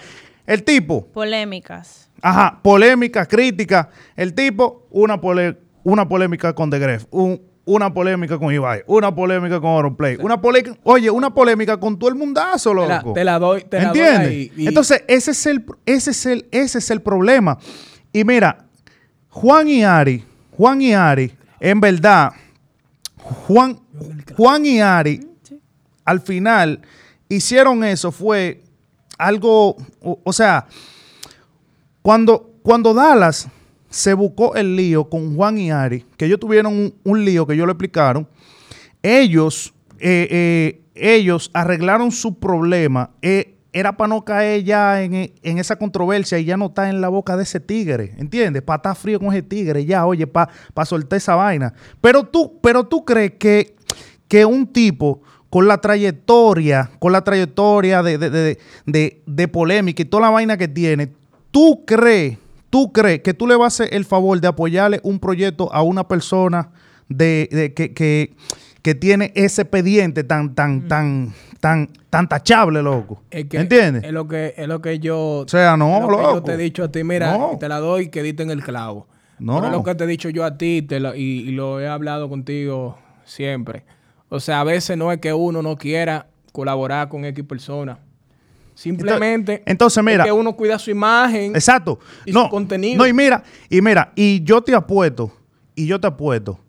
el 0.47 0.63
tipo, 0.63 1.05
Polémicas. 1.07 2.09
Ajá, 2.21 2.59
polémica, 2.63 3.25
crítica. 3.25 3.89
El 4.15 4.33
tipo, 4.33 4.87
una, 4.91 5.21
pole- 5.21 5.57
una 5.83 6.07
polémica 6.07 6.53
con 6.53 6.69
The 6.69 6.79
Gref, 6.79 7.05
un- 7.11 7.41
una 7.65 7.93
polémica 7.93 8.39
con 8.39 8.51
Ibai, 8.51 8.81
una 8.87 9.13
polémica 9.13 9.59
con 9.61 9.69
Auronplay, 9.69 10.17
una 10.19 10.41
polémica, 10.41 10.75
oye, 10.83 11.11
una 11.11 11.31
polémica 11.33 11.77
con 11.79 11.99
todo 11.99 12.09
el 12.09 12.15
mundazo, 12.15 12.71
Te 12.71 12.75
la- 12.75 12.97
loco. 12.97 13.13
te 13.13 13.23
la 13.23 13.37
doy- 13.39 13.61
te 13.63 13.77
la 13.79 13.89
doy 13.89 13.99
¿Entiendes? 13.99 14.27
ahí, 14.27 14.51
y- 14.57 14.67
Entonces, 14.67 15.03
ese 15.07 15.31
es, 15.31 15.45
el, 15.45 15.63
ese, 15.85 16.09
es 16.11 16.25
el, 16.25 16.47
ese 16.51 16.79
es 16.79 16.89
el 16.89 17.01
problema. 17.03 17.59
Y 18.11 18.23
mira, 18.23 18.65
Juan 19.29 19.69
y 19.69 19.83
Ari, 19.83 20.25
Juan 20.57 20.81
y 20.81 20.93
Ari, 20.93 21.31
en 21.59 21.79
verdad, 21.79 22.31
Juan, 23.17 23.79
Juan 24.35 24.65
y 24.65 24.79
Ari, 24.81 25.27
al 26.05 26.21
final, 26.21 26.81
hicieron 27.27 27.83
eso, 27.83 28.11
fue 28.11 28.63
algo, 29.17 29.75
o, 30.01 30.19
o 30.23 30.33
sea, 30.33 30.65
cuando, 32.01 32.53
cuando 32.63 32.93
Dallas 32.93 33.47
se 33.89 34.13
buscó 34.13 34.55
el 34.55 34.75
lío 34.75 35.09
con 35.09 35.35
Juan 35.35 35.57
y 35.57 35.71
Ari, 35.71 36.05
que 36.17 36.25
ellos 36.25 36.39
tuvieron 36.39 36.73
un, 36.73 36.95
un 37.03 37.25
lío 37.25 37.45
que 37.45 37.53
ellos 37.53 37.65
le 37.67 37.73
explicaron, 37.73 38.27
ellos, 39.03 39.73
eh, 39.99 40.27
eh, 40.29 40.81
ellos 40.95 41.49
arreglaron 41.53 42.11
su 42.11 42.39
problema. 42.39 43.11
eh, 43.21 43.55
era 43.71 43.95
para 43.97 44.07
no 44.07 44.25
caer 44.25 44.63
ya 44.63 45.03
en, 45.03 45.13
en 45.13 45.57
esa 45.59 45.75
controversia 45.77 46.39
y 46.39 46.45
ya 46.45 46.57
no 46.57 46.67
estar 46.67 46.87
en 46.89 47.01
la 47.01 47.09
boca 47.09 47.37
de 47.37 47.43
ese 47.43 47.59
tigre, 47.59 48.13
¿entiendes? 48.17 48.63
Para 48.63 48.77
estar 48.77 48.95
frío 48.95 49.19
con 49.19 49.29
ese 49.29 49.43
tigre, 49.43 49.85
ya, 49.85 50.05
oye, 50.05 50.25
para 50.27 50.49
soltar 50.85 51.17
esa 51.17 51.35
vaina. 51.35 51.73
Pero 52.01 52.23
tú, 52.23 52.59
pero 52.61 52.85
tú 52.85 53.05
crees 53.05 53.33
que, 53.39 53.75
que 54.27 54.45
un 54.45 54.67
tipo 54.67 55.21
con 55.49 55.67
la 55.67 55.77
trayectoria, 55.79 56.91
con 56.99 57.11
la 57.11 57.23
trayectoria 57.23 58.03
de, 58.03 58.17
de, 58.17 58.57
de, 58.85 59.21
de- 59.25 59.47
polémica 59.47 60.01
y 60.01 60.05
toda 60.05 60.21
la 60.23 60.29
vaina 60.29 60.57
que 60.57 60.67
tiene, 60.67 61.11
¿tú 61.51 61.83
crees, 61.85 62.37
tú 62.69 62.91
crees 62.91 63.21
que 63.21 63.33
tú 63.33 63.47
le 63.47 63.55
vas 63.55 63.79
a 63.79 63.83
hacer 63.83 63.95
el 63.95 64.05
favor 64.05 64.39
de 64.39 64.47
apoyarle 64.47 64.99
un 65.03 65.19
proyecto 65.19 65.71
a 65.73 65.81
una 65.81 66.07
persona 66.07 66.69
de, 67.07 67.49
de- 67.51 67.73
que, 67.73 67.93
que, 67.93 68.35
que 68.83 68.93
tiene 68.95 69.31
ese 69.35 69.63
expediente 69.63 70.23
tan, 70.23 70.53
tan, 70.53 70.87
tan, 70.87 71.33
tan, 71.59 71.89
tan 72.09 72.27
tachable, 72.27 72.81
loco? 72.81 73.23
Es 73.29 73.45
que 73.45 73.57
¿Entiendes? 73.57 74.03
Es 74.03 74.11
lo 74.11 74.27
que, 74.27 74.53
es 74.57 74.67
lo 74.67 74.81
que 74.81 74.99
yo. 74.99 75.39
O 75.39 75.47
sea, 75.47 75.77
no, 75.77 75.95
es 75.95 76.01
lo 76.01 76.07
que 76.09 76.15
yo 76.15 76.21
loco. 76.21 76.43
te 76.43 76.53
he 76.53 76.57
dicho 76.57 76.83
a 76.83 76.91
ti, 76.91 77.03
mira, 77.03 77.37
No. 77.37 77.57
te 77.59 77.67
la 77.67 77.79
doy 77.79 78.09
que 78.09 78.23
diste 78.23 78.43
en 78.43 78.51
el 78.51 78.63
clavo. 78.63 79.07
No. 79.39 79.55
Pero 79.55 79.67
es 79.67 79.71
lo 79.73 79.83
que 79.83 79.95
te 79.95 80.03
he 80.03 80.07
dicho 80.07 80.29
yo 80.29 80.43
a 80.43 80.57
ti 80.57 80.81
te 80.81 80.97
y 81.17 81.51
lo 81.51 81.79
he 81.79 81.87
hablado 81.87 82.27
contigo 82.29 82.97
siempre. 83.23 83.85
O 84.27 84.39
sea, 84.39 84.61
a 84.61 84.63
veces 84.63 84.97
no 84.97 85.11
es 85.11 85.19
que 85.19 85.33
uno 85.33 85.61
no 85.61 85.77
quiera 85.77 86.27
colaborar 86.51 87.07
con 87.09 87.25
X 87.25 87.45
persona. 87.45 87.99
Simplemente 88.75 89.61
entonces, 89.65 90.01
mira. 90.03 90.23
es 90.23 90.27
que 90.27 90.31
uno 90.31 90.55
cuida 90.55 90.79
su 90.79 90.89
imagen. 90.89 91.53
Exacto. 91.53 91.99
y 92.25 92.31
no, 92.31 92.43
su 92.45 92.49
contenido. 92.49 92.97
No, 92.97 93.07
y 93.07 93.11
mira, 93.13 93.43
y 93.69 93.81
mira, 93.81 94.13
y 94.15 94.41
yo 94.43 94.61
te 94.61 94.73
apuesto, 94.73 95.33
y 95.75 95.85
yo 95.85 95.99
te 95.99 96.07
apuesto 96.07 96.59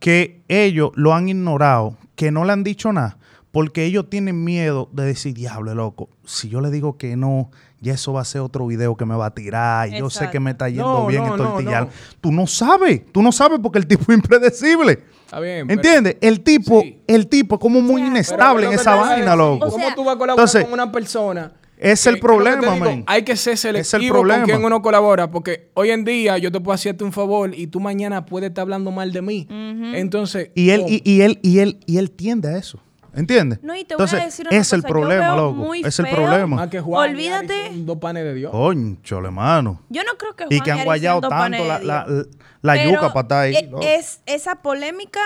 que 0.00 0.40
ellos 0.48 0.90
lo 0.94 1.14
han 1.14 1.28
ignorado, 1.28 1.96
que 2.16 2.32
no 2.32 2.44
le 2.44 2.52
han 2.52 2.64
dicho 2.64 2.92
nada, 2.92 3.18
porque 3.52 3.84
ellos 3.84 4.08
tienen 4.08 4.44
miedo 4.44 4.88
de 4.92 5.04
decir, 5.04 5.34
diablo, 5.34 5.74
loco, 5.74 6.08
si 6.24 6.48
yo 6.48 6.60
le 6.60 6.70
digo 6.70 6.96
que 6.96 7.16
no, 7.16 7.50
ya 7.80 7.94
eso 7.94 8.12
va 8.12 8.20
a 8.20 8.24
ser 8.24 8.42
otro 8.42 8.66
video 8.66 8.96
que 8.96 9.04
me 9.04 9.16
va 9.16 9.26
a 9.26 9.34
tirar, 9.34 9.88
y 9.88 9.98
yo 9.98 10.08
sé 10.10 10.30
que 10.30 10.38
me 10.38 10.52
está 10.52 10.68
yendo 10.68 10.84
No, 11.00 11.06
bien 11.06 11.22
no, 11.24 11.32
en 11.34 11.42
no, 11.42 11.48
tortillar. 11.50 11.86
no. 11.86 11.90
Tú 12.20 12.30
no 12.32 12.46
sabes, 12.46 13.02
tú 13.12 13.22
no 13.22 13.32
sabes 13.32 13.58
porque 13.60 13.78
el 13.78 13.86
tipo 13.86 14.02
es 14.12 14.18
impredecible. 14.18 15.00
Está 15.24 15.40
bien. 15.40 15.66
pero- 15.66 15.80
¿Entiendes? 15.80 16.16
El 16.20 16.40
tipo, 16.42 16.80
Sí. 16.82 17.00
el 17.06 17.26
tipo 17.28 17.56
es 17.56 17.60
como 17.60 17.80
muy 17.80 18.02
inestable 18.02 18.66
es 18.66 18.72
en 18.74 18.78
esa 18.78 18.94
vaina, 18.96 19.34
loco. 19.36 19.66
O 19.66 19.70
¿Cómo 19.70 19.86
tú 19.94 20.04
vas 20.04 20.14
a 20.14 20.18
colaborar 20.18 20.30
entonces, 20.46 20.64
con 20.64 20.72
una 20.72 20.90
persona? 20.92 21.52
es 21.78 22.06
el 22.06 22.20
problema, 22.20 22.74
digo, 22.74 22.84
man. 22.84 23.04
Hay 23.06 23.22
que 23.24 23.34
ser 23.36 23.54
Es 23.54 23.64
el 23.64 23.84
selectivo 23.84 24.14
problema. 24.16 24.42
con 24.42 24.50
quien 24.50 24.64
uno 24.64 24.82
colabora, 24.82 25.30
porque 25.30 25.70
hoy 25.74 25.90
en 25.90 26.04
día 26.04 26.36
yo 26.38 26.52
te 26.52 26.60
puedo 26.60 26.74
hacerte 26.74 27.04
un 27.04 27.12
favor 27.12 27.52
y 27.54 27.66
tú 27.68 27.80
mañana 27.80 28.26
puedes 28.26 28.48
estar 28.50 28.62
hablando 28.62 28.90
mal 28.90 29.12
de 29.12 29.22
mí. 29.22 29.46
Entonces, 29.94 30.50
Y 30.54 30.70
él, 30.70 30.80
¿cómo? 30.82 30.92
y, 30.92 31.02
y 31.04 31.20
él, 31.22 31.38
y 31.42 31.58
él, 31.60 31.78
y 31.86 31.96
él 31.98 32.10
tiende 32.10 32.48
a 32.48 32.58
eso. 32.58 32.80
¿Entiendes? 33.14 33.58
No, 33.62 33.74
y 33.74 33.84
te 33.84 33.94
voy 33.96 34.02
a 34.02 34.04
Entonces, 34.06 34.24
decir 34.24 34.46
otra 34.46 34.58
es 34.58 34.72
el 34.72 34.80
cosa, 34.82 34.88
yo 34.88 34.92
problema, 34.94 35.26
veo 35.34 35.36
loco. 35.36 35.54
muy 35.54 35.80
Es 35.82 35.98
el 35.98 36.06
problema. 36.08 36.56
Más 36.56 36.68
que 36.68 36.80
Juan 36.80 37.10
y 37.10 37.12
Olvídate- 37.14 37.70
dos 37.84 37.98
panes 37.98 38.22
de 38.24 38.34
Dios. 38.34 38.52
Concho, 38.52 39.18
hermano. 39.18 39.80
Yo 39.88 40.02
no 40.04 40.12
creo 40.16 40.36
que 40.36 40.44
Y 40.50 40.58
Juan 40.58 40.64
que 40.64 40.70
han 40.72 40.84
guayado 40.84 41.20
panes 41.22 41.60
tanto 41.60 41.66
la, 41.68 41.78
la, 41.80 42.04
Dios. 42.06 42.28
la 42.62 42.72
Pero, 42.74 42.90
yuca 42.90 43.12
para 43.12 43.20
estar 43.22 43.38
ahí. 43.62 43.68
loco. 43.70 43.82
Es, 43.84 44.20
esa 44.26 44.56
polémica 44.62 45.20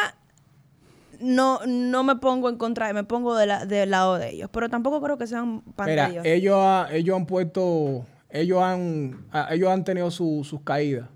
no, 1.20 1.60
no 1.66 2.04
me 2.04 2.16
pongo 2.16 2.48
en 2.48 2.56
contra, 2.56 2.92
me 2.92 3.04
pongo 3.04 3.36
de 3.36 3.46
la- 3.46 3.66
del 3.66 3.90
lado 3.90 4.18
de 4.18 4.30
ellos. 4.30 4.50
Pero 4.52 4.68
tampoco 4.68 5.00
creo 5.02 5.16
que 5.18 5.26
sean 5.26 5.60
pan 5.76 5.86
de 5.86 5.92
Mira, 5.92 6.08
Dios. 6.10 6.24
ellos, 6.26 6.56
ha- 6.58 6.88
ellos 6.92 7.16
han 7.16 7.26
puesto, 7.26 8.04
ellos 8.30 8.62
han, 8.62 9.26
a- 9.30 9.52
ellos 9.54 9.68
han 9.70 9.84
tenido 9.84 10.10
su- 10.10 10.42
sus 10.44 10.60
caídas, 10.62 11.08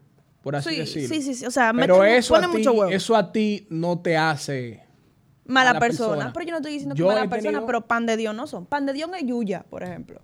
por 0.42 0.54
así 0.56 0.70
sí, 0.70 0.76
decirlo. 0.80 1.08
sí, 1.08 1.22
sí, 1.22 1.34
sí. 1.34 1.46
O 1.46 1.50
sea, 1.50 1.72
Pero 1.74 1.98
meten- 1.98 2.16
eso 2.18 2.36
a, 2.36 2.40
ti, 2.42 2.46
mucho 2.46 2.72
huevo. 2.72 2.90
eso 2.92 3.16
a 3.16 3.32
ti 3.32 3.66
no 3.70 3.98
te 4.00 4.16
hace... 4.16 4.86
mala, 5.48 5.70
mala 5.70 5.80
persona. 5.80 6.08
persona. 6.14 6.32
Pero 6.32 6.46
yo 6.46 6.50
no 6.52 6.56
estoy 6.58 6.72
diciendo 6.72 6.94
Yo 6.94 7.06
que 7.08 7.14
mala 7.14 7.28
persona, 7.28 7.50
tenido- 7.58 7.66
pero 7.66 7.80
pan 7.86 8.06
de 8.06 8.16
Dios 8.16 8.34
no 8.34 8.46
son. 8.46 8.64
Pan 8.66 8.86
de 8.86 8.92
Dios 8.92 9.10
es 9.18 9.26
Yuya, 9.26 9.64
por 9.68 9.82
ejemplo. 9.82 10.20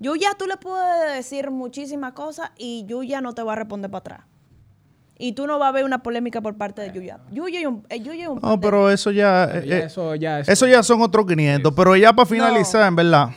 Yuya 0.00 0.28
tú 0.38 0.46
le 0.46 0.56
puedes 0.58 1.14
decir 1.16 1.50
muchísimas 1.50 2.12
cosas 2.12 2.50
y 2.58 2.84
Yuya 2.86 3.20
no 3.22 3.32
te 3.32 3.42
va 3.42 3.52
a 3.54 3.56
responder 3.56 3.90
para 3.90 4.00
atrás. 4.00 4.20
Y 5.16 5.32
tú 5.32 5.46
no 5.46 5.60
vas 5.60 5.68
a 5.68 5.72
ver 5.72 5.84
una 5.84 6.02
polémica 6.02 6.40
por 6.40 6.56
parte 6.56 6.82
de 6.82 6.90
Yuya. 6.92 7.20
Yuya 7.30 7.60
es 7.60 7.66
un, 7.66 7.86
eh, 7.88 8.00
Yuya 8.00 8.24
es 8.24 8.28
un 8.28 8.40
No, 8.42 8.60
pero 8.60 8.90
eso 8.90 9.12
ya. 9.12 9.44
Eh, 9.44 9.64
ya 9.66 9.76
eh, 9.78 9.84
eso, 9.84 10.14
ya 10.16 10.40
eso- 10.40 10.50
eso 10.52 10.66
ya 10.66 10.82
son 10.82 11.00
otros 11.02 11.24
500. 11.26 11.72
Pero 11.74 11.94
ya 11.96 12.12
para 12.12 12.26
finalizar, 12.26 12.86
en 12.88 12.96
verdad. 12.96 13.28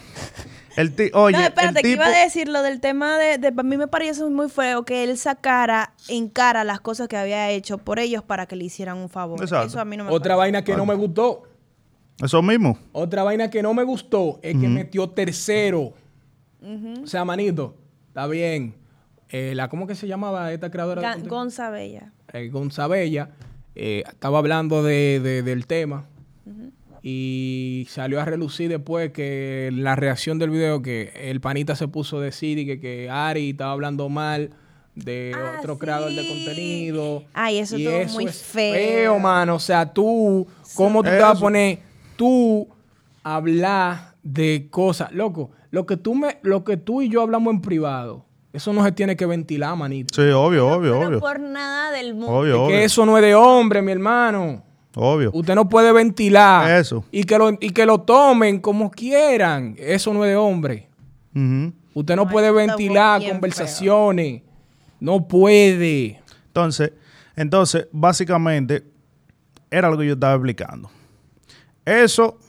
El 0.78 0.94
ti- 0.96 1.10
oye, 1.14 1.36
no, 1.38 1.44
espérate, 1.44 1.80
el 1.80 1.84
que 1.84 1.90
iba 1.92 2.06
a 2.06 2.10
decir 2.24 2.48
lo 2.48 2.62
del 2.62 2.80
tema 2.80 3.18
de, 3.18 3.38
de- 3.40 3.54
A 3.58 3.64
mí 3.64 3.78
me 3.78 3.88
parece 3.88 4.24
muy 4.26 4.48
feo 4.48 4.86
que 4.86 5.04
él 5.04 5.18
sacara 5.18 5.94
en 6.08 6.30
cara 6.30 6.64
las 6.64 6.80
cosas 6.80 7.08
que 7.08 7.18
había 7.18 7.50
hecho 7.50 7.78
por 7.80 8.00
ellos 8.00 8.24
para 8.24 8.46
que 8.46 8.56
le 8.56 8.64
hicieran 8.66 8.98
un 8.98 9.10
favor. 9.10 9.42
Exacto. 9.42 9.68
Eso 9.68 9.80
a 9.82 9.86
mí 9.86 9.98
no 9.98 10.04
me 10.06 10.12
Otra 10.12 10.36
parece. 10.36 10.38
vaina 10.38 10.64
que 10.64 10.76
no 10.78 10.86
me 10.86 10.94
gustó. 10.96 11.44
Eso 12.24 12.42
mismo. 12.42 12.78
Otra 12.94 13.24
vaina 13.24 13.50
que 13.50 13.62
no 13.62 13.74
me 13.74 13.84
gustó 13.84 14.40
es 14.42 14.56
que 14.58 14.68
metió 14.68 15.10
tercero. 15.10 15.94
O 17.04 17.08
sea, 17.08 17.26
manito, 17.26 17.76
está 18.08 18.26
bien. 18.28 18.76
Eh, 19.30 19.54
la, 19.56 19.68
¿Cómo 19.70 19.88
que 19.88 19.96
se 19.96 20.08
llamaba 20.08 20.52
esta 20.54 20.72
creadora? 20.72 21.02
de 21.02 21.08
Ga- 21.08 21.12
contenido? 21.14 21.36
Gonza 21.36 21.70
Bella. 21.70 22.12
eh, 22.34 22.50
Gonzabella, 22.50 23.30
eh, 23.76 24.04
estaba 24.08 24.38
hablando 24.40 24.84
de, 24.84 25.20
de- 25.22 25.42
del 25.44 25.68
tema 25.68 26.06
y 27.10 27.86
salió 27.90 28.20
a 28.20 28.26
relucir 28.26 28.68
después 28.70 29.12
que 29.14 29.70
la 29.74 29.96
reacción 29.96 30.40
del 30.40 30.50
video 30.50 30.82
que 30.82 31.14
el 31.16 31.40
panita 31.40 31.74
se 31.78 31.88
puso 31.88 32.18
a 32.18 32.22
decir 32.22 32.60
y 32.60 32.66
que, 32.66 32.82
que 32.82 33.10
Ari 33.10 33.52
estaba 33.52 33.72
hablando 33.72 34.10
mal 34.10 34.50
de 34.94 35.32
Ah, 35.34 35.56
otro 35.60 35.78
creador 35.78 36.10
de 36.12 36.22
sí. 36.22 36.28
contenido. 36.28 37.24
Ay, 37.34 37.60
eso 37.60 37.78
Y 37.78 37.88
estuvo 37.88 38.14
muy 38.16 38.26
es 38.26 38.42
feo. 38.44 39.20
mano. 39.20 39.56
O 39.56 39.60
sea, 39.60 39.86
tú, 39.94 40.46
¿cómo 40.76 41.02
tú 41.02 41.10
te 41.10 41.18
vas 41.18 41.30
a 41.30 41.32
Eso. 41.34 41.40
poner? 41.42 41.80
Tú 42.18 42.68
hablar 43.24 44.16
de 44.24 44.68
cosas. 44.70 45.12
Loco, 45.14 45.52
lo 45.72 45.86
que 45.86 45.96
tú 45.96 46.14
me, 46.14 46.40
lo 46.42 46.66
que 46.66 46.76
tú 46.76 47.02
y 47.02 47.08
yo 47.10 47.22
hablamos 47.22 47.54
en 47.54 47.62
privado, 47.62 48.26
eso 48.52 48.74
no 48.74 48.84
se 48.84 48.92
tiene 48.92 49.16
que 49.16 49.26
ventilar, 49.26 49.78
manito. 49.78 50.14
Sí, 50.14 50.30
obvio, 50.32 50.68
obvio, 50.68 50.94
Pero 50.98 51.08
obvio. 51.08 51.20
por 51.22 51.40
nada 51.40 51.92
del 51.92 52.16
mundo. 52.16 52.32
Obvio, 52.32 52.54
Es 52.56 52.60
obvio. 52.60 52.68
que 52.68 52.84
eso 52.84 53.06
no 53.06 53.18
es 53.18 53.24
de 53.24 53.34
hombre, 53.36 53.82
mi 53.82 53.92
hermano. 53.94 54.64
Obvio. 55.00 55.30
Usted 55.32 55.54
no 55.54 55.70
puede 55.70 55.94
ventilar. 55.94 56.72
Eso. 56.72 57.06
Y 57.12 57.24
que 57.24 57.38
lo, 57.38 57.52
y 57.52 57.70
que 57.70 57.86
lo 57.86 58.02
tomen 58.02 58.60
como 58.60 58.90
quieran. 58.90 59.76
Eso 59.78 60.12
no 60.12 60.26
es 60.26 60.32
de 60.32 60.36
hombre. 60.36 60.90
Usted 61.94 62.16
no 62.16 62.26
No, 62.26 62.30
puede 62.30 62.52
ventilar 62.52 63.22
conversaciones. 63.30 64.42
No 65.00 65.28
puede. 65.28 66.20
Entonces, 66.48 66.94
entonces, 67.36 67.88
básicamente, 67.92 68.84
era 69.70 69.92
lo 69.92 70.00
que 70.00 70.08
yo 70.08 70.14
estaba 70.14 70.34
explicando. 70.34 70.90
Eso 71.86 72.40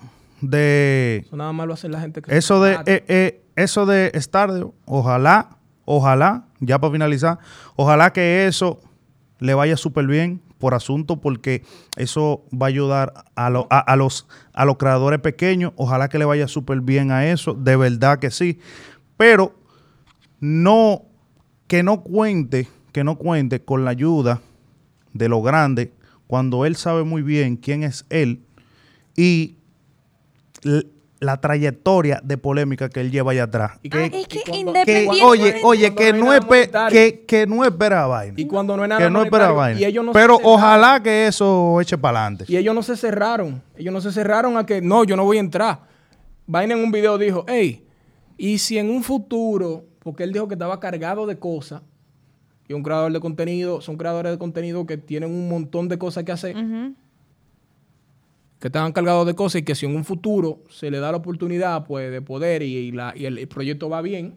de. 0.41 1.25
Eso 1.27 1.37
nada 1.37 1.53
más 1.53 1.67
lo 1.67 1.75
hace 1.75 1.91
la 1.91 2.01
gente 2.01 2.23
que 2.23 2.35
Eso 2.35 2.63
de, 2.63 2.79
eh, 2.87 3.05
eh, 3.09 3.43
eso 3.57 3.85
de 3.85 4.11
Stardew, 4.15 4.73
ojalá, 4.87 5.59
ojalá, 5.85 6.47
ya 6.61 6.79
para 6.79 6.93
finalizar, 6.95 7.39
ojalá 7.77 8.11
que 8.11 8.47
eso 8.47 8.81
le 9.39 9.53
vaya 9.53 9.77
súper 9.77 10.07
bien 10.07 10.41
por 10.59 10.75
asunto, 10.75 11.21
porque 11.21 11.63
eso 11.97 12.45
va 12.53 12.67
a 12.67 12.69
ayudar 12.69 13.15
a, 13.37 13.49
lo- 13.51 13.67
a- 13.71 13.97
los, 13.97 14.27
a 14.53 14.65
los 14.65 14.77
creadores 14.77 15.21
pequeños, 15.21 15.73
ojalá 15.77 16.09
que 16.09 16.19
le 16.19 16.25
vaya 16.25 16.49
súper 16.49 16.81
bien 16.81 17.11
a 17.11 17.27
eso, 17.31 17.55
de 17.55 17.77
verdad 17.77 18.19
que 18.19 18.31
sí, 18.31 18.59
pero 19.17 19.55
no, 20.41 21.03
que 21.67 21.83
no 21.83 22.03
cuente, 22.03 22.69
que 22.93 23.05
no 23.05 23.17
cuente 23.17 23.61
con 23.65 23.85
la 23.85 23.91
ayuda 23.93 24.41
de 25.13 25.29
lo 25.29 25.43
grande, 25.43 25.93
cuando 26.27 26.65
él 26.67 26.77
sabe 26.77 27.05
muy 27.05 27.23
bien 27.23 27.57
quién 27.57 27.83
es 27.85 28.05
él 28.11 28.43
y 29.17 29.55
la 31.21 31.41
trayectoria 31.41 32.21
de 32.23 32.39
polémica 32.39 32.89
que 32.89 33.01
él 33.01 33.11
lleva 33.11 33.33
allá 33.33 33.45
atrás. 33.45 33.73
Y 33.83 33.91
Ah, 33.93 34.05
es 34.07 34.11
que 34.29 34.43
Que, 34.43 34.57
independientemente- 34.57 35.25
oye, 35.25 35.61
oye, 35.65 35.95
que 35.95 36.13
no 36.13 36.27
no, 36.27 36.33
es 36.35 36.69
que, 36.91 37.25
que 37.27 37.47
no 37.47 37.65
espera 37.65 38.07
vaina. 38.07 38.35
Y 38.37 38.47
cuando 38.47 38.77
no 38.77 38.85
es 38.85 38.89
nada 38.89 39.01
que 39.03 39.11
no 39.11 39.23
espera 39.25 39.47
monetario, 39.49 39.57
vaina. 39.57 39.81
y 39.81 39.85
ellos 39.85 40.05
no 40.05 40.13
Pero 40.13 40.39
ojalá 40.43 41.03
que 41.03 41.27
eso 41.27 41.81
eche 41.81 41.99
para 41.99 42.21
adelante. 42.21 42.45
Y 42.47 42.57
ellos 42.57 42.75
no 42.75 42.83
se 42.83 42.97
cerraron. 42.97 43.61
Ellos 43.77 43.93
no 43.93 44.01
se 44.01 44.13
cerraron 44.13 44.57
a 44.57 44.65
que 44.65 44.81
no, 44.81 45.03
yo 45.05 45.17
no 45.17 45.25
voy 45.25 45.39
a 45.39 45.41
entrar. 45.41 45.81
Vaina 46.47 46.75
en 46.75 46.81
un 46.81 46.93
video 46.93 47.19
dijo, 47.19 47.45
hey, 47.49 47.85
y 48.37 48.59
si 48.59 48.79
en 48.79 48.89
un 48.89 49.03
futuro, 49.03 49.85
porque 50.01 50.23
él 50.23 50.33
dijo 50.33 50.47
que 50.47 50.55
estaba 50.55 50.79
cargado 50.79 51.27
de 51.27 51.37
cosas, 51.39 51.83
y 52.69 52.75
un 52.75 52.83
creador 52.83 53.11
de 53.13 53.19
contenido, 53.21 53.81
son 53.81 53.97
creadores 53.97 54.31
de 54.31 54.39
contenido 54.39 54.87
que 54.87 54.99
tienen 54.99 55.31
un 55.31 55.49
montón 55.49 55.89
de 55.89 55.99
cosas 55.99 56.23
que 56.25 56.33
hacer. 56.33 56.55
Que 58.61 58.69
estaban 58.69 58.93
cargados 58.93 59.27
de 59.27 59.35
cosas 59.35 59.61
y 59.61 59.65
que 59.65 59.75
si 59.75 59.87
en 59.87 59.95
un 59.95 60.05
futuro 60.05 60.61
se 60.69 60.91
le 60.91 60.99
da 61.01 61.11
la 61.13 61.19
oportunidad 61.19 61.85
pues 61.85 62.11
de 62.11 62.21
poder 62.23 62.63
y, 62.63 62.75
y 62.77 62.93
la- 62.93 63.13
y 63.17 63.25
el, 63.27 63.39
el 63.39 63.49
proyecto 63.49 63.89
va 63.89 64.03
bien, 64.03 64.35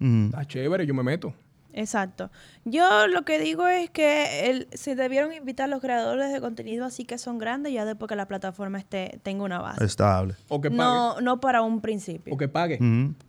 Ujú. 0.00 0.26
está 0.26 0.44
chévere, 0.44 0.86
yo 0.86 0.94
me 0.94 1.02
meto. 1.02 1.32
Exacto. 1.72 2.30
Yo 2.64 3.06
lo 3.06 3.22
que 3.22 3.38
digo 3.38 3.68
es 3.68 3.90
que 3.90 4.50
el- 4.50 4.66
se 4.72 4.96
debieron 4.96 5.32
invitar 5.32 5.68
los 5.68 5.80
creadores 5.80 6.32
de 6.32 6.40
contenido 6.40 6.84
así 6.84 7.04
que 7.04 7.18
son 7.18 7.38
grandes 7.38 7.72
ya 7.72 7.84
después 7.84 8.08
que 8.08 8.16
la 8.16 8.26
plataforma 8.26 8.78
esté, 8.78 9.20
tenga 9.22 9.44
una 9.44 9.58
base. 9.60 9.84
Estable. 9.84 10.34
O 10.48 10.60
que 10.60 10.70
pague. 10.70 10.78
No, 10.82 11.20
no 11.20 11.40
para 11.40 11.62
un 11.62 11.80
principio. 11.80 12.34
O 12.34 12.36
que 12.36 12.48
pague. 12.48 12.78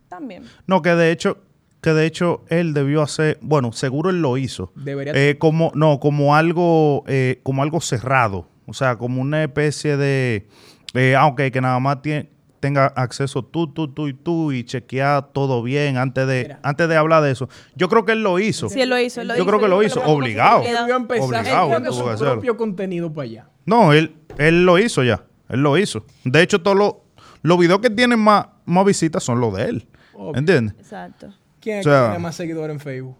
También. 0.08 0.44
No, 0.66 0.82
que 0.82 0.90
de 0.96 1.12
hecho, 1.12 1.38
que 1.82 1.92
de 1.92 2.06
hecho 2.08 2.44
él 2.50 2.74
debió 2.74 3.04
hacer, 3.04 3.38
bueno, 3.42 3.72
seguro 3.74 4.10
él 4.10 4.22
lo 4.22 4.36
hizo. 4.38 4.72
Debería 4.76 5.14
Eh, 5.16 5.38
como, 5.38 5.72
no, 5.76 6.00
como 6.00 6.36
algo, 6.36 7.04
eh, 7.08 7.42
como 7.44 7.62
algo 7.62 7.82
cerrado. 7.82 8.48
O 8.70 8.74
sea, 8.74 8.98
como 8.98 9.22
una 9.22 9.44
especie 9.44 9.98
de, 9.98 10.48
eh, 10.94 11.16
aunque 11.16 11.52
que 11.52 11.60
nada 11.62 11.80
más 11.80 11.98
tie- 11.98 12.30
tenga 12.60 12.88
acceso 12.88 13.44
tú, 13.44 13.72
tú, 13.74 13.88
tú 13.94 14.08
y 14.10 14.14
tú 14.14 14.52
y 14.52 14.64
chequear 14.66 15.32
todo 15.32 15.64
bien 15.64 15.96
antes 15.98 16.28
de, 16.28 16.44
Mira. 16.44 16.60
antes 16.62 16.90
de 16.90 16.96
hablar 16.98 17.24
de 17.24 17.32
eso. 17.32 17.48
Yo 17.76 17.88
creo 17.90 18.04
que 18.06 18.12
él 18.12 18.22
lo 18.22 18.38
hizo. 18.40 18.68
Sí, 18.70 18.82
él 18.82 18.90
lo 18.90 19.00
hizo. 19.00 19.22
él 19.22 19.30
lo 19.30 19.36
Yo 19.36 19.44
hizo. 19.44 19.48
creo 19.50 19.60
que 19.62 19.68
lo 19.70 19.82
hizo, 19.82 20.04
obligado. 20.04 20.62
Él 20.64 20.76
empezar 20.96 21.24
Obligado, 21.26 21.94
su 21.94 22.24
propio 22.26 22.58
contenido 22.58 23.12
para 23.14 23.24
allá. 23.26 23.50
No, 23.66 23.94
él, 23.94 24.16
él 24.38 24.66
lo 24.66 24.78
hizo 24.78 25.04
ya. 25.04 25.24
Él 25.48 25.62
lo 25.64 25.78
hizo. 25.78 26.06
De 26.26 26.42
hecho, 26.42 26.62
todos 26.62 26.78
los, 26.78 26.94
los 27.42 27.58
videos 27.58 27.80
que 27.80 27.90
tienen 27.90 28.20
más, 28.20 28.48
más 28.66 28.86
visitas 28.86 29.24
son 29.24 29.40
los 29.40 29.56
de 29.56 29.64
él. 29.64 29.88
Obvio. 30.14 30.38
¿Entiendes? 30.38 30.76
Exacto. 30.80 31.34
¿Quién 31.62 31.80
es 31.80 31.88
O 31.88 31.90
sea- 31.90 32.00
que 32.02 32.08
tiene 32.10 32.20
más 32.24 32.36
seguidores 32.36 32.74
en 32.74 32.80
Facebook? 32.82 33.16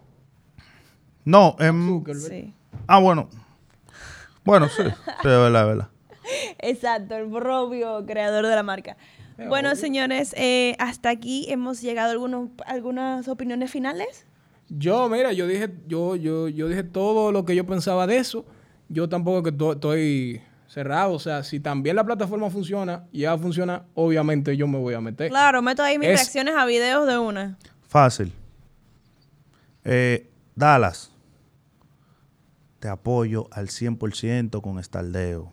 No, 1.24 1.56
em, 1.58 1.88
Zuckerberg. 1.88 2.28
Sí. 2.30 2.54
ah, 2.86 2.98
bueno. 2.98 3.28
Bueno, 4.50 4.68
sí. 4.68 4.82
Sí, 4.82 4.88
es 4.88 5.22
verdad, 5.22 5.62
es 5.62 5.68
verdad. 5.68 5.88
Exacto, 6.58 7.14
el 7.16 7.30
propio 7.30 8.04
creador 8.04 8.44
de 8.46 8.54
la 8.56 8.62
marca. 8.64 8.96
Bueno, 9.48 9.76
señores, 9.76 10.34
eh, 10.36 10.74
hasta 10.80 11.08
aquí 11.10 11.46
hemos 11.48 11.80
llegado 11.80 12.08
a 12.08 12.12
algunos, 12.12 12.48
algunas 12.66 13.28
opiniones 13.28 13.70
finales. 13.70 14.26
Yo, 14.68 15.08
mira, 15.08 15.32
yo 15.32 15.46
dije, 15.46 15.70
yo, 15.86 16.16
yo, 16.16 16.48
yo 16.48 16.66
dije 16.68 16.82
todo 16.82 17.30
lo 17.30 17.44
que 17.44 17.54
yo 17.54 17.64
pensaba 17.64 18.08
de 18.08 18.16
eso. 18.18 18.44
Yo 18.88 19.08
tampoco 19.08 19.42
que 19.44 19.52
to- 19.52 19.72
estoy 19.74 20.42
cerrado. 20.66 21.12
O 21.12 21.18
sea, 21.20 21.42
si 21.44 21.60
también 21.60 21.94
la 21.94 22.02
plataforma 22.04 22.50
funciona 22.50 23.04
y 23.12 23.20
ya 23.20 23.38
funciona, 23.38 23.84
obviamente 23.94 24.56
yo 24.56 24.66
me 24.66 24.78
voy 24.78 24.94
a 24.94 25.00
meter. 25.00 25.30
Claro, 25.30 25.62
meto 25.62 25.82
ahí 25.84 25.96
mis 25.96 26.08
Es- 26.08 26.16
reacciones 26.16 26.54
a 26.56 26.66
videos 26.66 27.06
de 27.06 27.18
una. 27.18 27.56
Fácil. 27.88 28.32
Eh, 29.84 30.28
Dallas. 30.56 31.09
Te 32.80 32.88
apoyo 32.88 33.46
al 33.52 33.68
100% 33.68 34.60
con 34.60 34.78
Estaldeo. 34.78 35.52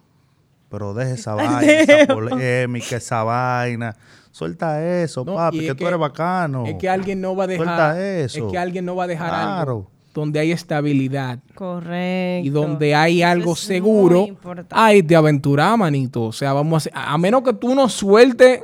Pero 0.70 0.94
deje 0.94 1.14
esa 1.14 1.36
vaina, 1.36 1.62
esa 1.62 2.14
polémica, 2.14 2.96
esa 2.98 3.24
vaina. 3.24 3.96
Suelta 4.32 4.84
eso, 5.02 5.24
No, 5.26 5.36
papi, 5.36 5.60
que, 5.60 5.76
tú 5.76 5.88
eres 5.88 6.00
bacano. 6.00 6.66
Es 6.66 6.76
que 6.76 6.90
alguien 6.90 7.22
no 7.22 7.36
va 7.36 7.46
a 7.46 7.48
dejar. 7.48 7.66
Suelta 7.66 8.02
eso. 8.20 8.46
Es 8.48 8.52
que 8.52 8.58
alguien 8.58 8.86
no 8.86 8.96
va 8.96 9.06
a 9.06 9.08
dejar 9.08 9.30
Claro. 9.30 9.72
algo 9.72 9.92
donde 10.14 10.40
hay 10.40 10.52
estabilidad. 10.52 11.40
Correcto. 11.54 12.48
Y 12.48 12.50
donde 12.50 12.96
hay 12.96 13.22
algo 13.22 13.54
es 13.54 13.60
seguro, 13.60 14.22
muy 14.22 14.30
importante. 14.30 14.74
hay 14.76 15.02
de 15.04 15.16
aventurar, 15.16 15.78
manito. 15.78 16.24
O 16.24 16.32
sea, 16.34 16.54
vamos 16.54 16.74
a 16.74 16.78
hacer, 16.78 16.92
a 16.96 17.14
a 17.14 17.18
menos 17.20 17.44
que 17.44 17.54
tú 17.54 17.76
no 17.76 17.88
sueltes 17.88 18.62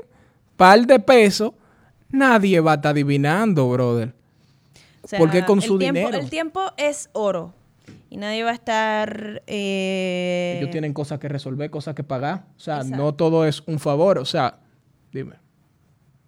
par 0.57 0.85
de 0.85 0.99
pesos, 0.99 1.51
nadie 2.09 2.59
va 2.59 2.71
a 2.71 2.75
estar 2.75 2.91
adivinando, 2.91 3.69
brother. 3.69 4.13
O 5.03 5.07
sea, 5.07 5.19
porque 5.19 5.45
con 5.45 5.59
el 5.59 5.63
su 5.63 5.77
tiempo- 5.77 5.99
dinero. 5.99 6.17
El 6.17 6.29
tiempo 6.29 6.61
es 6.77 7.09
oro. 7.13 7.53
Y 8.13 8.17
nadie 8.17 8.43
va 8.43 8.51
a 8.51 8.53
estar... 8.53 9.41
eh, 9.47 10.57
Ellos 10.59 10.69
tienen 10.69 10.93
cosas 10.93 11.17
que 11.19 11.27
resolver, 11.27 11.69
cosas 11.71 11.95
que 11.95 12.03
pagar. 12.03 12.45
O 12.55 12.59
sea, 12.59 12.77
Exacto. 12.77 12.95
no 12.97 13.13
todo 13.15 13.45
es 13.45 13.61
un 13.65 13.79
favor. 13.79 14.19
O 14.19 14.25
sea, 14.25 14.59
dime. 15.11 15.33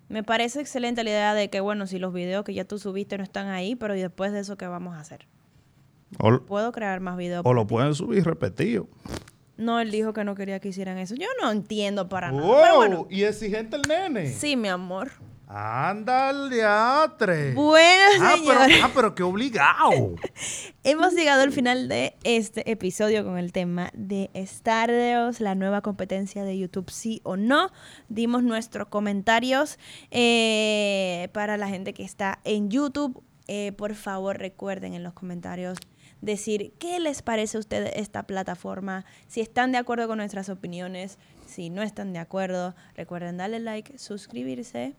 Me 0.09 0.23
parece 0.23 0.61
excelente 0.61 1.03
la 1.03 1.09
idea 1.11 1.33
de 1.35 1.49
que, 1.49 1.59
bueno, 1.59 1.85
si 1.87 1.99
los 1.99 2.13
videos 2.13 2.43
que 2.43 2.53
ya 2.53 2.65
tú 2.65 2.77
subiste 2.79 3.17
no 3.17 3.23
están 3.23 3.47
ahí, 3.49 3.75
pero 3.75 3.95
¿y 3.95 4.01
después 4.01 4.31
de 4.31 4.39
eso 4.39 4.57
qué 4.57 4.67
vamos 4.67 4.95
a 4.95 4.99
hacer? 4.99 5.27
O, 6.19 6.39
¿Puedo 6.41 6.71
crear 6.71 6.99
más 7.01 7.17
videos? 7.17 7.43
o 7.45 7.53
lo 7.53 7.65
ti? 7.65 7.73
pueden 7.73 7.93
subir 7.95 8.23
repetido. 8.23 8.87
No, 9.57 9.79
él 9.79 9.89
dijo 9.91 10.11
que 10.13 10.23
no 10.23 10.35
quería 10.35 10.59
que 10.59 10.69
hicieran 10.69 10.97
eso. 10.97 11.15
Yo 11.15 11.27
no 11.41 11.51
entiendo 11.51 12.09
para 12.09 12.31
nada. 12.31 12.75
Bueno, 12.75 13.07
Y 13.09 13.23
exigente 13.23 13.77
el 13.77 13.83
nene. 13.87 14.27
sí, 14.29 14.55
mi 14.55 14.67
amor. 14.67 15.11
Anda 15.57 16.27
al 16.27 16.49
teatre. 16.49 17.53
Bueno, 17.53 18.03
ah, 18.19 18.35
pero, 18.45 18.59
señores. 18.59 18.81
ah, 18.83 18.91
pero 18.93 19.15
qué 19.15 19.23
obligado. 19.23 20.15
Hemos 20.83 21.13
llegado 21.13 21.43
al 21.43 21.53
final 21.53 21.87
de 21.87 22.17
este 22.25 22.69
episodio 22.69 23.23
con 23.23 23.37
el 23.37 23.53
tema 23.53 23.89
de 23.93 24.29
Stardeos, 24.45 25.39
la 25.39 25.55
nueva 25.55 25.79
competencia 25.79 26.43
de 26.43 26.57
YouTube, 26.57 26.91
sí 26.91 27.21
o 27.23 27.37
no. 27.37 27.71
Dimos 28.09 28.43
nuestros 28.43 28.89
comentarios 28.89 29.79
eh, 30.11 31.29
para 31.31 31.55
la 31.55 31.69
gente 31.69 31.93
que 31.93 32.03
está 32.03 32.41
en 32.43 32.69
YouTube. 32.69 33.23
Eh, 33.47 33.71
por 33.77 33.95
favor, 33.95 34.37
recuerden 34.37 34.93
en 34.93 35.03
los 35.03 35.13
comentarios 35.13 35.77
decir 36.19 36.73
qué 36.79 36.99
les 36.99 37.21
parece 37.21 37.55
a 37.55 37.59
ustedes 37.61 37.93
esta 37.95 38.23
plataforma, 38.23 39.05
si 39.27 39.39
están 39.39 39.71
de 39.71 39.77
acuerdo 39.77 40.09
con 40.09 40.17
nuestras 40.17 40.49
opiniones, 40.49 41.17
si 41.45 41.69
no 41.69 41.81
están 41.81 42.11
de 42.11 42.19
acuerdo. 42.19 42.75
Recuerden 42.95 43.37
darle 43.37 43.61
like, 43.61 43.97
suscribirse 43.97 44.95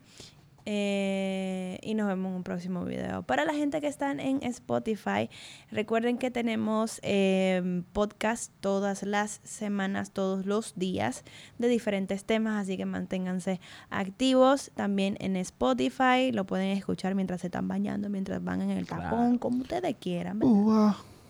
eh, 0.66 1.78
y 1.82 1.94
nos 1.94 2.08
vemos 2.08 2.30
en 2.30 2.36
un 2.36 2.42
próximo 2.42 2.84
video. 2.84 3.22
Para 3.22 3.44
la 3.44 3.54
gente 3.54 3.80
que 3.80 3.86
están 3.86 4.20
en 4.20 4.42
Spotify, 4.42 5.30
recuerden 5.70 6.18
que 6.18 6.30
tenemos 6.30 7.00
eh, 7.02 7.82
podcast 7.92 8.52
todas 8.60 9.02
las 9.04 9.40
semanas, 9.44 10.10
todos 10.10 10.44
los 10.44 10.74
días 10.76 11.24
de 11.58 11.68
diferentes 11.68 12.24
temas, 12.24 12.62
así 12.62 12.76
que 12.76 12.84
manténganse 12.84 13.60
activos. 13.90 14.70
También 14.74 15.16
en 15.20 15.36
Spotify 15.36 16.32
lo 16.32 16.44
pueden 16.44 16.76
escuchar 16.76 17.14
mientras 17.14 17.40
se 17.40 17.46
están 17.46 17.68
bañando, 17.68 18.08
mientras 18.10 18.42
van 18.44 18.60
en 18.62 18.70
el 18.70 18.86
tapón, 18.86 19.38
como 19.38 19.62
ustedes 19.62 19.94
quieran. 20.00 20.40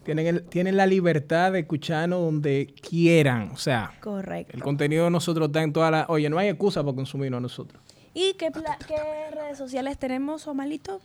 Tienen, 0.05 0.26
el- 0.28 0.43
tienen 0.45 0.76
la 0.76 0.87
libertad 0.87 1.51
de 1.53 1.61
escucharnos 1.61 2.20
donde 2.20 2.72
quieran. 2.89 3.51
O 3.53 3.57
sea, 3.57 3.93
Correcto. 4.01 4.57
el 4.57 4.62
contenido 4.62 5.05
de 5.07 5.11
nosotros 5.11 5.49
está 5.49 5.62
en 5.62 5.72
todas 5.72 5.91
las... 5.91 6.09
Oye, 6.09 6.30
no 6.30 6.39
hay 6.39 6.49
excusa 6.49 6.84
para 6.84 6.95
consumirnos 6.95 7.43
nosotros. 7.43 7.82
¿Y 8.18 8.32
qué, 8.38 8.50
pla- 8.50 8.78
qué 8.88 8.96
redes 9.30 9.58
sociales 9.58 9.98
tenemos, 9.98 10.46
Omalito? 10.46 11.00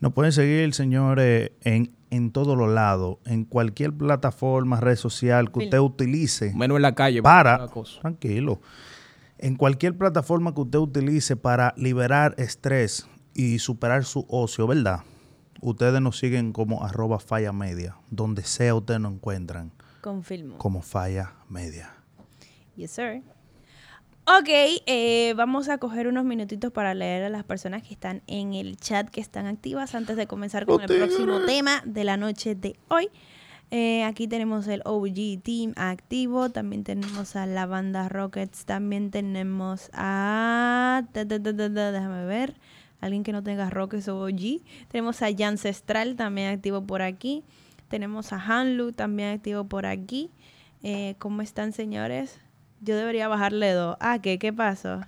Nos 0.00 0.12
pueden 0.12 0.30
seguir, 0.32 0.74
señores, 0.74 1.52
en, 1.62 1.90
en 2.10 2.32
todos 2.32 2.58
los 2.58 2.68
lados, 2.68 3.16
en 3.24 3.44
cualquier 3.46 3.94
plataforma, 3.94 4.78
red 4.78 4.96
social 4.96 5.50
que 5.50 5.60
usted 5.60 5.78
utilice 5.78 6.52
Menos 6.54 6.76
en 6.76 6.82
la 6.82 6.94
calle. 6.94 7.22
para, 7.22 7.66
tranquilo, 8.02 8.60
en 9.38 9.56
cualquier 9.56 9.96
plataforma 9.96 10.52
que 10.54 10.60
usted 10.60 10.78
utilice 10.80 11.36
para 11.36 11.72
liberar 11.78 12.34
estrés 12.36 13.06
y 13.32 13.58
superar 13.58 14.04
su 14.04 14.26
ocio, 14.28 14.66
¿verdad? 14.66 15.00
Ustedes 15.62 15.98
nos 16.02 16.18
siguen 16.18 16.52
como 16.52 16.84
arroba 16.84 17.18
falla 17.20 17.52
media, 17.54 17.96
donde 18.10 18.42
sea 18.42 18.74
ustedes 18.74 19.00
nos 19.00 19.14
encuentran 19.14 19.72
Confirmo. 20.02 20.58
como 20.58 20.82
falla 20.82 21.32
media. 21.48 21.94
Yes, 22.76 22.90
sir. 22.90 23.22
Ok, 24.26 24.48
eh, 24.48 25.34
vamos 25.36 25.68
a 25.68 25.76
coger 25.76 26.08
unos 26.08 26.24
minutitos 26.24 26.72
para 26.72 26.94
leer 26.94 27.24
a 27.24 27.28
las 27.28 27.44
personas 27.44 27.82
que 27.82 27.92
están 27.92 28.22
en 28.26 28.54
el 28.54 28.78
chat, 28.78 29.10
que 29.10 29.20
están 29.20 29.44
activas, 29.44 29.94
antes 29.94 30.16
de 30.16 30.26
comenzar 30.26 30.64
con 30.64 30.80
el 30.80 30.86
próximo 30.86 31.40
tema 31.44 31.82
de 31.84 32.04
la 32.04 32.16
noche 32.16 32.54
de 32.54 32.74
hoy. 32.88 33.10
Eh, 33.70 34.02
aquí 34.02 34.26
tenemos 34.26 34.66
el 34.66 34.80
OG 34.86 35.42
Team 35.42 35.74
activo, 35.76 36.48
también 36.48 36.84
tenemos 36.84 37.36
a 37.36 37.44
la 37.44 37.66
banda 37.66 38.08
Rockets, 38.08 38.64
también 38.64 39.10
tenemos 39.10 39.90
a... 39.92 41.02
Déjame 41.12 42.24
ver, 42.24 42.54
alguien 43.02 43.24
que 43.24 43.32
no 43.32 43.42
tenga 43.42 43.68
Rockets 43.68 44.08
o 44.08 44.24
OG. 44.24 44.62
Tenemos 44.88 45.20
a 45.20 45.26
Ancestral 45.26 46.16
también 46.16 46.48
activo 46.48 46.82
por 46.86 47.02
aquí. 47.02 47.44
Tenemos 47.88 48.32
a 48.32 48.38
Hanlu 48.38 48.92
también 48.92 49.34
activo 49.34 49.64
por 49.64 49.84
aquí. 49.84 50.30
Eh, 50.82 51.14
¿Cómo 51.18 51.42
están, 51.42 51.72
señores? 51.72 52.40
Yo 52.84 52.96
debería 52.96 53.28
bajarle 53.28 53.72
dos. 53.72 53.96
Ah, 54.00 54.18
¿qué? 54.20 54.38
¿Qué 54.38 54.52
pasó? 54.52 55.00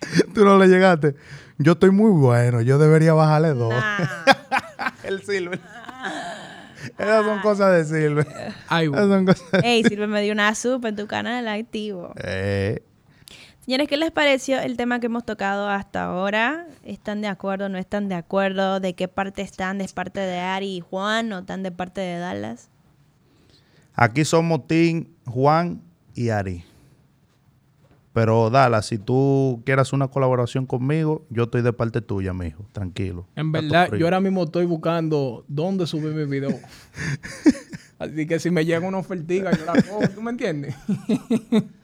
Tú 0.34 0.44
no 0.44 0.58
le 0.58 0.66
llegaste. 0.66 1.14
Yo 1.58 1.72
estoy 1.72 1.90
muy 1.90 2.10
bueno, 2.10 2.62
yo 2.62 2.78
debería 2.78 3.12
bajarle 3.12 3.48
dos. 3.50 3.68
Nah. 3.68 4.08
El 5.04 5.22
Silver. 5.22 5.60
Esas 6.96 7.24
son 7.26 7.40
cosas 7.40 7.72
de 7.74 7.84
Silver. 7.84 8.26
Ay, 8.68 8.86
Esas 8.86 9.08
son 9.08 9.26
cosas. 9.26 9.44
Ey, 9.62 9.84
Silver 9.84 10.08
me 10.08 10.22
dio 10.22 10.32
una 10.32 10.54
sub 10.54 10.84
en 10.86 10.96
tu 10.96 11.06
canal 11.06 11.46
activo. 11.48 12.14
Eh, 12.16 12.82
Señores, 13.66 13.88
¿qué 13.88 13.98
les 13.98 14.10
pareció 14.10 14.58
el 14.58 14.78
tema 14.78 15.00
que 15.00 15.06
hemos 15.06 15.26
tocado 15.26 15.68
hasta 15.68 16.04
ahora? 16.04 16.66
¿Están 16.82 17.20
de 17.20 17.28
acuerdo? 17.28 17.68
¿No 17.68 17.76
están 17.76 18.08
de 18.08 18.14
acuerdo? 18.14 18.80
¿De 18.80 18.94
qué 18.94 19.06
parte 19.06 19.42
están? 19.42 19.76
¿De 19.76 19.86
parte 19.88 20.20
de 20.20 20.38
Ari 20.38 20.76
y 20.78 20.80
Juan? 20.80 21.30
¿O 21.34 21.40
están 21.40 21.62
de 21.62 21.70
parte 21.70 22.00
de 22.00 22.18
Dallas? 22.18 22.70
Aquí 23.94 24.24
somos 24.24 24.66
Tim, 24.66 25.08
Juan 25.26 25.82
y 26.14 26.30
Ari. 26.30 26.64
Pero 28.12 28.50
Dala, 28.50 28.82
si 28.82 28.98
tú 28.98 29.62
quieras 29.64 29.92
una 29.92 30.08
colaboración 30.08 30.66
conmigo, 30.66 31.24
yo 31.30 31.44
estoy 31.44 31.62
de 31.62 31.72
parte 31.72 32.00
tuya, 32.00 32.32
mijo. 32.32 32.64
Tranquilo. 32.72 33.26
En 33.36 33.52
verdad, 33.52 33.92
yo 33.94 34.06
ahora 34.06 34.20
mismo 34.20 34.44
estoy 34.44 34.66
buscando 34.66 35.44
dónde 35.46 35.86
subir 35.86 36.12
mi 36.12 36.24
video. 36.24 36.58
Así 38.00 38.26
que 38.26 38.40
si 38.40 38.50
me 38.50 38.64
llega 38.64 38.86
una 38.86 38.98
ofertica, 38.98 39.50
yo 39.52 39.64
la 39.64 39.74
cojo. 39.74 40.08
¿Tú 40.14 40.22
me 40.22 40.30
entiendes? 40.30 40.74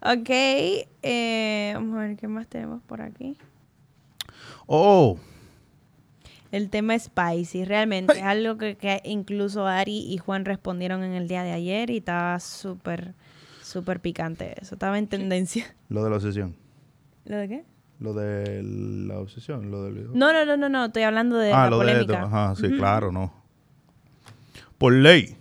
Ok, 0.00 0.30
eh, 1.02 1.72
vamos 1.74 1.96
a 1.96 2.00
ver 2.02 2.16
qué 2.16 2.28
más 2.28 2.46
tenemos 2.46 2.80
por 2.84 3.02
aquí. 3.02 3.36
Oh, 4.66 5.18
El 6.52 6.70
tema 6.70 6.96
spicy, 6.96 7.64
realmente 7.64 8.12
es 8.12 8.22
algo 8.22 8.58
que, 8.58 8.76
que 8.76 9.00
incluso 9.04 9.66
Ari 9.66 9.98
y 9.98 10.18
Juan 10.18 10.44
respondieron 10.44 11.02
en 11.02 11.14
el 11.14 11.26
día 11.26 11.42
de 11.42 11.52
ayer 11.52 11.90
y 11.90 11.96
estaba 11.96 12.38
súper, 12.38 13.14
súper 13.68 14.00
picante 14.00 14.54
eso. 14.60 14.74
Estaba 14.74 14.98
en 14.98 15.06
tendencia. 15.06 15.74
lo 15.88 16.02
de 16.02 16.10
la 16.10 16.16
obsesión. 16.16 16.56
¿Lo 17.24 17.36
de 17.36 17.48
qué? 17.48 17.64
Lo 18.00 18.14
de 18.14 18.62
la 18.62 19.18
obsesión, 19.18 19.70
lo 19.70 19.82
del 19.84 19.94
video. 19.94 20.10
No, 20.14 20.32
no, 20.32 20.44
no, 20.44 20.56
no, 20.56 20.68
no, 20.68 20.86
estoy 20.86 21.02
hablando 21.02 21.36
de 21.36 21.52
ah, 21.52 21.64
la 21.64 21.70
lo 21.70 21.78
de 21.80 21.92
esto. 21.92 22.06
polémica. 22.06 22.26
Ajá, 22.26 22.54
sí, 22.54 22.68
claro, 22.76 23.12
no. 23.12 23.32
Por 24.78 24.92
ley. 24.92 25.36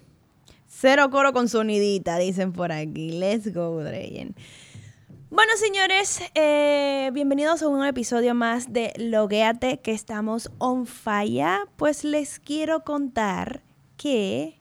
Cero 0.67 1.09
coro 1.11 1.33
con 1.33 1.47
sonidita, 1.49 2.17
dicen 2.17 2.53
por 2.53 2.71
aquí. 2.71 3.11
Let's 3.11 3.53
go, 3.53 3.83
Dreyen. 3.83 4.35
Bueno, 5.29 5.51
señores, 5.57 6.21
eh, 6.35 7.11
bienvenidos 7.13 7.61
a 7.61 7.67
un 7.67 7.85
episodio 7.85 8.33
más 8.33 8.73
de 8.73 8.93
Logueate, 8.97 9.79
que 9.81 9.91
estamos 9.91 10.51
on 10.57 10.87
fire. 10.87 11.67
Pues 11.75 12.03
les 12.03 12.39
quiero 12.39 12.83
contar 12.83 13.61
que... 13.97 14.56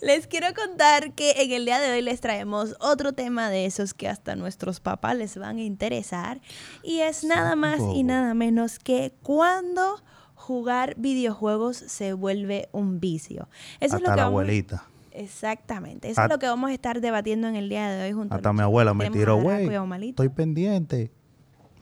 les 0.00 0.26
quiero 0.26 0.48
contar 0.54 1.12
que 1.14 1.32
en 1.42 1.52
el 1.52 1.64
día 1.64 1.80
de 1.80 1.90
hoy 1.92 2.02
les 2.02 2.20
traemos 2.20 2.76
otro 2.80 3.12
tema 3.12 3.50
de 3.50 3.66
esos 3.66 3.94
que 3.94 4.08
hasta 4.08 4.36
nuestros 4.36 4.80
papás 4.80 5.16
les 5.16 5.36
van 5.36 5.56
a 5.58 5.62
interesar. 5.62 6.40
Y 6.82 7.00
es 7.00 7.24
nada 7.24 7.56
más 7.56 7.80
y 7.94 8.02
nada 8.04 8.34
menos 8.34 8.78
que 8.78 9.12
cuando 9.22 10.02
jugar 10.34 10.94
videojuegos 10.98 11.76
se 11.76 12.12
vuelve 12.12 12.68
un 12.72 12.98
vicio. 13.00 13.48
Eso 13.80 13.96
es 13.96 14.02
lo 14.02 14.10
que 14.10 14.16
la 14.16 14.24
vamos- 14.24 14.40
abuelita. 14.42 14.84
Exactamente. 15.12 16.10
Eso 16.10 16.20
At- 16.22 16.26
es 16.26 16.30
lo 16.32 16.38
que 16.38 16.46
vamos 16.48 16.70
a 16.70 16.72
estar 16.72 17.00
debatiendo 17.00 17.46
en 17.46 17.54
el 17.56 17.68
día 17.68 17.88
de 17.90 18.04
hoy 18.06 18.12
junto 18.12 18.34
Hasta 18.34 18.52
mi 18.52 18.60
abuela 18.62 18.94
me 18.94 19.10
tiró, 19.10 19.36
güey. 19.36 19.68
Estoy 20.08 20.28
pendiente. 20.30 21.12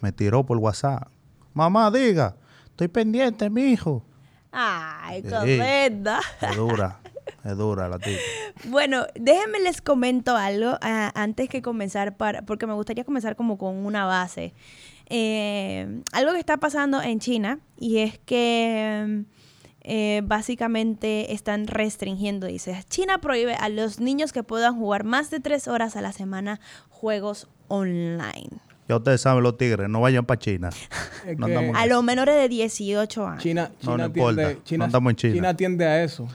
Me 0.00 0.12
tiró 0.12 0.44
por 0.44 0.58
WhatsApp. 0.58 1.08
Mamá, 1.54 1.90
diga. 1.90 2.36
Estoy 2.66 2.88
pendiente, 2.88 3.48
mijo. 3.50 4.04
Ay, 4.52 5.22
Sí. 5.22 5.28
correcta. 5.30 6.20
Es 6.40 6.56
dura. 6.56 7.00
es 7.44 7.56
dura 7.56 7.88
la 7.88 7.98
tía. 7.98 8.18
Bueno, 8.68 9.06
déjenme 9.14 9.60
les 9.60 9.80
comento 9.80 10.36
algo 10.36 10.78
ah, 10.82 11.10
antes 11.14 11.48
que 11.48 11.62
comenzar, 11.62 12.16
para, 12.16 12.42
porque 12.42 12.66
me 12.66 12.74
gustaría 12.74 13.04
comenzar 13.04 13.36
como 13.36 13.58
con 13.58 13.86
una 13.86 14.04
base. 14.04 14.54
Eh, 15.06 16.02
algo 16.12 16.32
que 16.32 16.38
está 16.38 16.58
pasando 16.58 17.02
en 17.02 17.18
China 17.18 17.58
y 17.76 17.98
es 17.98 18.18
que 18.18 19.24
eh, 19.82 20.20
básicamente 20.24 21.32
están 21.32 21.66
restringiendo, 21.66 22.46
dice, 22.46 22.84
China 22.88 23.18
prohíbe 23.18 23.54
a 23.54 23.68
los 23.68 23.98
niños 23.98 24.32
que 24.32 24.42
puedan 24.42 24.76
jugar 24.76 25.04
más 25.04 25.30
de 25.30 25.40
tres 25.40 25.66
horas 25.68 25.96
a 25.96 26.02
la 26.02 26.12
semana 26.12 26.60
juegos 26.90 27.48
online. 27.68 28.50
Ya 28.88 28.96
ustedes 28.96 29.20
saben 29.20 29.42
los 29.42 29.56
tigres, 29.56 29.88
no 29.88 30.00
vayan 30.00 30.26
para 30.26 30.38
China. 30.38 30.70
No 31.36 31.46
A 31.76 31.86
los 31.86 32.02
menores 32.02 32.34
de 32.34 32.48
18 32.48 33.26
años. 33.26 33.42
China, 33.42 33.70
No, 33.82 33.96
China 33.96 34.88
no 34.88 35.00
No 35.00 35.10
en 35.10 35.16
China. 35.16 35.34
China 35.34 35.48
atiende 35.50 35.84
a 35.84 36.02
eso. 36.02 36.26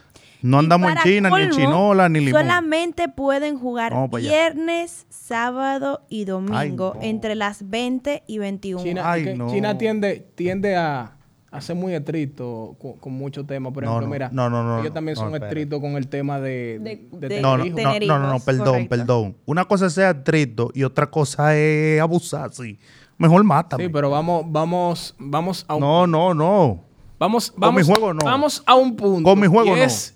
No 0.41 0.59
andamos 0.59 0.91
en 0.91 0.97
China, 1.03 1.29
ni 1.29 1.41
en 1.43 1.49
Chinola, 1.51 2.07
ni 2.09 2.19
Limón. 2.19 2.41
Solamente 2.41 3.09
pueden 3.09 3.57
jugar 3.57 3.93
Vamos 3.93 4.09
para 4.11 4.21
allá. 4.21 4.29
viernes, 4.29 5.05
sábado 5.09 6.01
y 6.09 6.25
domingo 6.25 6.93
no. 6.95 7.01
entre 7.01 7.35
las 7.35 7.69
20 7.69 8.23
y 8.27 8.37
21. 8.37 8.83
China, 8.83 9.01
Ay, 9.11 9.21
es 9.21 9.27
que 9.29 9.35
no. 9.35 9.49
China 9.49 9.77
tiende, 9.77 10.27
tiende 10.35 10.75
a, 10.75 11.17
hace 11.51 11.73
muy 11.73 11.93
estricto 11.95 12.75
con, 12.79 12.93
con 12.93 13.13
muchos 13.13 13.47
temas. 13.47 13.73
Por 13.73 13.83
ejemplo, 13.85 14.05
no, 14.05 14.11
mira, 14.11 14.29
no, 14.31 14.49
no, 14.49 14.63
no, 14.63 14.79
ellos 14.81 14.93
también 14.93 15.15
no, 15.15 15.21
son 15.21 15.29
espera. 15.33 15.47
estrictos 15.47 15.79
con 15.81 15.91
el 15.97 16.07
tema 16.07 16.39
de, 16.39 16.79
De- 16.79 17.07
de, 17.11 17.17
de- 17.19 17.27
tener 17.27 17.41
No, 17.41 17.57
no, 17.57 17.65
hijos. 17.65 17.81
no, 17.81 17.91
Tener 17.93 18.07
no, 18.07 18.19
no, 18.19 18.23
no, 18.27 18.29
hijos, 18.33 18.43
perdón, 18.43 18.65
correcto. 18.65 18.89
perdón. 18.89 19.37
Una 19.45 19.65
cosa 19.65 19.87
es 19.87 19.93
ser 19.93 20.15
estricto 20.17 20.69
y 20.73 20.83
otra 20.83 21.09
cosa 21.09 21.55
es 21.55 21.99
abusar, 22.01 22.53
sí. 22.53 22.77
Mejor 23.17 23.43
mátame. 23.45 23.85
Sí, 23.85 23.89
pero 23.89 24.09
vamos, 24.09 24.43
vamos, 24.47 25.15
vamos 25.17 25.65
a 25.67 25.75
un, 25.75 25.81
No, 25.81 26.05
no, 26.05 26.33
no. 26.33 26.83
vamos, 27.17 27.49
Con 27.51 27.61
vamos, 27.61 27.81
mi 27.87 27.93
juego 27.93 28.13
no. 28.13 28.25
vamos 28.25 28.61
a 28.65 28.75
un 28.75 28.95
punto. 28.95 29.29
Con 29.29 29.39
mi 29.39 29.47
juego 29.47 29.75
y 29.75 29.79
no. 29.79 29.85
es, 29.85 30.14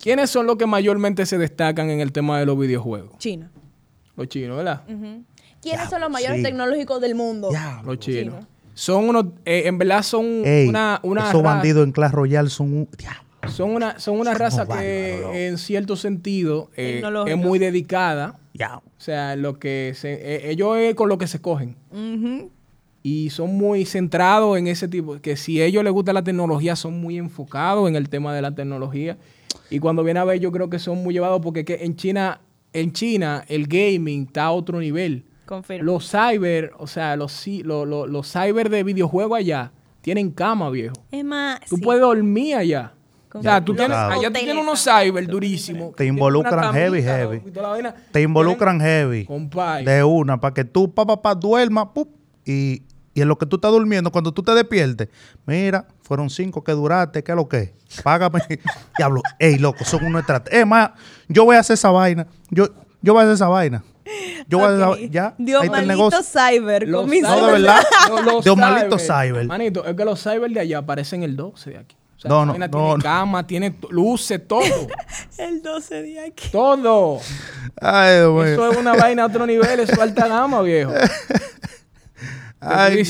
¿Quiénes 0.00 0.30
son 0.30 0.46
los 0.46 0.56
que 0.56 0.66
mayormente 0.66 1.26
se 1.26 1.38
destacan 1.38 1.90
en 1.90 2.00
el 2.00 2.12
tema 2.12 2.38
de 2.38 2.46
los 2.46 2.58
videojuegos? 2.58 3.18
China. 3.18 3.50
Los 4.16 4.28
chinos, 4.28 4.56
¿verdad? 4.56 4.82
¿Quiénes 4.86 5.26
Ya, 5.84 5.88
son 5.88 6.00
los 6.00 6.10
mayores 6.10 6.38
sí. 6.38 6.42
tecnológicos 6.44 7.00
del 7.00 7.14
mundo? 7.14 7.50
Ya. 7.52 7.82
Los 7.84 7.98
chinos. 7.98 8.34
Chino. 8.34 8.48
Son 8.74 9.08
unos, 9.08 9.26
eh, 9.44 9.62
en 9.66 9.76
verdad 9.76 10.02
son 10.04 10.24
Ey, 10.44 10.68
una, 10.68 11.00
una 11.02 11.28
esos 11.28 11.42
bandidos 11.42 11.84
en 11.84 11.90
Clash 11.92 12.12
Royale 12.12 12.48
son 12.48 12.72
un... 12.72 12.88
Son 13.48 13.70
una, 13.70 13.98
son 13.98 14.18
una 14.20 14.32
Son 14.32 14.40
raza 14.40 14.66
que 14.66 15.46
en 15.48 15.58
cierto 15.58 15.96
sentido 15.96 16.70
eh, 16.76 17.02
es 17.26 17.36
muy 17.36 17.58
dedicada. 17.58 18.38
Ya. 18.52 18.76
O 18.76 18.82
sea, 18.98 19.36
lo 19.36 19.58
que 19.58 19.92
se, 19.96 20.12
eh, 20.12 20.50
ellos 20.50 20.76
es 20.76 20.94
con 20.94 21.08
lo 21.08 21.18
que 21.18 21.26
se 21.26 21.40
cogen. 21.40 21.76
Ujú. 21.90 22.50
Y 23.02 23.30
son 23.30 23.56
muy 23.56 23.84
centrados 23.86 24.58
en 24.58 24.66
ese 24.66 24.86
tipo, 24.88 25.20
que 25.20 25.36
si 25.36 25.60
a 25.60 25.64
ellos 25.64 25.82
les 25.82 25.92
gusta 25.92 26.12
la 26.12 26.22
tecnología, 26.22 26.76
son 26.76 27.00
muy 27.00 27.16
enfocados 27.16 27.88
en 27.88 27.96
el 27.96 28.08
tema 28.08 28.34
de 28.34 28.42
la 28.42 28.54
tecnología. 28.54 29.16
Y 29.70 29.78
cuando 29.78 30.02
viene 30.04 30.20
a 30.20 30.24
ver, 30.24 30.40
yo 30.40 30.50
creo 30.52 30.70
que 30.70 30.78
son 30.78 31.02
muy 31.02 31.14
llevados 31.14 31.40
porque 31.42 31.64
que 31.64 31.84
en 31.84 31.96
China, 31.96 32.40
en 32.72 32.92
China, 32.92 33.44
el 33.48 33.66
gaming 33.66 34.24
está 34.26 34.44
a 34.44 34.50
otro 34.52 34.80
nivel. 34.80 35.24
Confirmo. 35.46 35.84
Los 35.92 36.10
cyber, 36.10 36.72
o 36.78 36.86
sea, 36.86 37.16
los, 37.16 37.46
ci- 37.46 37.62
lo- 37.64 37.84
lo- 37.86 38.06
los 38.06 38.30
cyber 38.30 38.68
de 38.68 38.82
videojuegos 38.84 39.38
allá 39.38 39.72
tienen 40.00 40.30
cama, 40.30 40.70
viejo. 40.70 40.94
es 41.10 41.24
más, 41.24 41.60
Tú 41.68 41.76
sí. 41.76 41.82
puedes 41.82 42.00
dormir 42.02 42.54
allá. 42.56 42.92
Con- 43.30 43.40
O 43.40 43.42
sea, 43.42 43.62
tú 43.62 43.72
Los 43.72 43.78
tienes, 43.78 43.96
Claro. 43.96 44.14
allá 44.14 44.28
tú 44.28 44.38
tienes 44.38 44.56
unos 44.56 44.82
cyber 44.84 45.26
durísimos. 45.26 45.94
Te 45.96 46.06
involucran 46.06 46.72
heavy, 46.72 47.02
heavy. 47.02 47.40
Te 48.10 48.22
involucran 48.22 48.78
Tienen- 48.78 48.80
heavy. 48.80 49.24
Compay. 49.26 49.84
De 49.84 50.02
una, 50.04 50.40
para 50.40 50.54
que 50.54 50.64
tú, 50.64 50.92
pa, 50.94 51.06
pa, 51.06 51.20
pa, 51.20 51.34
duermas, 51.34 51.88
pup, 51.94 52.08
y, 52.46 52.82
y 53.14 53.20
en 53.22 53.28
lo 53.28 53.36
que 53.38 53.46
tú 53.46 53.56
estás 53.56 53.70
durmiendo, 53.72 54.10
cuando 54.12 54.32
tú 54.32 54.42
te 54.42 54.52
despiertes, 54.52 55.08
mira, 55.46 55.86
fueron 56.02 56.30
cinco 56.30 56.62
que 56.62 56.72
duraste, 56.72 57.22
¿qué 57.24 57.32
es 57.32 57.36
lo 57.36 57.48
que 57.48 57.58
es? 57.58 58.02
Págame. 58.02 58.40
Diablo, 58.98 59.22
ey, 59.38 59.58
loco, 59.58 59.84
son 59.84 60.04
unos 60.04 60.20
estrategias. 60.20 60.60
Es 60.62 60.66
más, 60.66 60.90
yo 61.28 61.44
voy 61.44 61.56
a 61.56 61.60
hacer 61.60 61.74
esa 61.74 61.90
vaina. 61.90 62.26
Yo, 62.50 62.68
yo 63.02 63.12
voy 63.14 63.20
a 63.20 63.24
hacer 63.24 63.34
esa 63.34 63.48
vaina. 63.48 63.82
Yo 64.46 64.58
voy 64.58 64.66
a 64.66 64.68
hacer 64.68 64.78
esa 64.80 64.88
Ok. 64.90 64.96
vaina. 64.96 65.12
Ya, 65.12 65.34
Dios 65.38 65.60
ahí 65.62 65.66
está 65.66 65.80
el 65.80 65.86
maldito 65.86 66.10
negocio. 66.10 66.40
cyber. 66.40 66.88
Los 66.88 67.00
con 67.02 67.10
mis 67.10 67.22
No, 67.22 67.34
de 67.36 67.40
cyber- 67.42 67.52
verdad. 67.52 67.82
Los- 68.08 68.24
los 68.24 68.44
Dios 68.44 68.56
maldito 68.56 68.98
cyber. 68.98 69.46
Manito, 69.46 69.84
es 69.84 69.94
que 69.96 70.04
los 70.04 70.22
cyber 70.22 70.50
de 70.50 70.60
allá 70.60 70.86
parecen 70.86 71.22
el 71.22 71.36
12 71.36 71.70
de 71.70 71.78
aquí. 71.78 71.96
O 72.16 72.20
sea, 72.20 72.28
No, 72.30 72.44
no, 72.46 72.52
vaina 72.52 72.66
no, 72.66 72.70
tiene 72.72 72.88
no. 72.96 72.98
cama, 73.02 73.46
tiene 73.46 73.76
luces, 73.90 74.40
todo. 74.48 74.62
El 75.38 75.62
12 75.62 76.02
de 76.02 76.20
aquí. 76.20 76.48
todo. 76.50 77.20
Ay, 77.80 78.16
Dios 78.16 78.32
mío. 78.34 78.44
Eso 78.44 78.72
es 78.72 78.76
una 78.76 78.94
vaina 78.96 79.22
a 79.22 79.26
otro 79.26 79.46
nivel, 79.46 79.78
eso 79.78 79.92
es 79.92 79.98
alta 80.00 80.26
gama, 80.26 80.60
viejo. 80.62 80.90
Ay. 82.60 83.02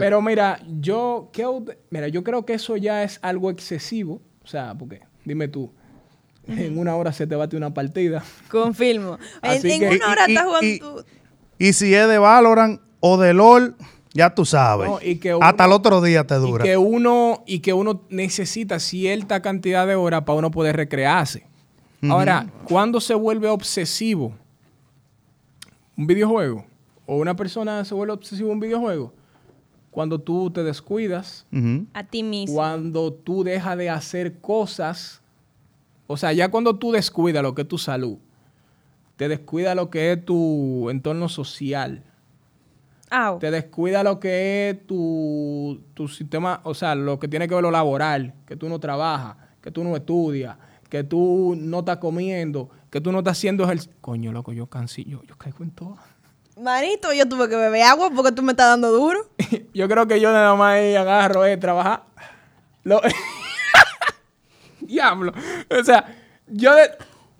Pero 0.00 0.22
mira, 0.22 0.60
yo, 0.80 1.28
¿qué 1.32 1.46
ut- 1.46 1.76
mira, 1.90 2.08
yo 2.08 2.24
creo 2.24 2.44
que 2.46 2.54
eso 2.54 2.76
ya 2.76 3.02
es 3.02 3.18
algo 3.22 3.50
excesivo. 3.50 4.22
O 4.42 4.46
sea, 4.46 4.74
porque, 4.74 5.00
dime 5.24 5.48
tú, 5.48 5.70
en 6.46 6.78
una 6.78 6.96
hora 6.96 7.12
se 7.12 7.26
te 7.26 7.36
bate 7.36 7.56
una 7.56 7.72
partida. 7.74 8.22
Confirmo. 8.50 9.18
En, 9.42 9.50
Así 9.50 9.70
en 9.72 9.80
que- 9.80 9.88
una 9.96 10.10
hora 10.10 10.24
y- 10.28 10.32
estás 10.32 10.44
y- 10.44 10.46
jugando 10.46 10.66
y- 10.66 10.78
tú. 10.78 11.04
Y 11.58 11.72
si 11.72 11.94
es 11.94 12.08
de 12.08 12.18
Valorant 12.18 12.80
o 13.00 13.16
de 13.18 13.32
LOL, 13.34 13.76
ya 14.12 14.34
tú 14.34 14.44
sabes. 14.44 14.88
No, 14.88 14.98
y 15.02 15.16
que 15.16 15.34
uno- 15.34 15.44
Hasta 15.46 15.64
el 15.66 15.72
otro 15.72 16.00
día 16.00 16.24
te 16.26 16.34
Y 16.36 16.38
dura. 16.38 16.64
que 16.64 16.76
uno, 16.76 17.42
y 17.46 17.60
que 17.60 17.72
uno 17.72 18.02
necesita 18.10 18.78
cierta 18.80 19.40
cantidad 19.42 19.86
de 19.86 19.94
horas 19.94 20.22
para 20.22 20.38
uno 20.38 20.50
poder 20.50 20.76
recrearse. 20.76 21.46
Ahora, 22.08 22.46
¿cuándo 22.64 23.00
se 23.00 23.14
vuelve 23.14 23.48
obsesivo 23.48 24.34
un 25.96 26.06
videojuego? 26.06 26.66
¿O 27.06 27.16
una 27.16 27.36
persona 27.36 27.84
se 27.84 27.94
vuelve 27.94 28.14
obsesivo 28.14 28.50
un 28.50 28.60
videojuego? 28.60 29.12
Cuando 29.90 30.18
tú 30.18 30.50
te 30.50 30.62
descuidas. 30.62 31.46
A 31.92 32.04
ti 32.04 32.22
mismo. 32.22 32.56
cuando 32.56 33.12
tú 33.12 33.44
dejas 33.44 33.76
de 33.78 33.90
hacer 33.90 34.40
cosas, 34.40 35.22
o 36.06 36.16
sea, 36.16 36.32
ya 36.32 36.50
cuando 36.50 36.76
tú 36.76 36.92
descuidas 36.92 37.42
lo 37.42 37.54
que 37.54 37.62
es 37.62 37.68
tu 37.68 37.78
salud, 37.78 38.18
te 39.16 39.28
descuida 39.28 39.74
lo 39.74 39.90
que 39.90 40.12
es 40.12 40.24
tu 40.24 40.90
entorno 40.90 41.28
social, 41.28 42.02
te 43.38 43.50
descuida 43.50 44.02
lo 44.02 44.18
que 44.18 44.70
es 44.70 44.86
tu, 44.86 45.80
tu 45.94 46.08
sistema, 46.08 46.60
o 46.64 46.74
sea, 46.74 46.94
lo 46.94 47.18
que 47.18 47.28
tiene 47.28 47.46
que 47.46 47.54
ver 47.54 47.62
lo 47.62 47.70
laboral, 47.70 48.34
que 48.46 48.56
tú 48.56 48.68
no 48.68 48.80
trabajas, 48.80 49.36
que 49.60 49.70
tú 49.70 49.84
no 49.84 49.94
estudias, 49.94 50.56
que 50.88 51.04
tú 51.04 51.54
no 51.56 51.80
estás 51.80 51.98
comiendo, 51.98 52.70
que 52.90 53.00
tú 53.00 53.12
no 53.12 53.18
estás 53.18 53.38
haciendo 53.38 53.64
ejercicio. 53.64 53.92
Coño, 54.00 54.32
loco, 54.32 54.52
yo 54.52 54.66
cansillo, 54.66 55.22
yo 55.24 55.36
caigo 55.36 55.62
en 55.62 55.70
todo. 55.70 55.96
Manito, 56.56 57.12
yo 57.12 57.28
tuve 57.28 57.48
que 57.48 57.56
beber 57.56 57.82
agua 57.82 58.10
porque 58.14 58.32
tú 58.32 58.42
me 58.42 58.52
estás 58.52 58.68
dando 58.68 58.90
duro. 58.92 59.28
yo 59.74 59.88
creo 59.88 60.06
que 60.06 60.20
yo 60.20 60.32
nada 60.32 60.54
más 60.54 60.74
ahí 60.74 60.94
agarro 60.94 61.44
es 61.44 61.58
trabajar. 61.58 62.04
Lo- 62.84 63.00
Diablo. 64.80 65.32
O 65.70 65.84
sea, 65.84 66.14
yo 66.46 66.74
de, 66.74 66.82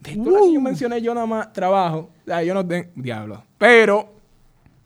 de 0.00 0.10
que 0.12 0.52
yo 0.52 0.60
mencioné, 0.60 1.00
yo 1.02 1.14
nada 1.14 1.26
más 1.26 1.52
trabajo. 1.52 2.10
O 2.22 2.24
sea, 2.26 2.42
yo 2.42 2.54
no 2.54 2.66
tengo. 2.66 2.88
Diablo. 2.96 3.44
Pero 3.58 4.14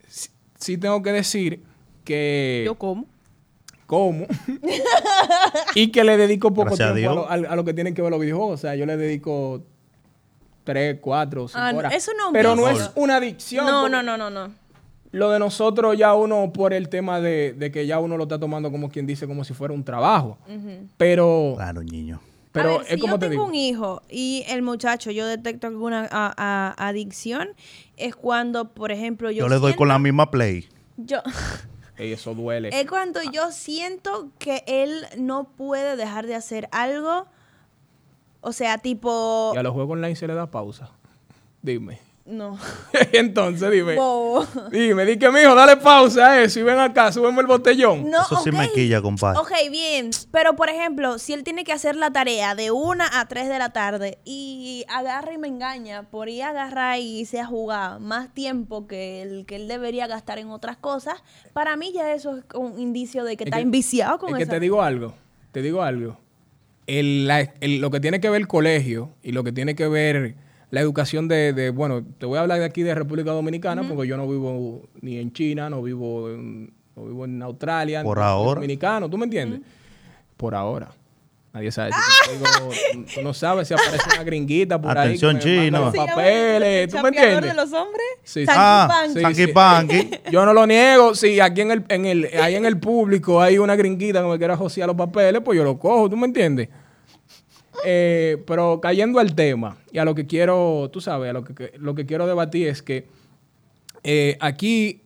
sí, 0.07 0.29
sí 0.57 0.77
tengo 0.77 1.01
que 1.01 1.11
decir 1.11 1.63
que. 2.03 2.63
Yo 2.65 2.75
como. 2.75 3.05
como 3.85 4.25
y 5.75 5.91
que 5.91 6.03
le 6.03 6.17
dedico 6.17 6.49
poco 6.53 6.67
Gracias 6.75 6.93
tiempo 6.95 7.27
a 7.27 7.37
lo, 7.37 7.47
a- 7.47 7.51
a 7.53 7.55
lo 7.55 7.63
que 7.65 7.73
tienen 7.73 7.93
que 7.93 8.01
ver 8.01 8.11
los 8.11 8.19
videojuegos. 8.19 8.55
O 8.55 8.61
sea, 8.61 8.75
yo 8.75 8.85
le 8.85 8.97
dedico 8.97 9.63
tres, 10.63 10.97
cuatro, 11.01 11.47
cinco 11.47 11.59
Ah, 11.61 11.71
no, 11.71 11.79
horas. 11.79 11.93
eso 11.93 12.11
no 12.13 12.23
es 12.23 12.27
un 12.27 12.33
Pero 12.33 12.55
no 12.55 12.69
es 12.69 12.91
una 12.95 13.15
adicción. 13.17 13.65
No, 13.65 13.89
no, 13.89 14.01
no, 14.03 14.17
no, 14.17 14.29
no. 14.29 14.51
Lo 15.11 15.31
de 15.31 15.39
nosotros 15.39 15.97
ya 15.97 16.13
uno 16.13 16.53
por 16.53 16.71
el 16.73 16.87
tema 16.87 17.19
de, 17.19 17.53
de 17.53 17.71
que 17.71 17.87
ya 17.87 17.97
uno 17.99 18.15
lo 18.17 18.23
está 18.23 18.39
tomando 18.39 18.69
como 18.71 18.89
quien 18.89 19.07
dice, 19.07 19.25
como 19.25 19.43
si 19.43 19.53
fuera 19.55 19.73
un 19.73 19.83
trabajo. 19.83 20.37
Pero, 20.97 21.53
Claro, 21.55 21.81
niño. 21.81 22.19
pero 22.51 22.69
a 22.69 22.77
ver, 22.79 22.81
es 22.83 22.93
si 22.95 22.99
como 22.99 23.13
yo 23.15 23.19
te 23.19 23.29
tengo 23.29 23.43
digo. 23.43 23.45
un 23.47 23.55
hijo 23.55 24.01
y 24.09 24.43
el 24.49 24.61
muchacho, 24.61 25.09
yo 25.11 25.25
detecto 25.25 25.65
alguna 25.67 26.07
a- 26.11 26.33
a- 26.77 26.87
adicción, 26.87 27.49
es 27.97 28.15
cuando, 28.15 28.69
por 28.73 28.91
ejemplo, 28.91 29.31
yo 29.31 29.45
Yo, 29.45 29.49
le 29.49 29.57
doy 29.59 29.73
con 29.75 29.87
la 29.87 29.97
misma 29.97 30.29
play. 30.29 30.69
Yo, 30.97 31.17
Ey, 31.97 32.13
eso 32.13 32.33
duele. 32.35 32.69
es 32.71 32.87
cuando 32.87 33.19
yo 33.31 33.51
siento 33.51 34.29
que 34.37 34.63
él 34.67 35.05
no 35.17 35.45
puede 35.45 35.95
dejar 35.95 36.27
de 36.27 36.35
hacer 36.35 36.69
algo. 36.71 37.25
O 38.41 38.51
sea, 38.53 38.77
tipo... 38.77 39.51
Y 39.53 39.57
a 39.57 39.63
los 39.63 39.73
juegos 39.73 39.93
online 39.93 40.15
se 40.15 40.27
le 40.27 40.33
da 40.33 40.49
pausa. 40.49 40.89
Dime. 41.61 41.99
No. 42.25 42.59
Entonces, 43.11 43.71
dime. 43.71 43.95
Bobo. 43.95 44.45
Dime, 44.71 45.03
di 45.03 45.17
que 45.17 45.31
mijo, 45.31 45.55
dale 45.55 45.77
pausa 45.77 46.27
a 46.33 46.41
eso 46.43 46.59
y 46.59 46.63
ven 46.63 46.77
acá, 46.77 47.11
súbeme 47.11 47.41
el 47.41 47.47
botellón. 47.47 48.07
No, 48.09 48.21
Eso 48.21 48.37
sí 48.43 48.51
me 48.51 48.67
ok. 48.67 48.73
quilla, 48.73 49.01
compadre. 49.01 49.39
Ok, 49.39 49.51
bien. 49.71 50.11
Pero, 50.31 50.55
por 50.55 50.69
ejemplo, 50.69 51.17
si 51.17 51.33
él 51.33 51.43
tiene 51.43 51.63
que 51.63 51.73
hacer 51.73 51.95
la 51.95 52.11
tarea 52.11 52.53
de 52.53 52.69
una 52.69 53.19
a 53.19 53.27
3 53.27 53.49
de 53.49 53.57
la 53.57 53.71
tarde 53.71 54.19
y 54.25 54.85
agarra 54.89 55.33
y 55.33 55.39
me 55.39 55.47
engaña 55.47 56.03
por 56.03 56.29
ir 56.29 56.43
a 56.43 56.49
agarrar 56.49 56.99
y 56.99 57.21
irse 57.21 57.39
a 57.39 57.47
jugar 57.47 57.99
más 57.99 58.31
tiempo 58.31 58.85
que 58.85 59.23
el 59.23 59.45
que 59.47 59.55
él 59.55 59.67
debería 59.67 60.05
gastar 60.05 60.37
en 60.37 60.51
otras 60.51 60.77
cosas, 60.77 61.23
para 61.53 61.77
mí 61.77 61.91
ya 61.93 62.13
eso 62.13 62.37
es 62.37 62.43
un 62.53 62.79
indicio 62.79 63.23
de 63.23 63.37
que 63.37 63.45
Es 63.45 63.47
está 63.47 63.57
que- 63.57 63.63
enviciado 63.63 64.19
con 64.19 64.29
Es 64.29 64.35
que 64.37 64.43
esa- 64.43 64.51
te 64.51 64.59
digo 64.59 64.83
algo, 64.83 65.15
te 65.51 65.63
digo 65.63 65.81
algo. 65.81 66.15
El- 66.89 67.27
la- 67.27 67.41
el- 67.61 67.81
lo 67.81 67.91
que 67.91 67.99
tiene 67.99 68.19
que 68.19 68.29
ver 68.29 68.41
el 68.41 68.47
colegio 68.47 69.09
y 69.21 69.31
lo 69.31 69.43
que 69.43 69.51
tiene 69.51 69.75
que 69.75 69.87
ver 69.87 70.35
la 70.71 70.81
educación 70.81 71.27
de, 71.27 71.53
de- 71.53 71.69
bueno, 71.69 72.03
te 72.17 72.25
voy 72.25 72.37
a 72.37 72.41
hablar 72.41 72.59
de 72.59 72.65
aquí 72.65 72.81
de 72.83 72.95
República 72.95 73.31
Dominicana 73.31 73.83
porque 73.87 74.07
yo 74.07 74.17
no 74.17 74.27
vivo 74.27 74.87
ni 75.01 75.17
en 75.17 75.31
China, 75.31 75.69
no 75.69 75.81
vivo 75.83 76.29
en, 76.31 76.71
no 76.95 77.05
vivo 77.05 77.25
en 77.25 77.41
Australia, 77.43 78.01
Por 78.03 78.19
ahora. 78.19 78.55
Dominicano, 78.61 79.09
¿tú 79.09 79.17
me 79.17 79.25
entiendes? 79.25 79.61
Por 80.37 80.55
ahora. 80.55 80.89
Nadie 81.51 81.71
sabe. 81.71 81.91
Si 81.93 82.31
digo, 82.33 83.05
tú 83.15 83.21
no 83.23 83.33
sabes 83.33 83.67
si 83.67 83.73
aparece 83.73 84.03
una 84.13 84.23
gringuita 84.23 84.79
por 84.79 84.95
Atención, 84.95 85.37
ahí. 85.37 85.41
chino. 85.41 85.79
los 85.79 85.91
¿Se 85.91 85.97
llama 85.97 86.11
papeles, 86.15 86.83
el 86.83 86.89
¿tú 86.91 86.97
me 87.01 87.09
entiendes? 87.09 87.41
de 87.41 87.53
los 87.55 87.73
hombres? 87.73 88.05
Sí, 88.23 88.45
Ah, 88.47 89.05
sí. 89.11 90.09
Yo 90.31 90.45
no 90.45 90.53
lo 90.53 90.67
niego. 90.67 91.15
Si 91.15 91.39
aquí 91.39 91.61
en 91.61 91.71
el, 91.71 91.85
en 91.89 92.05
el, 92.05 92.29
ahí 92.39 92.53
en 92.55 92.65
el 92.65 92.79
público 92.79 93.41
hay 93.41 93.57
una 93.57 93.75
gringuita 93.75 94.21
que 94.21 94.27
me 94.27 94.37
quiera 94.37 94.55
josear 94.55 94.87
los 94.87 94.95
papeles, 94.95 95.41
pues 95.43 95.57
yo 95.57 95.63
lo 95.63 95.79
cojo, 95.79 96.07
¿tú 96.07 96.15
me 96.17 96.27
entiendes? 96.27 96.69
Eh, 97.85 98.43
pero 98.45 98.79
cayendo 98.81 99.19
al 99.19 99.33
tema 99.33 99.77
y 99.91 99.97
a 99.97 100.05
lo 100.05 100.13
que 100.13 100.27
quiero, 100.27 100.89
tú 100.91 101.01
sabes, 101.01 101.29
a 101.29 101.33
lo 101.33 101.43
que, 101.43 101.55
que- 101.55 101.71
lo 101.77 101.95
que 101.95 102.05
quiero 102.05 102.27
debatir 102.27 102.67
es 102.67 102.83
que 102.83 103.07
eh, 104.03 104.37
aquí 104.39 105.01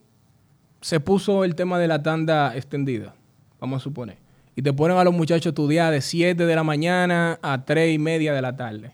se 0.80 1.00
puso 1.00 1.44
el 1.44 1.54
tema 1.54 1.78
de 1.78 1.88
la 1.88 2.02
tanda 2.02 2.54
extendida, 2.56 3.14
vamos 3.60 3.80
a 3.80 3.84
suponer. 3.84 4.18
Y 4.56 4.62
te 4.62 4.72
ponen 4.72 4.96
a 4.96 5.04
los 5.04 5.12
muchachos 5.12 5.46
a 5.46 5.48
estudiar 5.50 5.92
de 5.92 6.00
7 6.00 6.46
de 6.46 6.54
la 6.54 6.62
mañana 6.62 7.38
a 7.42 7.64
3 7.64 7.94
y 7.94 7.98
media 7.98 8.32
de 8.32 8.42
la 8.42 8.56
tarde. 8.56 8.92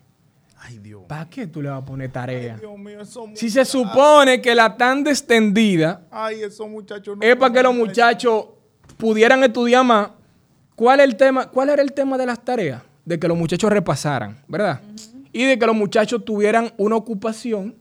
Ay, 0.56 0.78
Dios. 0.78 1.02
¿Para 1.06 1.28
qué 1.28 1.46
tú 1.46 1.62
le 1.62 1.68
vas 1.68 1.82
a 1.82 1.84
poner 1.84 2.10
tarea? 2.10 2.56
Dios 2.56 2.78
mío, 2.78 3.00
esos 3.00 3.30
Si 3.34 3.50
se 3.50 3.64
supone 3.64 4.40
que 4.40 4.54
la 4.54 4.76
tanda 4.76 5.10
extendida 5.10 6.02
Ay, 6.10 6.42
esos 6.42 6.68
muchachos 6.68 7.16
no 7.16 7.26
es 7.26 7.36
para 7.36 7.52
que 7.52 7.62
los 7.62 7.74
muchachos 7.74 8.46
pudieran 8.96 9.42
estudiar 9.42 9.84
más, 9.84 10.10
¿cuál, 10.76 11.00
es 11.00 11.06
el 11.06 11.16
tema, 11.16 11.48
¿cuál 11.48 11.70
era 11.70 11.82
el 11.82 11.92
tema 11.92 12.18
de 12.18 12.26
las 12.26 12.44
tareas? 12.44 12.82
De 13.04 13.18
que 13.18 13.26
los 13.26 13.36
muchachos 13.36 13.70
repasaran, 13.70 14.42
¿verdad? 14.46 14.80
Y 15.32 15.44
de 15.44 15.58
que 15.58 15.66
los 15.66 15.74
muchachos 15.74 16.24
tuvieran 16.24 16.72
una 16.76 16.96
ocupación 16.96 17.74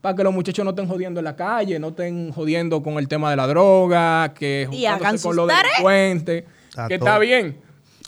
para 0.00 0.14
que 0.14 0.24
los 0.24 0.32
muchachos 0.32 0.64
no 0.64 0.70
estén 0.70 0.88
jodiendo 0.88 1.20
en 1.20 1.24
la 1.24 1.36
calle, 1.36 1.78
no 1.78 1.88
estén 1.88 2.32
jodiendo 2.32 2.82
con 2.82 2.94
el 2.98 3.08
tema 3.08 3.30
de 3.30 3.36
la 3.36 3.46
droga, 3.46 4.34
que 4.34 4.68
Y 4.72 4.86
hagan 4.86 5.18
con 5.18 5.36
los 5.36 5.48
delincuentes, 5.48 6.44
Que 6.88 6.94
está 6.94 7.18
bien. 7.18 7.58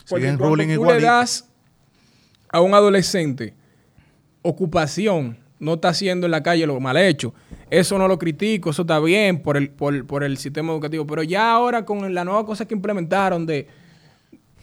Porque 0.09 0.35
cuando 0.37 0.63
tú 0.75 0.85
le 0.85 1.01
das 1.01 1.49
a 2.49 2.61
un 2.61 2.73
adolescente 2.73 3.53
ocupación, 4.41 5.37
no 5.59 5.73
está 5.75 5.89
haciendo 5.89 6.25
en 6.25 6.31
la 6.31 6.41
calle 6.41 6.65
lo 6.65 6.79
mal 6.79 6.97
hecho. 6.97 7.33
Eso 7.69 7.97
no 7.97 8.07
lo 8.07 8.17
critico, 8.17 8.69
eso 8.71 8.83
está 8.83 8.99
bien 8.99 9.41
por 9.41 9.57
el, 9.57 9.69
por, 9.69 10.05
por 10.07 10.23
el 10.23 10.37
sistema 10.37 10.71
educativo. 10.71 11.05
Pero 11.05 11.23
ya 11.23 11.51
ahora 11.51 11.85
con 11.85 12.13
la 12.13 12.23
nueva 12.23 12.45
cosa 12.45 12.65
que 12.65 12.73
implementaron 12.73 13.45
de, 13.45 13.67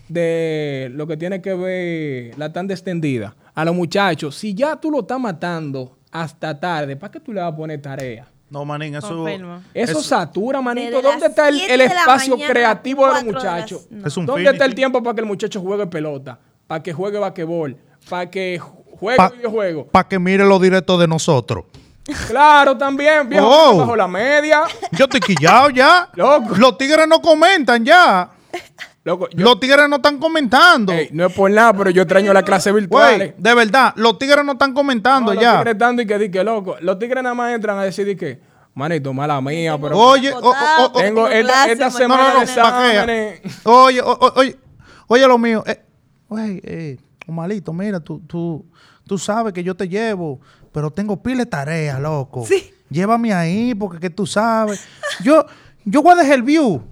de 0.09 0.90
lo 0.92 1.07
que 1.07 1.16
tiene 1.16 1.40
que 1.40 1.54
ver 1.54 2.38
la 2.38 2.52
tanda 2.52 2.74
extendida, 2.74 3.36
a 3.54 3.64
los 3.64 3.74
muchachos, 3.74 4.36
si 4.36 4.54
ya 4.54 4.76
tú 4.76 4.90
lo 4.90 5.00
estás 5.00 5.20
matando 5.20 5.96
hasta 6.11 6.59
tarde, 6.59 6.96
¿para 6.96 7.11
qué 7.12 7.20
tú 7.20 7.32
le 7.32 7.40
vas 7.40 7.52
a 7.52 7.57
poner 7.57 7.80
tarea? 7.80 8.28
No, 8.49 8.64
manín, 8.64 8.94
eso... 8.94 9.26
Eso, 9.28 9.61
eso- 9.74 10.03
satura, 10.03 10.61
manito. 10.61 11.03
¿Dónde 11.03 11.26
está 11.26 11.49
el, 11.49 11.61
el 11.62 11.80
espacio 11.80 12.36
creativo 12.38 13.07
de 13.07 13.12
los 13.14 13.22
cuatro 13.24 13.40
de 13.40 13.44
las- 13.47 13.55
muchachos? 13.62 13.86
no. 13.90 14.07
Es 14.07 14.16
un 14.16 14.26
¿Dónde 14.26 14.51
está 14.51 14.64
el 14.64 14.74
tiempo 14.74 15.03
para 15.03 15.14
que 15.14 15.20
el 15.22 15.26
muchacho 15.26 15.61
juegue 15.61 15.86
pelota? 15.88 16.38
Para 16.66 16.82
que 16.82 16.92
juegue 16.92 17.18
basquetbol? 17.18 17.76
¿Para 18.09 18.30
que 18.30 18.61
juegue 19.01 19.16
Pa- 19.16 19.28
videojuegos? 19.30 19.86
Para 19.90 20.09
que 20.09 20.18
mire 20.18 20.44
los 20.44 20.61
directos 20.61 20.99
de 21.01 21.09
nosotros. 21.09 21.64
Claro, 22.28 22.76
también, 22.78 23.28
viejo, 23.28 23.49
Oh. 23.51 23.78
bajo 23.78 23.97
la 23.97 24.07
media. 24.07 24.62
Yo 24.92 25.07
estoy 25.07 25.18
quillado 25.18 25.70
ya. 25.70 26.09
Loco. 26.14 26.55
Los 26.57 26.78
tigres 26.78 27.09
no 27.09 27.20
comentan 27.20 27.84
ya. 27.84 28.30
Loco, 29.07 29.28
yo- 29.30 29.44
Los 29.44 29.61
tigres 29.61 29.88
no 29.88 29.96
están 29.96 30.18
comentando. 30.18 30.92
Ey, 30.92 31.11
no 31.12 31.26
es 31.26 31.32
por 31.32 31.48
nada, 31.48 31.72
pero 31.72 31.90
yo 31.90 32.02
extraño 32.02 32.32
las 32.32 32.42
clases 32.42 32.74
virtuales. 32.74 33.34
De 33.38 33.54
verdad, 33.54 33.92
los 33.94 34.18
tigres 34.18 34.44
no 34.44 34.52
están 34.52 34.74
comentando 34.74 35.30
No, 35.32 35.34
los 35.34 35.42
ya. 35.44 35.59
tigres 35.59 35.74
están 35.74 36.00
y 36.00 36.07
que, 36.07 36.18
di 36.18 36.28
que 36.28 36.42
loco. 36.42 36.74
Los 36.80 36.98
tigres 36.98 37.22
nada 37.22 37.32
más 37.36 37.54
entran 37.54 37.78
a 37.78 37.84
decir 37.84 38.16
que, 38.18 38.40
manito, 38.74 39.12
mala 39.12 39.40
mía, 39.40 39.78
pero 39.80 39.96
Oye, 39.96 40.32
o- 40.32 40.38
o- 40.40 40.50
o- 40.50 40.84
o- 40.86 40.92
tengo 40.92 41.28
esta, 41.28 41.40
clase, 41.40 41.72
esta 41.72 41.84
mañana. 41.88 42.46
semana 42.46 42.94
No, 42.96 43.00
no, 43.00 43.07
de. 43.07 43.42
Oye, 43.62 44.02
oye, 44.02 44.57
oye 45.07 45.26
lo 45.28 45.38
mío. 45.38 45.62
Eh, 45.68 45.80
güey, 46.28 46.61
eh, 46.64 46.96
Omalito, 47.28 47.72
mira, 47.72 48.00
tú, 48.00 48.20
tú, 48.26 48.66
tú 49.07 49.18
sabes 49.18 49.52
que 49.52 49.62
yo 49.62 49.76
te 49.76 49.88
llevo, 49.88 50.40
pero 50.72 50.90
tengo 50.90 51.22
pile 51.22 51.44
de 51.44 51.46
tarea, 51.46 52.00
loco. 52.00 52.44
Sí. 52.44 52.72
Llévame 52.90 53.32
ahí 53.32 53.72
porque 53.72 54.00
que 54.00 54.11
tú 54.11 54.26
sabes. 54.26 54.84
Yo, 55.22 55.46
yo 55.84 56.02
voy 56.02 56.14
a 56.14 56.16
dejar 56.16 56.34
el 56.34 56.42
view. 56.42 56.82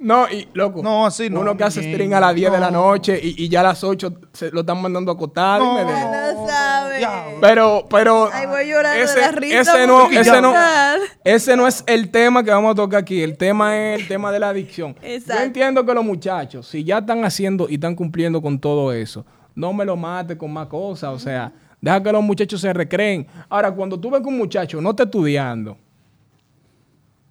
No, 0.00 0.28
y 0.30 0.46
loco. 0.54 0.80
No, 0.82 1.06
así 1.06 1.28
no, 1.28 1.40
Uno 1.40 1.56
que 1.56 1.64
hace 1.64 1.82
stream 1.82 2.12
a 2.14 2.20
las 2.20 2.34
10 2.34 2.52
de 2.52 2.60
la 2.60 2.70
no. 2.70 2.84
noche 2.90 3.18
y, 3.20 3.44
y 3.44 3.48
ya 3.48 3.60
a 3.60 3.64
las 3.64 3.82
8 3.82 4.12
se 4.32 4.50
lo 4.52 4.60
están 4.60 4.80
mandando 4.80 5.10
a 5.10 5.14
acotar. 5.14 5.60
No. 5.60 5.76
dime 5.78 5.92
de- 5.92 6.34
No 6.34 6.46
sabe. 6.46 7.06
Pero, 7.40 7.86
pero. 7.90 8.28
Ay, 8.32 8.46
voy 8.46 8.68
llorando 8.68 9.02
ese, 9.04 9.14
de 9.16 9.20
la 9.20 9.32
risa 9.32 9.60
ese 9.60 9.86
no, 9.86 10.10
ese 10.10 10.40
no, 10.40 10.54
ese 11.24 11.56
no 11.56 11.66
es 11.66 11.82
el 11.86 12.10
tema 12.10 12.42
que 12.44 12.50
vamos 12.50 12.72
a 12.72 12.74
tocar 12.76 13.00
aquí. 13.00 13.20
El 13.22 13.36
tema 13.36 13.76
es 13.76 14.00
el 14.02 14.08
tema 14.08 14.30
de 14.30 14.38
la 14.38 14.50
adicción. 14.50 14.96
Exacto. 15.02 15.40
Yo 15.40 15.46
entiendo 15.46 15.84
que 15.84 15.94
los 15.94 16.04
muchachos, 16.04 16.68
si 16.68 16.84
ya 16.84 16.98
están 16.98 17.24
haciendo 17.24 17.68
y 17.68 17.74
están 17.74 17.94
cumpliendo 17.96 18.40
con 18.40 18.58
todo 18.58 18.92
eso, 18.92 19.24
no 19.54 19.72
me 19.72 19.84
lo 19.84 19.96
mate 19.96 20.36
con 20.38 20.52
más 20.52 20.68
cosas. 20.68 21.10
O 21.10 21.18
sea, 21.18 21.52
deja 21.80 22.00
que 22.02 22.12
los 22.12 22.22
muchachos 22.22 22.60
se 22.60 22.72
recreen. 22.72 23.26
Ahora, 23.48 23.72
cuando 23.72 23.98
tú 23.98 24.10
ves 24.10 24.20
que 24.22 24.28
un 24.28 24.38
muchacho 24.38 24.80
no 24.80 24.90
está 24.90 25.02
estudiando, 25.04 25.76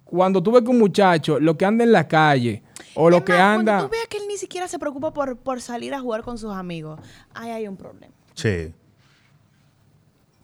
cuando 0.08 0.42
tú 0.42 0.52
ves 0.52 0.62
que 0.62 0.70
un 0.70 0.78
muchacho 0.78 1.38
lo 1.38 1.56
que 1.56 1.64
anda 1.64 1.84
en 1.84 1.92
la 1.92 2.08
calle 2.08 2.62
o 2.94 3.08
lo 3.10 3.18
Es 3.18 3.22
que 3.24 3.32
más, 3.32 3.40
anda. 3.40 3.72
Cuando 3.74 3.86
tú 3.88 3.92
veas 3.92 4.06
que 4.08 4.16
él 4.18 4.24
ni 4.28 4.36
siquiera 4.36 4.66
se 4.68 4.78
preocupa 4.78 5.12
por, 5.12 5.36
por 5.36 5.60
salir 5.60 5.94
a 5.94 6.00
jugar 6.00 6.22
con 6.22 6.36
sus 6.38 6.52
amigos, 6.52 6.98
ahí 7.34 7.50
hay 7.50 7.68
un 7.68 7.76
problema. 7.76 8.12
Sí. 8.34 8.72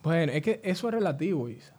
Bueno, 0.02 0.32
es 0.32 0.42
que 0.42 0.60
eso 0.62 0.88
es 0.88 0.94
relativo, 0.94 1.48
Isa. 1.48 1.72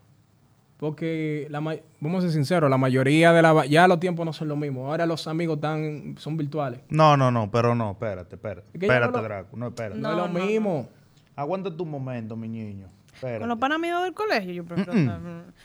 Porque, 0.78 1.48
la 1.52 1.62
ma- 1.62 1.76
vamos 2.02 2.20
a 2.20 2.28
ser 2.28 2.32
sinceros, 2.36 2.70
la 2.70 2.78
mayoría 2.78 3.32
de 3.32 3.42
la... 3.42 3.66
Ya 3.66 3.88
los 3.88 4.00
tiempos 4.00 4.26
no 4.26 4.34
son 4.34 4.50
lo 4.50 4.56
mismo. 4.58 4.88
Ahora 4.88 5.06
los 5.06 5.26
amigos 5.28 5.56
están, 5.56 6.16
son 6.18 6.36
virtuales. 6.36 6.82
No, 6.90 7.16
no, 7.16 7.32
no, 7.32 7.50
pero 7.50 7.76
no, 7.76 7.92
espérate, 7.92 8.36
espérate. 8.36 8.68
Es 8.74 8.80
que 8.80 8.86
Espérate, 8.88 9.12
no 9.14 9.18
lo- 9.20 9.24
Draco, 9.24 9.58
no, 9.58 9.68
espérate. 9.68 10.00
No, 10.02 10.10
No, 10.16 10.26
es 10.26 10.34
lo 10.34 10.40
no, 10.40 10.46
mismo. 10.46 10.90
Aguanta 11.36 11.76
tu 11.76 11.86
momento, 11.86 12.36
mi 12.36 12.50
niño. 12.50 12.88
Espérate. 13.16 13.40
Con 13.40 13.50
los 13.50 13.58
panas 13.58 13.80
míos 13.80 14.04
del 14.04 14.14
colegio, 14.14 14.54
yo 14.54 14.64
prefiero... 14.66 14.94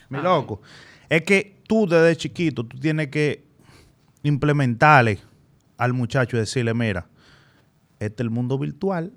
Mi 0.08 0.18
loco. 0.22 0.62
Es 1.08 1.22
que 1.22 1.60
tú 1.66 1.86
desde 1.86 2.16
chiquito, 2.16 2.64
tú 2.64 2.78
tienes 2.78 3.08
que 3.08 3.44
implementarle 4.22 5.18
al 5.76 5.92
muchacho 5.92 6.36
y 6.36 6.40
decirle, 6.40 6.72
mira, 6.74 7.06
este 7.98 8.22
es 8.22 8.24
el 8.24 8.30
mundo 8.30 8.58
virtual, 8.58 9.12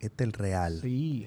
este 0.00 0.24
es 0.24 0.28
el 0.28 0.32
real. 0.32 0.78
Sí. 0.82 1.26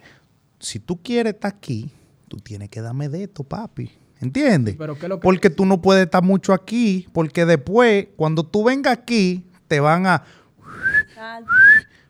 Si 0.60 0.80
tú 0.80 1.02
quieres 1.02 1.34
estar 1.36 1.54
aquí, 1.54 1.92
tú 2.28 2.38
tienes 2.38 2.70
que 2.70 2.82
darme 2.82 3.10
de 3.10 3.24
esto, 3.24 3.44
papi. 3.44 3.92
¿Entiendes? 4.20 4.76
Pero 4.78 4.96
¿qué 4.98 5.06
es 5.06 5.10
lo 5.10 5.20
que- 5.20 5.24
Porque 5.24 5.50
tú 5.50 5.66
no 5.66 5.82
puedes 5.82 6.06
estar 6.06 6.24
mucho 6.24 6.54
aquí, 6.54 7.08
porque 7.14 7.46
después, 7.46 8.08
cuando 8.16 8.44
tú 8.44 8.64
vengas 8.64 8.94
aquí, 8.98 9.46
te 9.68 9.80
van 9.80 10.08
a... 10.08 10.24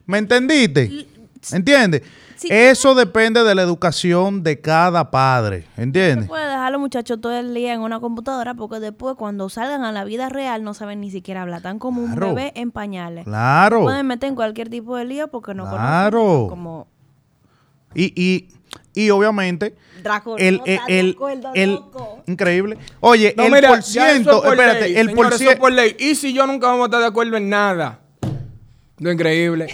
¿Me 0.06 0.18
entendiste? 0.20 1.08
¿Entiendes? 1.52 2.02
Sí. 2.38 2.48
Eso 2.52 2.94
depende 2.96 3.44
de 3.44 3.56
la 3.56 3.64
educación 3.64 4.44
de 4.44 4.62
cada 4.62 5.10
padre. 5.12 5.66
¿Entiendes? 5.76 6.28
Puede 6.28 6.46
dejar 6.46 6.68
a 6.68 6.70
los 6.70 6.80
muchachos 6.80 7.20
todo 7.20 7.36
el 7.38 7.54
día 7.54 7.74
en 7.74 7.82
una 7.82 8.00
computadora 8.00 8.54
porque 8.54 8.80
después 8.80 9.16
cuando 9.18 9.50
salgan 9.50 9.84
a 9.84 9.92
la 9.92 10.04
vida 10.04 10.30
real 10.30 10.64
no 10.64 10.74
saben 10.76 11.02
ni 11.02 11.10
siquiera 11.12 11.42
hablar. 11.42 11.62
Tan 11.64 11.80
como 11.80 12.02
un 12.04 12.16
bebé 12.16 12.52
en 12.56 12.72
pañales. 12.72 13.26
Claro. 13.26 13.82
Pueden 13.82 14.06
meter 14.06 14.30
en 14.30 14.36
cualquier 14.36 14.70
tipo 14.70 14.96
de 14.96 15.06
lío 15.06 15.28
porque 15.30 15.54
no 15.56 15.68
Claro. 15.70 16.20
conocen 16.22 16.50
como 16.50 16.88
Y, 17.96 18.14
y, 18.16 18.50
y 18.94 19.10
obviamente, 19.10 19.76
Draco. 20.04 20.38
el, 20.38 20.58
no, 20.58 20.64
el, 20.66 21.10
está 21.16 21.52
el, 21.56 21.80
increíble. 22.28 22.78
Oye, 23.00 23.34
No, 23.36 23.46
el 23.46 23.52
mira, 23.52 23.70
por 23.70 23.80
ya 23.80 23.82
eso 23.82 24.02
es 24.06 24.14
ciento, 24.14 24.42
por 24.44 24.54
espérate, 24.54 24.82
ley, 24.82 24.98
el 24.98 25.08
señor, 25.10 25.16
por 25.30 25.38
ciento. 25.38 25.60
por 25.60 25.72
ley. 25.72 25.96
Y 26.00 26.14
si 26.16 26.34
yo 26.34 26.46
nunca 26.46 26.68
vamos 26.68 26.84
a 26.84 26.86
estar 26.86 27.00
de 27.02 27.08
acuerdo 27.08 27.38
en 27.38 27.50
nada. 27.50 28.00
Lo 29.00 29.12
increíble. 29.12 29.74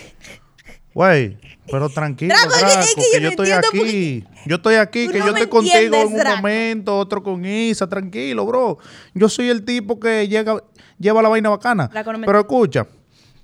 Güey, 0.93 1.37
pero 1.71 1.89
tranquilo, 1.89 2.33
Draco, 2.35 2.49
Draco, 2.57 2.65
es 2.67 2.73
que- 2.95 3.01
es 3.01 3.07
que 3.11 3.17
que, 3.17 3.23
yo 3.23 3.29
estoy 3.29 3.51
aquí. 3.51 4.23
Yo 4.45 4.55
estoy 4.57 4.75
aquí, 4.75 5.07
que 5.07 5.19
no 5.19 5.25
yo 5.27 5.31
estoy 5.31 5.47
contigo 5.47 5.95
en 5.95 6.07
un 6.07 6.13
Draco. 6.15 6.35
momento, 6.37 6.97
otro 6.97 7.23
con 7.23 7.45
Isa, 7.45 7.87
tranquilo, 7.87 8.45
bro. 8.45 8.77
Yo 9.13 9.29
soy 9.29 9.49
el 9.49 9.63
tipo 9.63 9.99
que 9.99 10.27
llega, 10.27 10.61
lleva 10.99 11.21
la 11.21 11.29
vaina 11.29 11.49
bacana. 11.49 11.87
Draco, 11.87 12.11
no 12.11 12.19
me 12.19 12.25
Pero 12.25 12.39
escucha, 12.39 12.85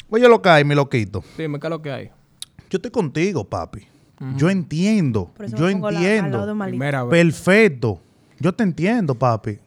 oye 0.09 0.27
lo 0.27 0.41
que 0.41 0.49
hay, 0.49 0.63
mi 0.65 0.75
loquito. 0.75 1.23
Dime, 1.37 1.59
¿qué 1.59 1.67
es 1.67 1.71
lo 1.71 1.81
que 1.81 1.91
hay? 1.91 2.05
Yo 2.69 2.77
estoy 2.77 2.91
contigo, 2.91 3.43
papi. 3.43 3.87
Yo 4.35 4.49
entiendo, 4.49 5.31
Por 5.35 5.45
eso 5.45 5.55
yo 5.55 5.65
me 5.67 5.71
pongo 5.73 5.91
la- 5.91 5.99
al 5.99 6.03
lado 6.03 6.15
entiendo. 6.51 6.65
Primera 6.65 7.03
vez. 7.05 7.09
Perfecto. 7.11 8.01
Yo 8.37 8.53
te 8.53 8.63
entiendo, 8.63 9.15
papi. 9.15 9.59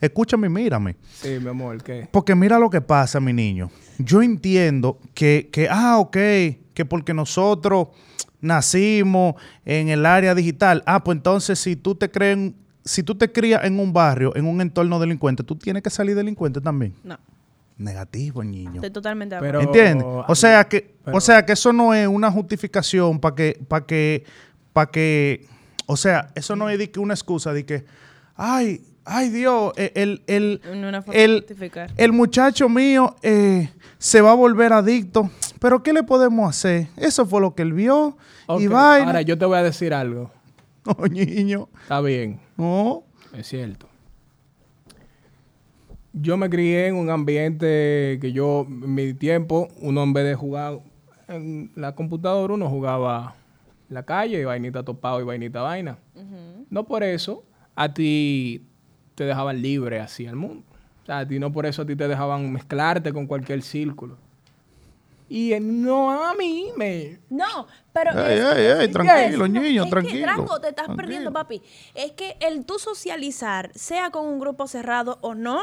Escúchame 0.00 0.48
y 0.48 0.50
mírame. 0.50 0.96
Sí, 1.12 1.38
mi 1.40 1.48
amor, 1.48 1.80
¿qué? 1.82 2.08
Porque 2.10 2.34
mira 2.34 2.58
lo 2.58 2.68
que 2.70 2.80
pasa, 2.80 3.20
mi 3.20 3.32
niño. 3.32 3.70
Yo 3.98 4.20
entiendo 4.22 4.98
que, 5.14 5.48
que, 5.52 5.68
ah, 5.70 5.98
ok, 5.98 6.16
que 6.74 6.84
porque 6.84 7.14
nosotros 7.14 7.88
nacimos 8.40 9.34
en 9.64 9.88
el 9.88 10.06
área 10.06 10.34
digital, 10.34 10.82
ah, 10.86 11.02
pues 11.04 11.16
entonces 11.16 11.58
si 11.58 11.76
tú 11.76 11.94
te 11.94 12.10
crees, 12.10 12.52
si 12.84 13.02
tú 13.02 13.14
te 13.14 13.30
crías 13.30 13.64
en 13.64 13.78
un 13.78 13.92
barrio, 13.92 14.34
en 14.36 14.46
un 14.46 14.60
entorno 14.60 14.98
delincuente, 14.98 15.42
tú 15.44 15.56
tienes 15.56 15.82
que 15.82 15.90
salir 15.90 16.14
delincuente 16.16 16.60
también. 16.60 16.94
No, 17.04 17.18
Negativo, 17.76 18.42
niño. 18.44 18.74
estoy 18.74 18.90
totalmente 18.90 19.34
de 19.36 19.40
Pero- 19.40 19.60
acuerdo. 19.60 19.78
¿Entiendes? 19.78 20.06
O 20.28 20.34
sea 20.34 20.64
que, 20.64 20.94
pero- 21.04 21.16
o 21.16 21.20
sea 21.20 21.44
que 21.46 21.52
eso 21.52 21.72
no 21.72 21.94
es 21.94 22.06
una 22.06 22.30
justificación 22.30 23.18
para 23.20 23.34
que, 23.34 23.60
para 23.68 23.86
que, 23.86 24.24
para 24.72 24.90
que, 24.90 25.46
o 25.86 25.96
sea, 25.96 26.30
eso 26.34 26.56
no 26.56 26.68
es 26.70 26.78
de 26.78 26.90
que 26.90 27.00
una 27.00 27.14
excusa 27.14 27.52
de 27.52 27.64
que, 27.64 27.84
ay, 28.36 28.82
ay 29.04 29.28
Dios, 29.30 29.72
e, 29.76 29.92
el, 29.94 30.22
el, 30.26 30.60
el, 31.12 31.40
justificar. 31.40 31.90
el 31.96 32.12
muchacho 32.12 32.68
mío 32.68 33.16
eh, 33.22 33.70
se 33.98 34.20
va 34.20 34.32
a 34.32 34.34
volver 34.34 34.72
adicto. 34.72 35.30
Pero 35.60 35.82
¿qué 35.82 35.92
le 35.92 36.02
podemos 36.02 36.48
hacer? 36.48 36.88
Eso 36.96 37.26
fue 37.26 37.40
lo 37.40 37.54
que 37.54 37.62
él 37.62 37.74
vio. 37.74 38.16
Y 38.58 38.66
vaina. 38.66 39.06
Ahora, 39.06 39.22
yo 39.22 39.38
te 39.38 39.44
voy 39.44 39.58
a 39.58 39.62
decir 39.62 39.94
algo. 39.94 40.30
No, 40.84 41.06
niño. 41.10 41.68
Está 41.82 42.00
bien. 42.00 42.40
No. 42.56 43.04
Es 43.36 43.46
cierto. 43.46 43.86
Yo 46.12 46.36
me 46.36 46.50
crié 46.50 46.88
en 46.88 46.96
un 46.96 47.10
ambiente 47.10 48.18
que 48.20 48.32
yo, 48.32 48.66
en 48.68 48.94
mi 48.94 49.14
tiempo, 49.14 49.68
uno 49.80 50.02
en 50.02 50.12
vez 50.12 50.24
de 50.24 50.34
jugar 50.34 50.80
en 51.28 51.70
la 51.76 51.94
computadora, 51.94 52.54
uno 52.54 52.68
jugaba 52.68 53.36
en 53.88 53.94
la 53.94 54.02
calle, 54.02 54.44
vainita 54.44 54.82
topado 54.82 55.20
y 55.20 55.24
vainita 55.24 55.60
vaina. 55.60 55.98
No 56.70 56.84
por 56.84 57.02
eso 57.02 57.44
a 57.76 57.92
ti 57.92 58.66
te 59.14 59.24
dejaban 59.24 59.60
libre 59.60 60.00
así 60.00 60.26
al 60.26 60.36
mundo. 60.36 60.64
O 61.02 61.06
sea, 61.06 61.18
a 61.18 61.28
ti 61.28 61.38
no 61.38 61.52
por 61.52 61.66
eso 61.66 61.82
a 61.82 61.86
ti 61.86 61.94
te 61.94 62.08
dejaban 62.08 62.50
mezclarte 62.50 63.12
con 63.12 63.26
cualquier 63.26 63.62
círculo. 63.62 64.16
Y 65.32 65.54
no 65.60 66.10
a 66.10 66.34
mí 66.34 66.72
me... 66.76 67.20
No, 67.30 67.68
pero. 67.92 68.10
Ey, 68.26 68.36
es- 68.38 68.56
ey, 68.56 68.66
ey, 68.66 68.84
es- 68.86 68.90
tranquilo, 68.90 69.46
niño, 69.46 69.82
es 69.82 69.86
que, 69.86 69.90
tranquilo, 69.90 70.22
Draco, 70.26 70.60
te 70.60 70.68
estás 70.70 70.86
tranquilo. 70.86 70.96
perdiendo, 70.96 71.32
papi. 71.32 71.62
Es 71.94 72.10
que 72.12 72.36
el 72.40 72.64
tú 72.66 72.80
socializar, 72.80 73.70
sea 73.76 74.10
con 74.10 74.26
un 74.26 74.40
grupo 74.40 74.66
cerrado 74.66 75.18
o 75.20 75.36
no, 75.36 75.60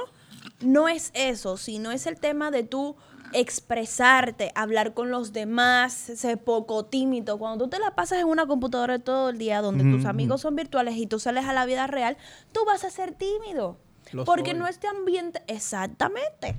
no 0.61 0.87
es 0.87 1.11
eso, 1.13 1.57
sino 1.57 1.91
es 1.91 2.07
el 2.07 2.17
tema 2.17 2.49
de 2.49 2.63
tú 2.63 2.95
expresarte, 3.33 4.53
hablar 4.55 4.93
con 4.93 5.11
los 5.11 5.33
demás, 5.33 5.91
ser 5.93 6.41
poco 6.41 6.85
tímido. 6.85 7.37
Cuando 7.37 7.65
tú 7.65 7.71
te 7.71 7.79
la 7.79 7.93
pasas 7.93 8.19
en 8.19 8.27
una 8.27 8.47
computadora 8.47 8.99
todo 8.99 9.31
el 9.31 9.37
día 9.37 9.61
donde 9.61 9.83
tus 9.83 10.05
amigos 10.05 10.39
son 10.39 10.55
virtuales 10.55 10.95
y 10.95 11.07
tú 11.07 11.19
sales 11.19 11.43
a 11.43 11.51
la 11.51 11.65
vida 11.65 11.87
real, 11.87 12.15
tú 12.53 12.61
vas 12.65 12.85
a 12.85 12.89
ser 12.89 13.15
tímido. 13.15 13.77
Lo 14.13 14.23
porque 14.23 14.51
soy. 14.51 14.59
no 14.59 14.67
este 14.67 14.87
ambiente, 14.87 15.43
exactamente. 15.47 16.55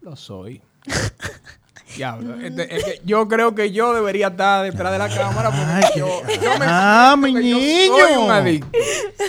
Lo 0.00 0.16
soy. 0.16 0.62
Diablo, 1.96 2.34
este- 2.40 2.76
es 2.76 2.84
que 2.84 3.00
yo 3.04 3.28
creo 3.28 3.54
que 3.54 3.70
yo 3.72 3.92
debería 3.94 4.28
estar 4.28 4.64
detrás 4.64 4.92
de 4.92 4.98
la 4.98 5.08
cámara 5.08 5.50
porque 5.50 5.64
Ay, 5.66 5.84
yo, 5.96 6.06
yo 6.42 6.58
me 6.58 6.66
Ah, 6.68 7.14
mi 7.18 7.32
niño. 7.32 7.56
soy 7.96 8.16
un 8.24 8.30
adicto. 8.30 8.68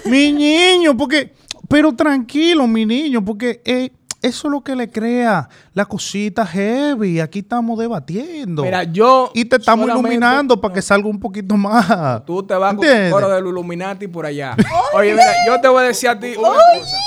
Mi 0.05 0.32
niño, 0.32 0.95
porque, 0.95 1.34
pero 1.68 1.93
tranquilo, 1.93 2.66
mi 2.68 2.86
niño, 2.86 3.24
porque 3.24 3.61
eh, 3.66 3.91
eso 4.22 4.47
es 4.47 4.51
lo 4.51 4.61
que 4.61 4.76
le 4.76 4.89
crea 4.89 5.49
la 5.74 5.86
cosita 5.86 6.45
heavy. 6.45 7.20
Aquí 7.20 7.39
estamos 7.39 7.78
debatiendo. 7.78 8.64
Mira, 8.64 8.84
yo 8.84 9.32
y 9.34 9.43
te 9.45 9.57
estamos 9.57 9.89
iluminando 9.89 10.59
para 10.61 10.74
que 10.74 10.82
salga 10.82 11.09
un 11.09 11.20
poquito 11.20 11.57
más. 11.57 12.24
Tú 12.26 12.41
te 12.43 12.53
vas 12.53 12.74
con 12.74 12.86
tu 12.88 13.09
coro 13.11 13.30
del 13.30 13.45
Illuminati 13.45 14.07
por 14.07 14.26
allá. 14.26 14.55
Oye, 14.93 15.11
mira, 15.11 15.34
yo 15.45 15.59
te 15.59 15.68
voy 15.68 15.84
a 15.84 15.88
decir 15.88 16.07
a 16.09 16.18
ti 16.20 16.34
una 16.38 16.49
cosa. 16.49 16.97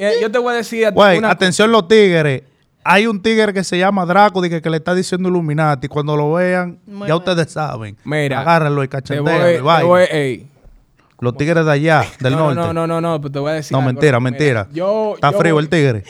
Eh, 0.00 0.16
Yo 0.20 0.30
te 0.30 0.36
voy 0.38 0.52
a 0.52 0.56
decir 0.58 0.84
a 0.84 0.90
ti 0.90 0.94
Güey, 0.96 1.16
una 1.16 1.30
atención 1.30 1.72
los 1.72 1.88
tigres. 1.88 2.42
Hay 2.84 3.06
un 3.06 3.22
tigre 3.22 3.52
que 3.52 3.62
se 3.62 3.78
llama 3.78 4.04
Draco 4.06 4.40
dije, 4.42 4.60
que 4.60 4.70
le 4.70 4.78
está 4.78 4.94
diciendo 4.94 5.28
Illuminati. 5.28 5.88
Cuando 5.88 6.16
lo 6.16 6.32
vean, 6.32 6.80
Muy 6.86 7.08
ya 7.08 7.16
ustedes 7.16 7.52
saben. 7.52 7.96
Mira, 8.04 8.40
Agárrenlo 8.40 8.82
y 8.82 8.88
ey. 10.10 10.46
Los 11.20 11.36
tigres 11.36 11.64
de 11.64 11.70
allá, 11.70 12.04
del 12.20 12.32
no, 12.32 12.52
norte. 12.52 12.54
No, 12.56 12.72
no, 12.72 12.86
no, 12.86 13.00
no, 13.00 13.20
pues 13.20 13.32
te 13.32 13.38
voy 13.38 13.52
a 13.52 13.54
decir. 13.54 13.72
No, 13.72 13.78
algo. 13.78 13.92
mentira, 13.92 14.18
Mira, 14.18 14.30
mentira. 14.30 14.68
Yo, 14.72 15.14
Está 15.14 15.30
yo 15.30 15.38
frío 15.38 15.58
el 15.60 15.68
tigre. 15.68 16.02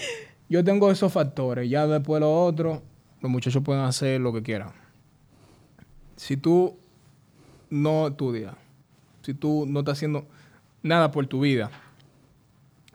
Yo 0.48 0.64
tengo 0.64 0.90
esos 0.90 1.12
factores. 1.12 1.68
Ya 1.68 1.86
después 1.86 2.20
lo 2.20 2.44
otro, 2.44 2.82
los 3.20 3.30
muchachos 3.30 3.62
pueden 3.62 3.82
hacer 3.84 4.20
lo 4.20 4.32
que 4.32 4.42
quieran. 4.42 4.70
Si 6.16 6.38
tú 6.38 6.78
no 7.68 8.08
estudias, 8.08 8.54
si 9.22 9.34
tú 9.34 9.66
no 9.68 9.80
estás 9.80 9.98
haciendo 9.98 10.24
nada 10.82 11.10
por 11.10 11.26
tu 11.26 11.40
vida 11.40 11.70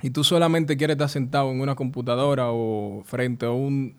y 0.02 0.10
tú 0.12 0.24
solamente 0.24 0.78
quieres 0.78 0.95
estar 0.95 1.10
sentado 1.10 1.52
en 1.52 1.60
una 1.62 1.76
computadora 1.76 2.52
o 2.52 3.04
frente 3.06 3.45
a 3.45 3.52
un... 3.52 3.95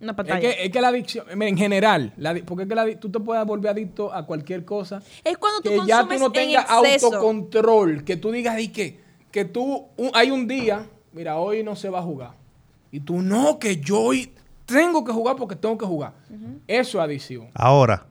Una 0.00 0.10
Es 0.12 0.16
pantalla. 0.16 0.40
que, 0.40 0.64
es 0.64 0.70
que 0.72 0.80
la 0.80 0.88
adicción, 0.88 1.26
mira, 1.36 1.48
en 1.48 1.56
general, 1.56 2.12
la 2.16 2.34
porque 2.44 2.64
es 2.64 2.68
que 2.68 2.74
la, 2.74 2.98
tú 2.98 3.08
te 3.10 3.20
puedes 3.20 3.44
volver 3.46 3.70
adicto 3.70 4.12
a 4.12 4.26
cualquier 4.26 4.64
cosa 4.64 5.00
Es 5.22 5.38
cuando 5.38 5.60
tú 5.60 5.68
que 5.70 5.86
ya 5.86 6.02
tú 6.08 6.18
no 6.18 6.26
en 6.26 6.32
tengas 6.32 6.66
autocontrol, 6.68 8.04
que 8.04 8.16
tú 8.16 8.30
digas 8.32 8.58
y 8.60 8.68
que, 8.68 9.00
que 9.30 9.44
tú, 9.44 9.86
un- 9.96 10.10
hay 10.14 10.30
un 10.30 10.46
día, 10.48 10.86
mira, 11.12 11.36
hoy 11.38 11.62
no 11.62 11.76
se 11.76 11.88
va 11.88 12.00
a 12.00 12.02
jugar. 12.02 12.32
Y 12.90 13.00
tú, 13.00 13.22
no, 13.22 13.58
que 13.58 13.76
yo 13.78 14.00
hoy 14.00 14.32
tengo 14.66 15.04
que 15.04 15.12
jugar 15.12 15.36
porque 15.36 15.56
tengo 15.56 15.78
que 15.78 15.86
jugar. 15.86 16.14
Eso 16.66 16.98
es 16.98 17.04
adicción. 17.04 17.48
Ahora, 17.54 18.06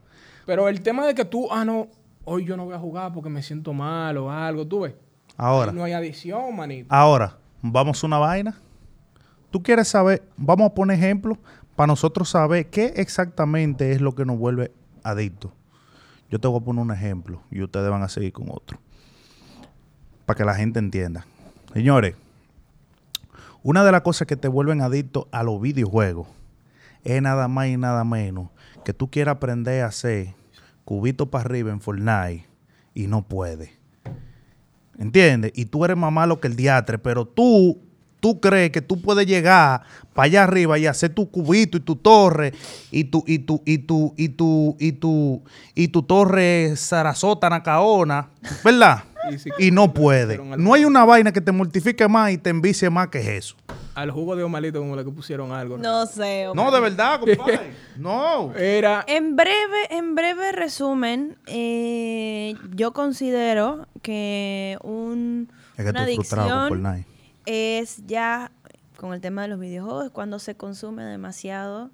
Pero 0.45 0.67
el 0.69 0.81
tema 0.81 1.05
de 1.05 1.13
que 1.13 1.25
tú, 1.25 1.47
ah, 1.51 1.65
no, 1.65 1.87
hoy 2.23 2.45
yo 2.45 2.57
no 2.57 2.65
voy 2.65 2.73
a 2.75 2.79
jugar 2.79 3.11
porque 3.13 3.29
me 3.29 3.43
siento 3.43 3.73
mal 3.73 4.17
o 4.17 4.31
algo, 4.31 4.65
tú 4.65 4.81
ves. 4.81 4.93
Ahora, 5.37 5.71
Ahí 5.71 5.77
No 5.77 5.83
hay 5.83 5.93
manito. 6.53 6.87
ahora, 6.93 7.37
vamos 7.61 8.03
a 8.03 8.07
una 8.07 8.17
vaina. 8.17 8.57
Tú 9.49 9.61
quieres 9.61 9.87
saber, 9.87 10.23
vamos 10.37 10.71
a 10.71 10.73
poner 10.73 10.97
ejemplos 10.97 11.37
para 11.75 11.87
nosotros 11.87 12.29
saber 12.29 12.69
qué 12.69 12.93
exactamente 12.95 13.91
es 13.91 14.01
lo 14.01 14.15
que 14.15 14.25
nos 14.25 14.37
vuelve 14.37 14.71
adictos. 15.03 15.51
Yo 16.29 16.39
te 16.39 16.47
voy 16.47 16.61
a 16.61 16.63
poner 16.63 16.81
un 16.81 16.91
ejemplo 16.91 17.41
y 17.51 17.61
ustedes 17.61 17.89
van 17.89 18.03
a 18.03 18.09
seguir 18.09 18.31
con 18.31 18.47
otro. 18.49 18.79
Para 20.25 20.37
que 20.37 20.45
la 20.45 20.55
gente 20.55 20.79
entienda. 20.79 21.25
Señores, 21.73 22.15
una 23.63 23.83
de 23.83 23.91
las 23.91 24.01
cosas 24.01 24.27
que 24.27 24.37
te 24.37 24.47
vuelven 24.47 24.81
adicto 24.81 25.27
a 25.31 25.43
los 25.43 25.59
videojuegos 25.59 26.27
es 27.03 27.21
nada 27.21 27.47
más 27.47 27.67
y 27.67 27.77
nada 27.77 28.03
menos 28.03 28.47
que 28.85 28.93
tú 28.93 29.09
quieras 29.09 29.35
aprender 29.35 29.83
a 29.83 29.87
hacer 29.87 30.33
cubito 30.85 31.29
para 31.29 31.45
arriba 31.45 31.71
en 31.71 31.81
Fortnite 31.81 32.47
y 32.93 33.07
no 33.07 33.23
puedes. 33.23 33.80
¿Entiendes? 35.01 35.51
Y 35.55 35.65
tú 35.65 35.83
eres 35.83 35.97
más 35.97 36.11
malo 36.11 36.39
que 36.39 36.47
el 36.47 36.55
diatre, 36.55 36.99
pero 36.99 37.25
tú, 37.25 37.79
tú 38.19 38.39
crees 38.39 38.69
que 38.69 38.81
tú 38.81 39.01
puedes 39.01 39.25
llegar 39.25 39.81
para 40.13 40.25
allá 40.27 40.43
arriba 40.43 40.77
y 40.77 40.85
hacer 40.85 41.09
tu 41.15 41.27
cubito 41.31 41.75
y 41.77 41.79
tu 41.79 41.95
torre 41.95 42.53
y 42.91 43.05
tu, 43.05 43.23
y 43.25 43.39
tu, 43.39 43.63
y 43.65 43.79
tu, 43.79 44.13
y 44.15 44.29
tu, 44.29 44.75
y 44.79 44.91
tu, 44.91 45.41
y 45.73 45.87
tu 45.87 46.03
torre 46.03 46.75
Sarasota 46.75 47.49
Nacaona, 47.49 48.29
¿verdad? 48.63 49.03
Y 49.31 49.37
si- 49.37 49.49
Y 49.59 49.69
no 49.71 49.93
puede. 49.93 50.39
No 50.57 50.73
hay 50.73 50.83
una 50.85 51.05
vaina 51.05 51.31
que 51.31 51.41
te 51.41 51.51
mortifique 51.51 52.07
más 52.07 52.31
y 52.31 52.37
te 52.39 52.49
envicie 52.49 52.89
más 52.89 53.07
que 53.09 53.37
eso. 53.37 53.55
Al 53.95 54.11
jugo 54.11 54.35
de 54.35 54.43
Omalito 54.43 54.79
como 54.79 54.95
le 54.95 55.03
que 55.03 55.11
pusieron 55.11 55.51
algo. 55.51 55.77
No 55.77 56.05
sé. 56.05 56.47
Omar. 56.47 56.65
No, 56.65 56.71
de 56.71 56.81
verdad, 56.81 57.19
compadre. 57.37 57.73
No. 57.97 58.53
Era... 58.55 59.03
En 59.07 59.35
breve, 59.35 59.87
en 59.89 60.15
breve 60.15 60.51
resumen, 60.51 61.37
eh, 61.47 62.55
yo 62.75 62.93
considero 62.93 63.87
que 64.01 64.77
un, 64.83 65.49
Es 65.77 65.85
que 65.85 65.91
una 65.91 66.03
adicción 66.03 67.05
es 67.45 68.05
ya, 68.05 68.51
con 68.97 69.13
el 69.13 69.21
tema 69.21 69.41
de 69.41 69.47
los 69.49 69.59
videojuegos, 69.59 70.11
cuando 70.11 70.39
se 70.39 70.55
consume 70.55 71.03
demasiado 71.03 71.89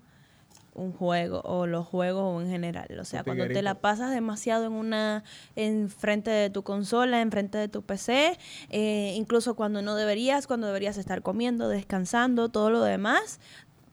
un 0.78 0.94
juego 0.94 1.42
o 1.44 1.68
los 1.68 1.86
juegos 1.86 2.24
o 2.24 2.42
en 2.42 2.50
general. 2.50 2.88
O 3.00 3.04
sea, 3.06 3.24
cuando 3.24 3.48
te 3.48 3.62
la 3.62 3.76
pasas 3.82 4.12
demasiado 4.12 4.66
en 4.66 4.74
una, 4.74 5.24
en 5.56 5.90
frente 5.90 6.30
de 6.32 6.50
tu 6.50 6.64
consola, 6.64 7.20
en 7.22 7.32
frente 7.32 7.58
de 7.58 7.68
tu 7.68 7.82
PC, 7.82 8.38
eh, 8.70 9.14
incluso 9.16 9.56
cuando 9.56 9.82
no 9.82 9.96
deberías, 9.96 10.48
cuando 10.48 10.68
deberías 10.68 10.98
estar 10.98 11.22
comiendo, 11.22 11.68
descansando, 11.68 12.50
todo 12.50 12.70
lo 12.70 12.82
demás, 12.84 13.40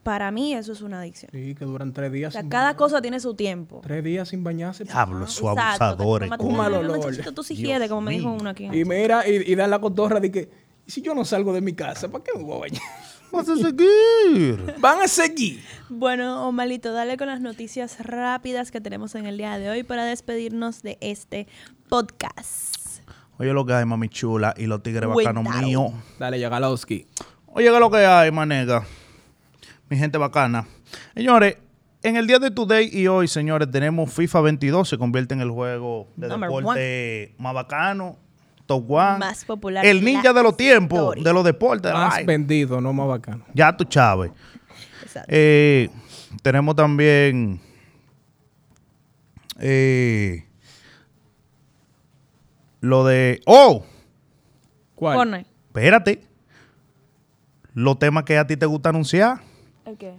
para 0.03 0.29
mí 0.29 0.53
eso 0.53 0.71
es 0.71 0.81
una 0.81 0.99
adicción. 0.99 1.31
Sí, 1.33 1.55
que 1.55 1.65
duran 1.65 1.91
tres 1.91 2.11
días. 2.11 2.29
O 2.29 2.31
sea, 2.33 2.41
sin 2.41 2.49
cada 2.51 2.65
bañarse. 2.65 2.77
cosa 2.77 3.01
tiene 3.01 3.19
su 3.19 3.33
tiempo. 3.33 3.81
Tres 3.83 4.03
días 4.03 4.29
sin 4.29 4.43
bañarse. 4.43 4.83
Diablo, 4.83 5.25
su 5.25 5.49
abusadores. 5.49 6.29
Un 6.39 6.55
mal 6.55 6.71
"Ay, 6.75 6.79
olor. 6.81 6.99
tú 7.33 7.41
sí 7.43 7.55
Dios 7.55 7.65
quieres", 7.67 7.89
como 7.89 8.01
me 8.01 8.11
dijo 8.11 8.29
mío. 8.29 8.37
uno 8.39 8.49
aquí. 8.51 8.65
Y 8.71 8.85
mira, 8.85 9.27
y, 9.27 9.51
y 9.51 9.55
dan 9.55 9.71
la 9.71 9.79
cotorra 9.79 10.19
de 10.19 10.29
que, 10.31 10.49
"¿Y 10.85 10.91
si 10.91 11.01
yo 11.01 11.15
no 11.15 11.25
salgo 11.25 11.51
de 11.53 11.61
mi 11.61 11.73
casa, 11.73 12.07
¿para 12.09 12.23
qué 12.23 12.31
me 12.37 12.43
voy 12.43 12.57
a 12.57 12.59
bañar? 12.59 12.81
Vas 13.35 13.49
a 13.49 13.57
seguir. 13.57 14.75
Van 14.79 15.01
a 15.01 15.07
seguir. 15.09 15.61
Bueno, 15.89 16.47
Omalito, 16.47 16.93
dale 16.93 17.17
con 17.17 17.27
las 17.27 17.41
noticias 17.41 17.97
rápidas 17.99 18.71
que 18.71 18.79
tenemos 18.79 19.13
en 19.15 19.25
el 19.25 19.37
día 19.37 19.57
de 19.59 19.69
hoy 19.69 19.83
para 19.83 20.05
despedirnos 20.05 20.81
de 20.81 20.97
este 21.01 21.45
podcast. 21.89 23.01
Oye 23.37 23.51
lo 23.51 23.65
que 23.65 23.73
hay, 23.73 23.83
mami 23.83 24.07
chula, 24.07 24.53
y 24.55 24.67
los 24.67 24.81
tigres 24.81 25.09
bacanos 25.09 25.43
míos. 25.61 25.91
Dale, 26.17 26.39
Yagalowski. 26.39 27.07
Oye, 27.47 27.67
¿qué 27.67 27.73
es 27.73 27.79
lo 27.79 27.91
que 27.91 28.05
hay, 28.05 28.31
manega? 28.31 28.85
Mi 29.89 29.97
gente 29.97 30.17
bacana. 30.17 30.65
Señores, 31.13 31.57
en 32.03 32.15
el 32.15 32.27
día 32.27 32.39
de 32.39 32.51
Today 32.51 32.89
y 32.89 33.07
hoy, 33.07 33.27
señores, 33.27 33.69
tenemos 33.69 34.13
FIFA 34.13 34.41
22. 34.41 34.87
Se 34.87 34.97
convierte 34.97 35.33
en 35.33 35.41
el 35.41 35.51
juego 35.51 36.07
de 36.15 36.29
Number 36.29 36.49
deporte 36.49 37.35
más 37.37 37.53
bacano, 37.53 38.17
top 38.65 38.89
one. 38.89 39.19
Más 39.19 39.45
popular 39.45 39.85
El 39.85 40.03
ninja 40.03 40.33
de 40.33 40.43
los 40.43 40.57
tiempos, 40.57 41.15
de 41.15 41.33
los 41.33 41.43
deportes. 41.43 41.93
Más 41.93 42.25
vendido, 42.25 42.81
no 42.81 42.93
más 42.93 43.07
bacano. 43.07 43.45
Ya 43.53 43.75
tú, 43.75 43.83
Chávez. 43.83 44.31
Exacto. 45.03 45.29
Eh, 45.31 45.89
tenemos 46.41 46.75
también 46.75 47.61
eh, 49.59 50.45
lo 52.81 53.05
de... 53.05 53.41
¡Oh! 53.45 53.85
¿Cuál? 54.95 55.45
Espérate. 55.67 56.23
Los 57.73 57.99
temas 57.99 58.23
que 58.23 58.37
a 58.37 58.47
ti 58.47 58.55
te 58.55 58.65
gusta 58.65 58.89
anunciar. 58.89 59.41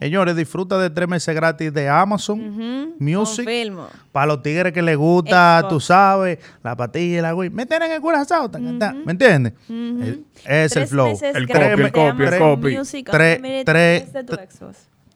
Señores, 0.01 0.37
disfruta 0.37 0.79
de 0.79 0.91
tres 0.91 1.09
meses 1.09 1.35
gratis 1.35 1.73
de 1.75 1.89
Amazon 1.89 2.41
Ujú, 2.41 2.95
Music. 3.01 3.45
confirmo. 3.45 3.89
Para 4.13 4.27
los 4.27 4.43
tigres 4.43 4.73
que 4.73 4.81
les 4.83 4.97
gusta, 4.97 5.67
tú 5.69 5.81
sabes, 5.81 6.39
la 6.63 6.77
patilla 6.77 7.19
y 7.19 7.23
la 7.23 7.33
güey. 7.33 7.51
Meter 7.51 7.83
en 7.83 7.93
el 7.93 8.01
curazao, 8.01 8.49
taca, 8.51 8.65
ta, 8.79 8.93
¿me 8.93 9.13
entiendes? 9.13 9.55
Eh, 9.69 10.23
Es 10.45 10.77
el 10.77 10.87
flow. 10.87 11.09
meses 11.09 11.35
El 11.35 11.47
copy, 11.49 11.59
el 11.83 11.93
copy, 11.93 12.23
el 12.25 12.39
copy. 12.39 12.77
Music, 12.79 13.09
Tres- 13.11 13.41
tres-. 13.65 14.07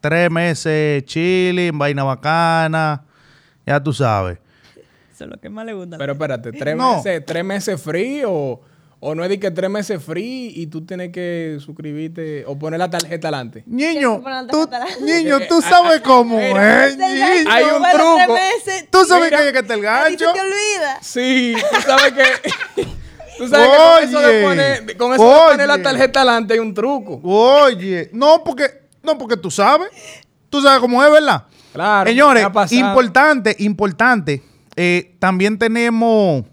Tres 0.01 0.31
meses 0.31 1.05
chilling, 1.05 1.77
vaina 1.77 2.03
bacana. 2.03 3.03
Ya 3.65 3.81
tú 3.81 3.93
sabes. 3.93 4.39
Eso 5.13 5.25
es 5.25 5.29
lo 5.29 5.37
que 5.39 5.49
más 5.49 5.65
le 5.65 5.73
gusta. 5.73 5.97
Pero 5.97 6.13
espérate, 6.13 6.51
¿tres, 6.51 6.75
No. 6.75 6.97
meses, 6.97 7.23
¿tres 7.25 7.45
meses 7.45 7.81
free 7.81 8.23
o, 9.03 9.15
no 9.15 9.23
es 9.23 9.29
de 9.29 9.39
que 9.39 9.49
tres 9.49 9.69
meses 9.69 10.01
free 10.03 10.53
y 10.55 10.67
tú 10.67 10.85
tienes 10.85 11.11
que 11.11 11.57
suscribirte 11.59 12.45
o 12.45 12.57
poner 12.57 12.79
la 12.79 12.89
tarjeta 12.89 13.29
adelante? 13.29 13.63
Niño, 13.65 14.21
tú, 14.49 14.69
niño, 15.03 15.39
tú 15.49 15.59
sabes 15.67 16.01
cómo 16.01 16.39
es, 16.39 16.95
niño. 16.97 17.25
Hay 17.49 17.63
un 17.65 17.83
truco. 17.91 18.37
Tú 18.91 19.03
sabes 19.05 19.25
Mira, 19.25 19.37
que 19.39 19.43
hay 19.47 19.53
que 19.53 19.63
te 19.63 19.73
el 19.73 19.81
gancho. 19.81 20.31
te 20.31 20.39
olvida. 20.39 20.99
Sí, 21.01 21.55
tú 21.71 21.81
sabes 21.81 22.13
que... 22.13 22.85
tú 23.39 23.47
sabes 23.47 23.69
que 23.69 23.77
con 23.77 24.03
eso 24.03 24.19
de 24.19 24.27
Oye, 24.27 24.43
poner, 24.43 24.97
con 24.97 25.13
eso 25.15 25.23
de 25.23 25.51
poner 25.51 25.67
la 25.67 25.73
oye. 25.73 25.83
tarjeta 25.83 26.21
adelante 26.21 26.53
hay 26.53 26.59
un 26.59 26.73
truco. 26.73 27.19
Oye, 27.23 28.09
no 28.13 28.43
porque, 28.43 28.83
no 29.01 29.17
porque 29.17 29.35
tú 29.35 29.49
sabes. 29.49 29.89
Tú 30.49 30.61
sabes 30.61 30.79
cómo 30.79 31.03
es, 31.03 31.11
¿verdad? 31.11 31.45
Claro. 31.73 32.07
Señores, 32.09 32.45
importante, 32.71 33.55
importante. 33.59 34.43
eh, 34.75 35.15
también 35.19 35.57
tenemos 35.57 36.43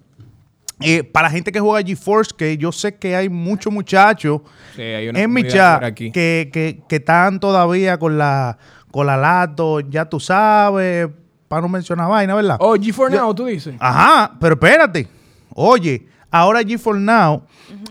Eh, 0.80 1.02
para 1.02 1.26
la 1.28 1.32
gente 1.32 1.50
que 1.50 1.58
juega 1.60 1.84
GeForce, 1.86 2.32
que 2.36 2.56
yo 2.56 2.70
sé 2.70 2.96
que 2.96 3.16
hay 3.16 3.28
muchos 3.28 3.72
muchachos 3.72 4.42
Sí, 4.76 4.82
en 4.82 5.32
mi 5.32 5.44
chat 5.46 5.78
por 5.80 5.84
aquí. 5.86 6.12
que, 6.12 6.50
que, 6.52 6.82
que 6.88 6.96
están 6.96 7.40
todavía 7.40 7.98
con 7.98 8.16
la, 8.16 8.58
con 8.92 9.06
la 9.06 9.16
lato, 9.16 9.80
ya 9.80 10.04
tú 10.08 10.20
sabes, 10.20 11.08
para 11.48 11.62
no 11.62 11.68
mencionar 11.68 12.08
vaina, 12.08 12.34
¿verdad? 12.34 12.56
Oh, 12.60 12.76
G4 12.76 13.10
Now, 13.10 13.34
tú 13.34 13.46
dices. 13.46 13.74
Ajá, 13.80 14.36
pero 14.40 14.54
espérate. 14.54 15.08
Oye, 15.54 16.06
ahora 16.30 16.60
GeForce 16.62 17.00
Now, 17.00 17.42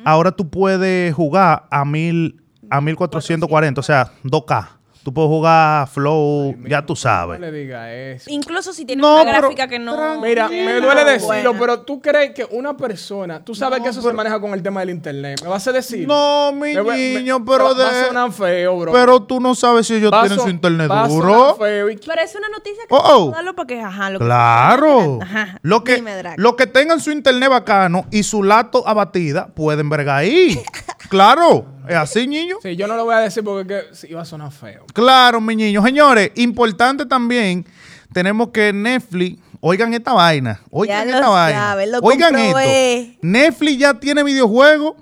ahora 0.06 0.32
tú 0.32 0.50
puedes 0.50 1.14
jugar 1.14 1.66
a 1.70 1.84
mil 1.84 2.42
a 2.70 2.80
1440, 2.82 3.80
o 3.80 3.84
sea, 3.84 4.12
2K. 4.24 4.68
Tú 5.08 5.14
puedes 5.14 5.30
jugar 5.30 5.88
Flow, 5.88 6.54
ya 6.68 6.82
tú 6.86 6.92
No 6.92 6.96
sabes. 6.98 7.40
le 7.40 7.50
digas 7.50 7.88
eso. 7.90 8.26
Incluso 8.30 8.74
si 8.74 8.84
tiene 8.84 9.02
No, 9.02 9.22
una 9.22 9.24
pero- 9.24 9.38
gráfica 9.44 9.66
que 9.70 9.80
no. 9.80 10.20
Mira, 10.20 10.50
me 10.50 10.82
no, 10.82 10.86
duele 10.86 11.06
decirlo, 11.06 11.28
buena. 11.54 11.60
pero 11.62 11.80
tú 11.84 12.02
crees 12.02 12.34
que 12.34 12.46
una 12.52 12.76
persona, 12.76 13.42
tú 13.42 13.56
sabes 13.56 13.80
que 13.80 13.88
eso 13.88 14.02
se 14.02 14.12
maneja 14.12 14.38
con 14.42 14.52
el 14.54 14.62
tema 14.62 14.82
del 14.82 14.90
internet. 14.90 15.40
¿Me 15.44 15.48
vas 15.48 15.66
a 15.66 15.72
decir? 15.72 16.06
No, 16.06 16.52
mi 16.52 16.74
Me 16.76 16.82
va- 16.82 16.92
me- 16.92 17.20
niño, 17.20 17.46
pero 17.46 17.74
va, 17.74 17.74
va 17.86 17.90
a 17.90 17.94
de... 18.02 18.08
sonar 18.08 18.32
feo, 18.34 18.78
bro. 18.80 18.92
Pero 18.92 19.24
tú 19.24 19.40
no 19.40 19.56
sabes 19.56 19.88
si 19.88 19.94
ellos 19.96 20.12
tienen 20.12 20.30
son- 20.38 20.40
su 20.44 20.50
internet 20.50 20.92
va 20.92 21.04
a 21.06 21.10
sonar 21.10 21.24
duro. 21.26 21.56
feo 21.56 21.90
y- 21.90 21.96
Pero 22.06 22.22
es 22.22 22.36
una 22.36 22.50
noticia 22.50 22.84
que 22.90 22.94
Oh, 22.94 23.34
oh. 23.34 23.54
porque, 23.56 23.80
ajá, 23.80 24.10
lo 24.10 24.20
que- 24.20 24.26
Claro. 24.26 25.20
Ajá. 25.22 25.58
Lo 25.62 25.86
que, 25.86 25.96
Dime, 25.96 26.22
lo 26.36 26.58
que 26.58 26.68
tengan 26.68 27.00
su 27.00 27.12
internet 27.12 27.50
bacano 27.50 28.06
y 28.12 28.24
su 28.24 28.44
lato 28.44 28.86
abatida, 28.86 29.48
pueden 29.56 29.88
verga 29.88 30.18
ahí. 30.18 30.62
claro. 31.10 31.66
Es 31.88 31.96
así, 31.96 32.28
niño. 32.28 32.58
Sí, 32.62 32.76
yo 32.76 32.86
no 32.88 32.96
lo 32.98 33.06
voy 33.06 33.16
a 33.16 33.20
decir 33.20 33.44
porque 33.44 33.84
es 33.92 34.02
que 34.02 34.14
va 34.14 34.22
a 34.24 34.26
sonar 34.26 34.52
feo. 34.52 34.86
Claro, 34.94 35.40
mi 35.40 35.56
niño. 35.56 35.82
Señores, 35.84 36.32
importante 36.36 37.06
también, 37.06 37.66
tenemos 38.12 38.50
que 38.50 38.74
Netflix, 38.74 39.40
oigan 39.62 39.94
esta 39.94 40.12
vaina, 40.14 40.60
oigan 40.70 41.06
Ya 41.08 41.14
esta 41.16 41.26
lo 41.26 41.32
vaina. 41.32 41.76
lo 41.86 42.00
oigan 42.00 42.34
comprobé. 42.34 43.00
esto. 43.02 43.20
Netflix 43.22 43.78
ya 43.78 43.94
tiene 43.94 44.22
videojuegos 44.24 44.96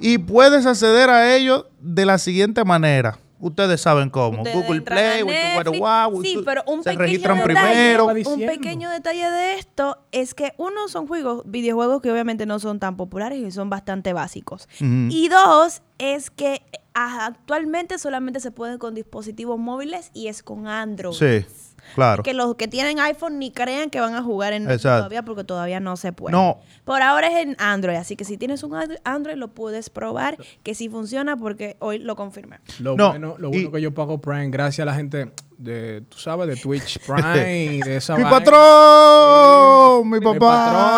y 0.00 0.18
puedes 0.18 0.64
acceder 0.64 1.10
a 1.10 1.34
ellos 1.34 1.64
de 1.80 2.06
la 2.06 2.18
siguiente 2.18 2.62
manera. 2.64 3.18
Ustedes 3.40 3.80
saben 3.80 4.10
cómo. 4.10 4.42
Ustedes 4.42 4.56
Google 4.56 4.82
Play, 4.82 5.24
Netflix. 5.24 5.78
wow, 5.78 6.22
Sí, 6.22 6.40
pero 6.44 6.62
un 6.66 6.82
se 6.82 6.90
pequeño 6.90 6.98
registran 6.98 7.38
detalle, 7.38 7.96
primero. 7.96 8.06
Un 8.06 8.46
pequeño 8.46 8.90
detalle 8.90 9.30
de 9.30 9.54
esto 9.54 9.98
es 10.12 10.34
que 10.34 10.54
uno 10.56 10.88
son 10.88 11.06
juegos, 11.06 11.42
videojuegos 11.46 12.02
que 12.02 12.10
obviamente 12.10 12.46
no 12.46 12.58
son 12.58 12.80
tan 12.80 12.96
populares 12.96 13.38
y 13.38 13.50
son 13.50 13.70
bastante 13.70 14.12
básicos. 14.12 14.68
Y 14.80 15.28
dos 15.28 15.82
es 15.98 16.30
que 16.30 16.62
actualmente 16.94 17.98
solamente 17.98 18.40
se 18.40 18.50
puede 18.50 18.78
con 18.78 18.94
dispositivos 18.94 19.58
móviles 19.58 20.10
y 20.14 20.28
es 20.28 20.42
con 20.42 20.66
Android. 20.66 21.14
Sí, 21.14 21.46
claro. 21.94 22.22
Que 22.22 22.34
los 22.34 22.54
que 22.56 22.68
tienen 22.68 22.98
iPhone 23.00 23.38
ni 23.38 23.50
crean 23.50 23.90
que 23.90 24.00
van 24.00 24.14
a 24.14 24.22
jugar 24.22 24.52
en 24.52 24.64
Exacto. 24.70 24.98
todavía 24.98 25.22
porque 25.22 25.44
todavía 25.44 25.80
no 25.80 25.96
se 25.96 26.12
puede. 26.12 26.32
No. 26.32 26.58
Por 26.84 27.02
ahora 27.02 27.28
es 27.28 27.36
en 27.46 27.56
Android, 27.58 27.96
así 27.96 28.16
que 28.16 28.24
si 28.24 28.36
tienes 28.36 28.62
un 28.62 28.72
Android- 29.04 29.36
lo 29.36 29.48
puedes 29.48 29.90
probar, 29.90 30.36
que 30.62 30.74
sí 30.74 30.88
funciona 30.88 31.36
porque 31.36 31.76
hoy 31.80 31.98
lo 31.98 32.16
confirmé. 32.16 32.58
Lo 32.80 32.96
No, 32.96 33.10
bueno, 33.10 33.34
lo 33.38 33.48
y- 33.48 33.52
bueno 33.64 33.72
que 33.72 33.80
yo 33.80 33.92
pago 33.94 34.18
Prime, 34.20 34.48
gracias 34.50 34.82
a 34.82 34.90
la 34.90 34.94
gente 34.94 35.30
de, 35.58 36.02
tú 36.08 36.18
sabes, 36.18 36.46
de 36.48 36.56
Twitch 36.56 36.98
Prime 37.06 37.64
y 37.64 37.80
de 37.80 37.96
esa 37.96 38.16
Mi 38.16 38.22
vaina. 38.22 38.38
patrón, 38.38 40.08
mi 40.10 40.18
Mi 40.20 40.24
papá. 40.24 40.38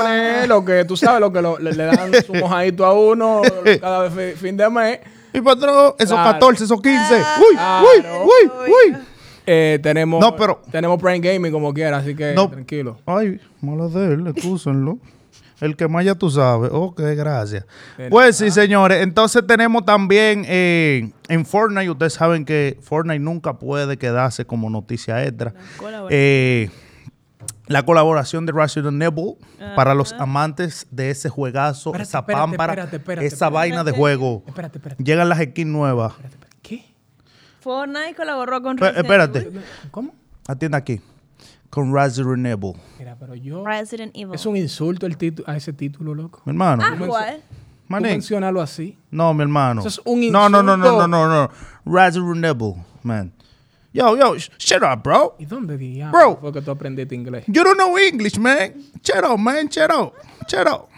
patrones, 0.01 0.49
lo 0.49 0.65
que 0.65 0.85
tú 0.85 0.97
sabes, 0.97 1.21
lo 1.21 1.33
que 1.33 1.41
lo- 1.43 1.59
le, 1.59 1.73
le 1.73 1.85
dan 1.85 2.13
su 2.27 2.35
mojadito 2.35 2.85
a 2.85 2.93
uno 2.93 3.43
cada 3.81 4.11
fi- 4.11 4.33
fin 4.37 4.57
de 4.57 4.69
mes. 4.71 5.01
Mi 5.33 5.41
patrón, 5.41 5.95
esos 5.99 6.17
Claro. 6.19 6.33
14, 6.33 6.65
esos 6.65 6.81
15. 6.83 7.15
Uy, 7.15 7.55
Claro. 7.55 8.25
uy, 8.25 8.51
uy, 8.67 8.71
uy. 8.93 8.97
Eh, 9.47 9.79
tenemos, 9.83 10.21
No, 10.21 10.37
pero- 10.37 10.63
tenemos 10.71 11.01
Prime 11.01 11.21
Gaming 11.21 11.51
como 11.53 11.73
quiera, 11.75 11.99
así 11.99 12.15
que 12.15 12.35
No. 12.35 12.49
tranquilo. 12.49 12.99
Ay, 13.07 13.41
mala 13.61 13.89
de 13.89 14.15
él, 14.15 14.27
excúsenlo. 14.29 14.99
El 15.61 15.77
que 15.77 15.89
más 15.89 16.05
ya 16.07 16.15
tú 16.15 16.31
sabes. 16.31 16.71
Ok, 16.73 17.01
gracias. 17.17 17.67
Pues 18.09 18.37
sí, 18.39 18.51
señores. 18.51 19.03
Entonces 19.03 19.47
tenemos 19.47 19.85
también 19.85 20.45
eh, 20.49 21.11
en 21.29 21.45
Fortnite. 21.45 21.91
Ustedes 21.91 22.15
saben 22.15 22.47
que 22.47 22.79
Fortnite 22.81 23.19
nunca 23.19 23.59
puede 23.59 23.99
quedarse 23.99 24.47
como 24.47 24.71
noticia 24.71 25.23
extra. 25.23 25.53
colaboración. 25.77 26.09
Eh, 26.13 26.71
la 27.67 27.85
colaboración 27.85 28.47
de 28.47 28.53
Resident 28.53 29.01
Evil 29.03 29.35
para 29.77 29.95
los 29.95 30.13
amantes 30.15 30.87
de 30.91 31.11
ese 31.11 31.29
juegazo, 31.29 31.91
Espérate, 31.91 32.09
esa 32.09 32.19
espérate, 32.21 32.43
pámpara, 32.43 32.73
espérate, 32.73 32.97
espérate, 32.97 33.27
esa 33.27 33.35
espérate. 33.35 33.55
vaina 33.55 33.85
de 33.85 33.93
juego. 33.93 34.43
Espérate, 34.47 34.79
espérate, 34.79 35.05
Llegan 35.05 35.29
las 35.29 35.39
skins 35.41 35.71
nuevas. 35.71 36.15
Fortnite 37.61 38.15
colaboró 38.15 38.63
con 38.63 38.77
Resident 38.79 39.05
espérate. 39.05 39.39
Evil. 39.41 39.61
¿Cómo? 39.91 40.15
Atienda 40.47 40.79
aquí. 40.79 41.01
Con 41.69 41.95
Resident 41.95 42.47
Evil. 42.47 42.73
Mira, 42.99 43.17
pero 43.19 43.35
yo... 43.35 43.65
Resident 43.65 44.13
Evil. 44.15 44.35
Es 44.35 44.45
un 44.47 44.57
insulto 44.57 45.07
el 45.07 45.17
a 45.47 45.57
ese 45.57 45.73
título, 45.73 46.15
loco. 46.15 46.43
Mi 46.45 46.51
hermano. 46.51 46.83
Ah, 46.85 46.97
¿cuál? 47.07 47.43
Mencionarlo 47.89 48.61
así. 48.61 48.97
No, 49.11 49.33
mi 49.35 49.43
hermano. 49.43 49.81
Eso 49.81 49.89
es 49.89 50.01
un 50.05 50.21
No, 50.33 50.49
no, 50.49 50.63
no, 50.63 50.77
no, 50.77 50.85
insulto. 50.85 51.09
no, 51.09 51.29
no, 51.29 51.43
no. 51.47 51.51
Resident 51.85 52.45
Evil, 52.45 52.75
man. 53.03 53.33
Yo, 53.93 54.17
yo, 54.17 54.35
sh- 54.37 54.51
shut 54.59 54.83
up, 54.85 55.03
bro. 55.03 55.35
¿Y 55.41 55.47
dónde 55.47 55.77
diablos 55.77 56.13
Bro. 56.23 56.39
fue 56.41 56.53
que 56.53 56.63
tú 56.63 56.71
aprendiste 56.71 57.13
inglés? 57.15 57.45
You 57.49 57.65
don't 57.65 57.77
know 57.77 57.99
English, 57.99 58.39
man. 58.39 58.75
Shut 59.03 59.25
up, 59.29 59.37
man. 59.39 59.69
Shut 59.69 59.91
up. 59.93 60.15
Shut 60.47 60.69
up. 60.69 60.89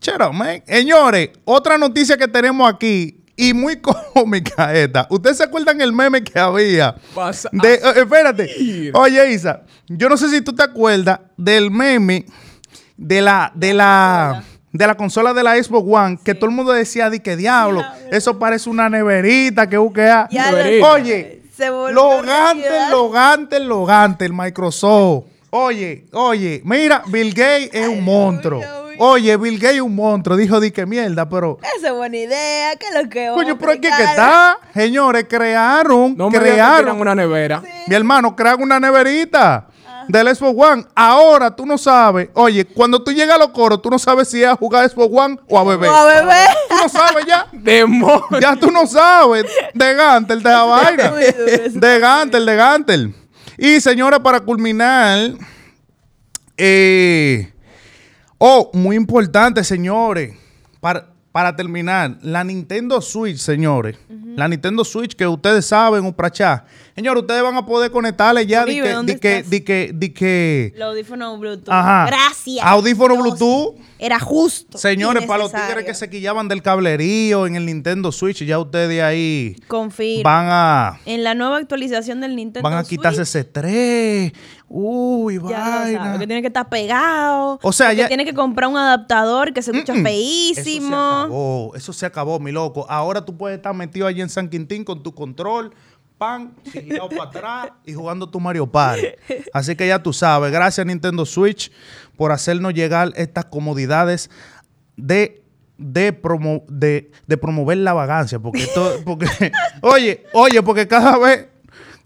Shut 0.00 0.20
up, 0.20 0.32
man. 0.32 0.60
Señores, 0.66 1.30
otra 1.44 1.78
noticia 1.78 2.16
que 2.16 2.26
tenemos 2.26 2.68
aquí 2.68 3.21
y 3.36 3.54
muy 3.54 3.76
cómica 3.80 4.74
esta. 4.74 5.06
¿Ustedes 5.10 5.38
se 5.38 5.44
acuerdan 5.44 5.80
el 5.80 5.92
meme 5.92 6.22
que 6.22 6.38
había? 6.38 6.94
Vas 7.14 7.46
a 7.46 7.50
De, 7.52 7.74
eh, 7.74 7.80
espérate. 7.96 8.90
Oye, 8.94 9.32
Isa, 9.32 9.62
yo 9.88 10.08
no 10.08 10.16
sé 10.16 10.28
si 10.28 10.40
tú 10.42 10.54
te 10.54 10.62
acuerdas 10.62 11.20
del 11.36 11.70
meme 11.70 12.26
de 12.96 13.22
la, 13.22 13.50
de 13.54 13.74
la, 13.74 14.44
de 14.72 14.86
la 14.86 14.94
consola 14.96 15.32
de 15.34 15.42
la 15.42 15.62
Xbox 15.62 15.86
One, 15.90 16.18
que 16.24 16.34
todo 16.34 16.50
el 16.50 16.56
mundo 16.56 16.72
decía 16.72 17.10
de 17.10 17.20
que 17.20 17.36
diablo, 17.36 17.82
eso 18.10 18.38
parece 18.38 18.70
una 18.70 18.88
neverita 18.88 19.68
que 19.68 19.76
buquea. 19.76 20.28
Oye, 20.82 21.42
logante, 21.92 22.68
logante, 22.90 23.60
logante, 23.60 24.24
el 24.24 24.32
Microsoft. 24.32 25.24
Oye, 25.50 26.06
oye, 26.12 26.62
mira, 26.64 27.02
Bill 27.08 27.34
Gates 27.34 27.70
es 27.72 27.86
un 27.88 28.02
monstruo. 28.02 28.62
Oye, 28.98 29.36
Bill 29.36 29.58
Gates 29.58 29.76
es 29.76 29.82
un 29.82 29.94
monstruo. 29.94 30.36
Dijo, 30.36 30.60
di 30.60 30.70
que 30.70 30.86
mierda, 30.86 31.28
pero... 31.28 31.58
Esa 31.76 31.88
es 31.88 31.94
buena 31.94 32.16
idea, 32.16 32.76
que 32.76 32.86
lo 33.02 33.08
que 33.08 33.30
Coño, 33.34 33.58
pero 33.58 33.72
aquí 33.72 33.80
que 33.80 33.88
está. 33.88 34.58
Señores, 34.74 35.26
crearon, 35.28 36.16
No 36.16 36.28
crearon. 36.30 37.00
una 37.00 37.14
nevera. 37.14 37.62
Mi 37.86 37.94
hermano, 37.94 38.34
crean 38.36 38.62
una 38.62 38.78
neverita 38.80 39.66
del 40.08 40.34
Xbox 40.34 40.54
One. 40.58 40.86
Ahora 40.94 41.54
tú 41.54 41.64
no 41.64 41.78
sabes. 41.78 42.28
Oye, 42.34 42.64
cuando 42.64 43.02
tú 43.02 43.12
llegas 43.12 43.36
a 43.36 43.38
los 43.38 43.50
coros, 43.50 43.80
tú 43.80 43.88
no 43.88 43.98
sabes 43.98 44.28
si 44.28 44.42
es 44.42 44.48
a 44.48 44.56
jugar 44.56 44.88
Xbox 44.88 45.08
One 45.16 45.38
o 45.48 45.58
a 45.58 45.64
beber. 45.64 45.88
O 45.88 45.94
a 45.94 46.06
bebé. 46.06 46.44
Tú 46.68 46.74
no 46.76 46.88
sabes 46.88 47.24
ya. 47.26 47.46
Demonio. 47.52 48.40
Ya 48.40 48.56
tú 48.56 48.70
no 48.70 48.86
sabes. 48.86 49.44
De 49.74 49.94
Gantel, 49.94 50.42
de 50.42 50.50
la 50.50 50.62
vaina. 50.64 51.12
De 51.12 51.98
Gantel, 52.00 52.46
de 52.46 52.56
Gantel. 52.56 53.14
Y 53.58 53.80
señora, 53.80 54.20
para 54.20 54.40
culminar. 54.40 55.32
Eh, 56.56 57.51
oh, 58.44 58.70
muy 58.74 58.96
importante, 58.96 59.62
señores. 59.62 60.34
Para, 60.80 61.06
para 61.30 61.54
terminar, 61.54 62.18
la 62.22 62.42
Nintendo 62.42 63.00
Switch, 63.00 63.38
señores. 63.38 63.96
La 64.34 64.48
Nintendo 64.48 64.84
Switch 64.84 65.14
que 65.14 65.26
ustedes 65.26 65.66
saben, 65.66 66.04
un 66.04 66.12
prachá. 66.12 66.64
Señores, 66.94 67.22
ustedes 67.22 67.42
van 67.42 67.56
a 67.56 67.64
poder 67.64 67.90
conectarle 67.90 68.46
ya 68.46 68.64
de 68.64 68.72
Uribe, 68.72 68.86
que, 68.86 68.92
¿dónde 68.92 69.12
de 69.14 69.20
que, 69.20 69.42
de 69.42 69.64
que, 69.64 69.90
de 69.94 70.12
que, 70.12 70.74
Los 70.76 70.88
audífonos 70.88 71.38
Bluetooth. 71.38 71.72
Ajá. 71.72 72.06
Gracias. 72.06 72.66
Audífono 72.66 73.14
Dios. 73.14 73.24
Bluetooth. 73.24 73.76
Era 73.98 74.18
justo. 74.18 74.78
Señores, 74.78 75.24
para 75.26 75.44
los 75.44 75.52
tigres 75.52 75.84
que 75.84 75.94
se 75.94 76.10
quillaban 76.10 76.48
del 76.48 76.60
cablerío 76.60 77.46
en 77.46 77.56
el 77.56 77.66
Nintendo 77.66 78.10
Switch, 78.10 78.42
ya 78.44 78.58
ustedes 78.58 79.02
ahí 79.02 79.56
Confirmo. 79.68 80.24
van 80.24 80.46
a 80.50 81.00
En 81.06 81.22
la 81.22 81.34
nueva 81.34 81.58
actualización 81.58 82.20
del 82.20 82.34
Nintendo 82.34 82.68
van 82.68 82.78
a 82.78 82.84
quitarse 82.84 83.24
Switch, 83.24 83.28
ese 83.28 83.40
estrés. 83.40 84.32
Uy, 84.74 85.36
vaina. 85.36 86.18
que 86.18 86.26
tiene 86.26 86.40
que 86.40 86.46
estar 86.48 86.66
pegado. 86.68 87.58
O 87.62 87.72
sea, 87.72 87.92
ya- 87.92 88.08
tiene 88.08 88.24
que 88.24 88.32
comprar 88.32 88.70
un 88.70 88.76
adaptador 88.78 89.52
que 89.52 89.60
se 89.60 89.70
escucha 89.70 89.92
Eso 89.92 89.98
se 90.02 90.04
feísimo. 90.08 90.96
acabó, 90.96 91.72
eso 91.76 91.92
se 91.92 92.06
acabó, 92.06 92.40
mi 92.40 92.52
loco. 92.52 92.86
Ahora 92.88 93.22
tú 93.24 93.36
puedes 93.36 93.56
estar 93.58 93.74
metido 93.74 94.06
allí 94.06 94.22
en 94.22 94.30
San 94.30 94.48
Quintín 94.48 94.82
con 94.84 95.02
tu 95.02 95.14
control, 95.14 95.74
pan, 96.16 96.54
girado 96.72 97.10
para 97.10 97.24
atrás 97.24 97.68
y 97.84 97.92
jugando 97.92 98.26
tu 98.30 98.40
Mario 98.40 98.66
Party. 98.66 99.08
Así 99.52 99.76
que 99.76 99.86
ya 99.86 100.02
tú 100.02 100.12
sabes, 100.14 100.50
gracias 100.52 100.86
Nintendo 100.86 101.26
Switch 101.26 101.70
por 102.16 102.32
hacernos 102.32 102.72
llegar 102.72 103.12
estas 103.16 103.44
comodidades 103.46 104.30
de, 104.96 105.42
de, 105.76 106.12
promo- 106.18 106.64
de, 106.68 107.10
de 107.26 107.36
promover 107.36 107.76
la 107.78 107.92
vagancia. 107.92 108.38
Porque 108.38 108.62
esto, 108.62 109.00
porque, 109.04 109.26
oye, 109.82 110.24
oye, 110.32 110.62
porque 110.62 110.86
cada 110.88 111.18
vez, 111.18 111.48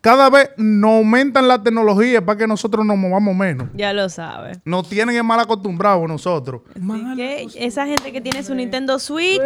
cada 0.07 0.30
vez 0.30 0.50
nos 0.57 0.98
aumentan 0.98 1.48
la 1.48 1.61
tecnología 1.61 2.24
para 2.24 2.38
que 2.38 2.46
nosotros 2.46 2.86
nos 2.86 2.96
movamos 2.96 3.34
menos. 3.34 3.70
Ya 3.74 3.92
lo 3.92 4.09
sabes. 4.09 4.61
Nos 4.64 4.88
tienen 4.88 5.26
mal 5.26 5.40
acostumbrados 5.40 6.07
nosotros. 6.07 6.62
Que 7.16 7.48
esa 7.57 7.86
gente 7.86 8.12
que 8.12 8.20
tiene 8.20 8.44
su 8.44 8.54
Nintendo 8.54 9.00
Switch 9.00 9.40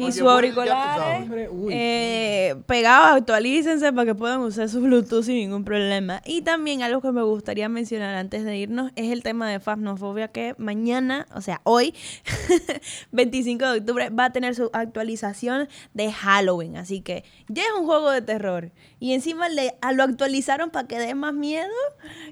y 0.00 0.12
sabes. 0.12 1.48
Uy. 1.52 1.72
eh, 1.72 2.56
pegados, 2.66 3.18
actualícense 3.18 3.92
para 3.92 4.06
que 4.06 4.16
puedan 4.16 4.40
usar 4.40 4.68
su 4.68 4.80
Bluetooth 4.80 5.22
sin 5.22 5.36
ningún 5.36 5.64
problema. 5.64 6.20
Y 6.24 6.42
también 6.42 6.82
algo 6.82 7.00
que 7.00 7.12
me 7.12 7.22
gustaría 7.22 7.68
mencionar 7.68 8.16
antes 8.16 8.44
de 8.44 8.56
irnos 8.56 8.90
es 8.96 9.12
el 9.12 9.22
tema 9.22 9.48
de 9.48 9.60
Fasnofobia 9.60 10.26
que 10.26 10.56
mañana, 10.58 11.28
o 11.32 11.40
sea, 11.40 11.60
hoy, 11.62 11.94
25 13.12 13.70
de 13.70 13.78
octubre, 13.78 14.10
va 14.10 14.24
a 14.24 14.32
tener 14.32 14.56
su 14.56 14.68
actualización 14.72 15.68
de 15.94 16.10
Halloween. 16.10 16.76
Así 16.76 17.02
que 17.02 17.22
ya 17.46 17.62
es 17.62 17.68
un 17.78 17.86
juego 17.86 18.10
de 18.10 18.22
terror. 18.22 18.72
Y 18.98 19.14
encima 19.14 19.48
le, 19.48 19.74
lo 19.92 20.04
actualizaron 20.04 20.70
para 20.70 20.86
que 20.88 20.98
dé 20.98 21.14
más 21.14 21.34
miedo. 21.34 21.68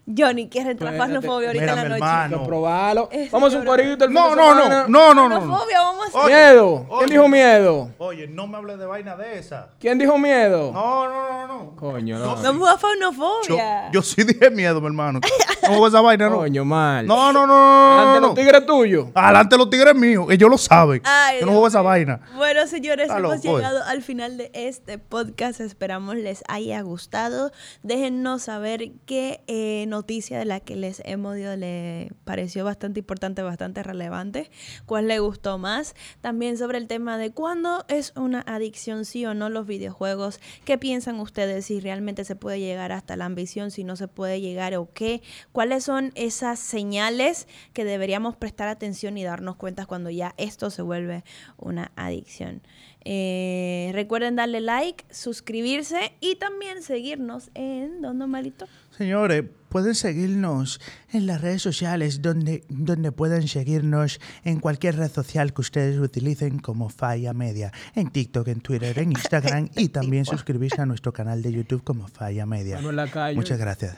Johnny, 0.06 0.48
quiere 0.48 0.72
entrar. 0.72 0.96
Fasnofobia 0.96 1.48
ahorita 1.48 1.64
en 1.64 1.76
la 1.76 1.84
noche. 1.84 1.94
hermano. 1.94 2.36
No. 2.38 2.46
probarlo. 2.46 3.08
Ese 3.12 3.30
Vamos 3.30 3.54
a 3.54 3.58
un 3.58 3.64
corito 3.64 4.08
No, 4.08 4.34
no, 4.34 4.54
no, 4.54 4.88
no, 4.88 5.14
no, 5.14 5.28
no. 5.28 5.40
Vamos 5.40 6.14
a 6.14 6.18
Oye, 6.24 6.34
Miedo. 6.34 6.86
¿Quién 6.98 7.10
dijo 7.10 7.28
miedo? 7.28 7.90
Oye, 7.98 8.26
no 8.26 8.46
me 8.46 8.56
hables 8.56 8.78
de 8.78 8.86
vaina 8.86 9.16
de 9.16 9.38
esa. 9.38 9.68
¿Quién 9.78 9.98
dijo 9.98 10.18
miedo? 10.18 10.72
No, 10.72 11.08
no, 11.08 11.30
no, 11.30 11.46
no. 11.46 11.76
Coño, 11.76 12.18
no. 12.18 12.36
Vamos 12.36 12.68
a 12.68 12.72
Yo, 12.72 12.78
Fasnofobia. 12.78 13.90
yo 13.92 14.02
sí 14.02 14.24
dije 14.24 14.50
miedo, 14.50 14.80
mi 14.80 14.86
hermano. 14.88 15.20
No 15.62 15.74
hago 15.74 15.86
esa 15.88 16.00
vaina, 16.00 16.28
no. 16.28 16.38
Coño, 16.38 16.64
mal. 16.64 17.06
No, 17.06 17.32
no, 17.32 17.46
no, 17.46 17.54
no, 17.54 17.90
Delante 17.90 18.06
no, 18.06 18.14
de 18.14 18.20
no. 18.20 18.26
los 18.28 18.34
tigres 18.34 18.66
tuyos. 18.66 19.06
Adelante 19.14 19.56
los 19.56 19.70
tigres 19.70 19.94
míos, 19.94 20.26
ellos 20.30 20.50
lo 20.50 20.58
saben. 20.58 21.02
Ay, 21.04 21.40
yo 21.40 21.46
no 21.46 21.52
juego 21.52 21.68
esa 21.68 21.82
vaina. 21.82 22.20
Bueno, 22.36 22.66
señores, 22.66 23.10
hemos 23.10 23.36
eh. 23.36 23.48
llegado 23.48 23.82
al 23.84 24.02
final 24.02 24.36
de 24.36 24.50
este 24.54 24.98
podcast. 24.98 25.60
Esperamos 25.60 26.16
les 26.16 26.42
haya 26.48 26.80
gustado. 26.82 27.49
Déjennos 27.82 28.42
saber 28.42 28.92
qué 29.06 29.42
eh, 29.46 29.84
noticia 29.88 30.38
de 30.38 30.44
la 30.44 30.60
que 30.60 30.76
les 30.76 31.02
hemos 31.04 31.36
dio 31.36 31.56
le 31.56 32.12
pareció 32.24 32.64
bastante 32.64 33.00
importante, 33.00 33.42
bastante 33.42 33.82
relevante. 33.82 34.50
¿Cuál 34.86 35.08
le 35.08 35.18
gustó 35.18 35.58
más? 35.58 35.94
También 36.20 36.58
sobre 36.58 36.78
el 36.78 36.86
tema 36.86 37.18
de 37.18 37.30
cuándo 37.30 37.84
es 37.88 38.12
una 38.16 38.40
adicción, 38.40 39.04
sí 39.04 39.24
o 39.26 39.34
no, 39.34 39.48
los 39.48 39.66
videojuegos. 39.66 40.40
¿Qué 40.64 40.78
piensan 40.78 41.20
ustedes? 41.20 41.66
Si 41.66 41.80
realmente 41.80 42.24
se 42.24 42.36
puede 42.36 42.60
llegar 42.60 42.92
hasta 42.92 43.16
la 43.16 43.24
ambición, 43.24 43.70
si 43.70 43.84
no 43.84 43.96
se 43.96 44.08
puede 44.08 44.40
llegar 44.40 44.74
o 44.76 44.90
qué. 44.92 45.22
¿Cuáles 45.52 45.84
son 45.84 46.12
esas 46.14 46.58
señales 46.58 47.46
que 47.72 47.84
deberíamos 47.84 48.36
prestar 48.36 48.68
atención 48.68 49.18
y 49.18 49.24
darnos 49.24 49.56
cuenta 49.56 49.86
cuando 49.86 50.10
ya 50.10 50.34
esto 50.36 50.70
se 50.70 50.82
vuelve 50.82 51.24
una 51.56 51.92
adicción? 51.96 52.62
Eh, 53.04 53.90
recuerden 53.94 54.36
darle 54.36 54.60
like, 54.60 55.04
suscribirse 55.10 56.12
y 56.20 56.36
también 56.36 56.82
seguirnos 56.82 57.50
en 57.54 58.02
Don 58.02 58.18
Malito. 58.30 58.66
Señores, 59.00 59.44
pueden 59.70 59.94
seguirnos 59.94 60.78
en 61.10 61.26
las 61.26 61.40
redes 61.40 61.62
sociales 61.62 62.20
donde, 62.20 62.64
donde 62.68 63.12
pueden 63.12 63.48
seguirnos 63.48 64.20
en 64.44 64.60
cualquier 64.60 64.98
red 64.98 65.10
social 65.10 65.54
que 65.54 65.62
ustedes 65.62 65.98
utilicen 65.98 66.58
como 66.58 66.90
Falla 66.90 67.32
Media. 67.32 67.72
En 67.94 68.10
TikTok, 68.10 68.46
en 68.48 68.60
Twitter, 68.60 68.98
en 68.98 69.12
Instagram 69.12 69.70
y 69.74 69.88
también 69.88 70.26
suscribirse 70.26 70.82
a 70.82 70.84
nuestro 70.84 71.14
canal 71.14 71.40
de 71.40 71.50
YouTube 71.50 71.82
como 71.82 72.08
Falla 72.08 72.44
Media. 72.44 72.74
Bueno, 72.74 72.90
en 72.90 72.96
la 72.96 73.06
calle. 73.10 73.36
Muchas 73.36 73.58
gracias. 73.58 73.96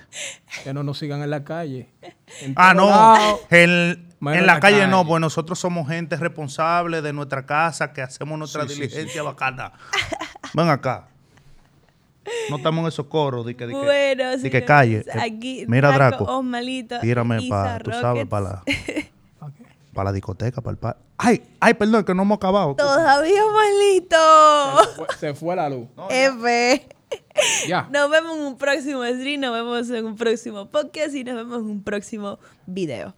Que 0.62 0.72
no 0.72 0.84
nos 0.84 0.98
sigan 1.00 1.20
en 1.20 1.30
la 1.30 1.42
calle. 1.42 1.88
En 2.40 2.52
Ah, 2.54 2.72
no. 2.72 3.40
En, 3.50 4.08
Bueno, 4.20 4.38
en 4.38 4.46
la 4.46 4.54
la 4.54 4.60
calle, 4.60 4.78
calle. 4.82 4.88
no, 4.92 5.04
pues 5.04 5.20
nosotros 5.20 5.58
somos 5.58 5.88
gente 5.88 6.14
responsable 6.14 7.02
de 7.02 7.12
nuestra 7.12 7.44
casa, 7.44 7.92
que 7.92 8.02
hacemos 8.02 8.38
nuestra 8.38 8.68
Sí, 8.68 8.74
sí, 8.76 8.80
diligencia 8.82 9.24
bacana. 9.24 9.72
Ven 10.54 10.68
acá. 10.68 11.08
No 12.50 12.56
estamos 12.56 12.82
en 12.82 12.88
esos 12.88 13.06
coros 13.06 13.44
de 13.46 13.56
que, 13.56 13.66
de 13.66 13.72
que, 13.72 13.78
Bueno, 13.78 14.36
de 14.38 14.50
que 14.50 14.64
calle. 14.64 14.98
Eh, 15.06 15.18
aquí 15.20 15.64
Mira, 15.68 15.90
Draco, 15.92 16.24
Draco. 16.24 16.38
Osmalito, 16.38 17.00
Tírame 17.00 17.40
para, 17.48 17.78
tú 17.80 17.90
sabes, 17.92 18.26
para 18.26 18.44
la, 18.44 18.62
para 19.94 20.04
la 20.10 20.12
discoteca, 20.12 20.60
para 20.60 20.72
el 20.72 20.78
pa- 20.78 20.96
Ay, 21.18 21.42
ay, 21.60 21.74
perdón, 21.74 22.04
que 22.04 22.14
no 22.14 22.22
hemos 22.22 22.36
acabado. 22.36 22.74
Todavía 22.76 23.44
Osmalito. 23.44 24.16
Se 24.84 24.94
fue, 24.96 25.06
se 25.18 25.34
fue 25.34 25.56
la 25.56 25.68
luz. 25.68 25.86
F. 26.10 26.86
Ya. 27.68 27.88
Nos 27.90 28.10
vemos 28.10 28.36
en 28.36 28.42
un 28.44 28.56
próximo 28.58 29.04
stream, 29.04 29.40
nos 29.40 29.52
vemos 29.52 29.90
en 29.90 30.04
un 30.06 30.16
próximo 30.16 30.66
podcast 30.70 31.14
y 31.14 31.24
nos 31.24 31.36
vemos 31.36 31.58
en 31.58 31.66
un 31.66 31.82
próximo 31.82 32.38
video. 32.66 33.14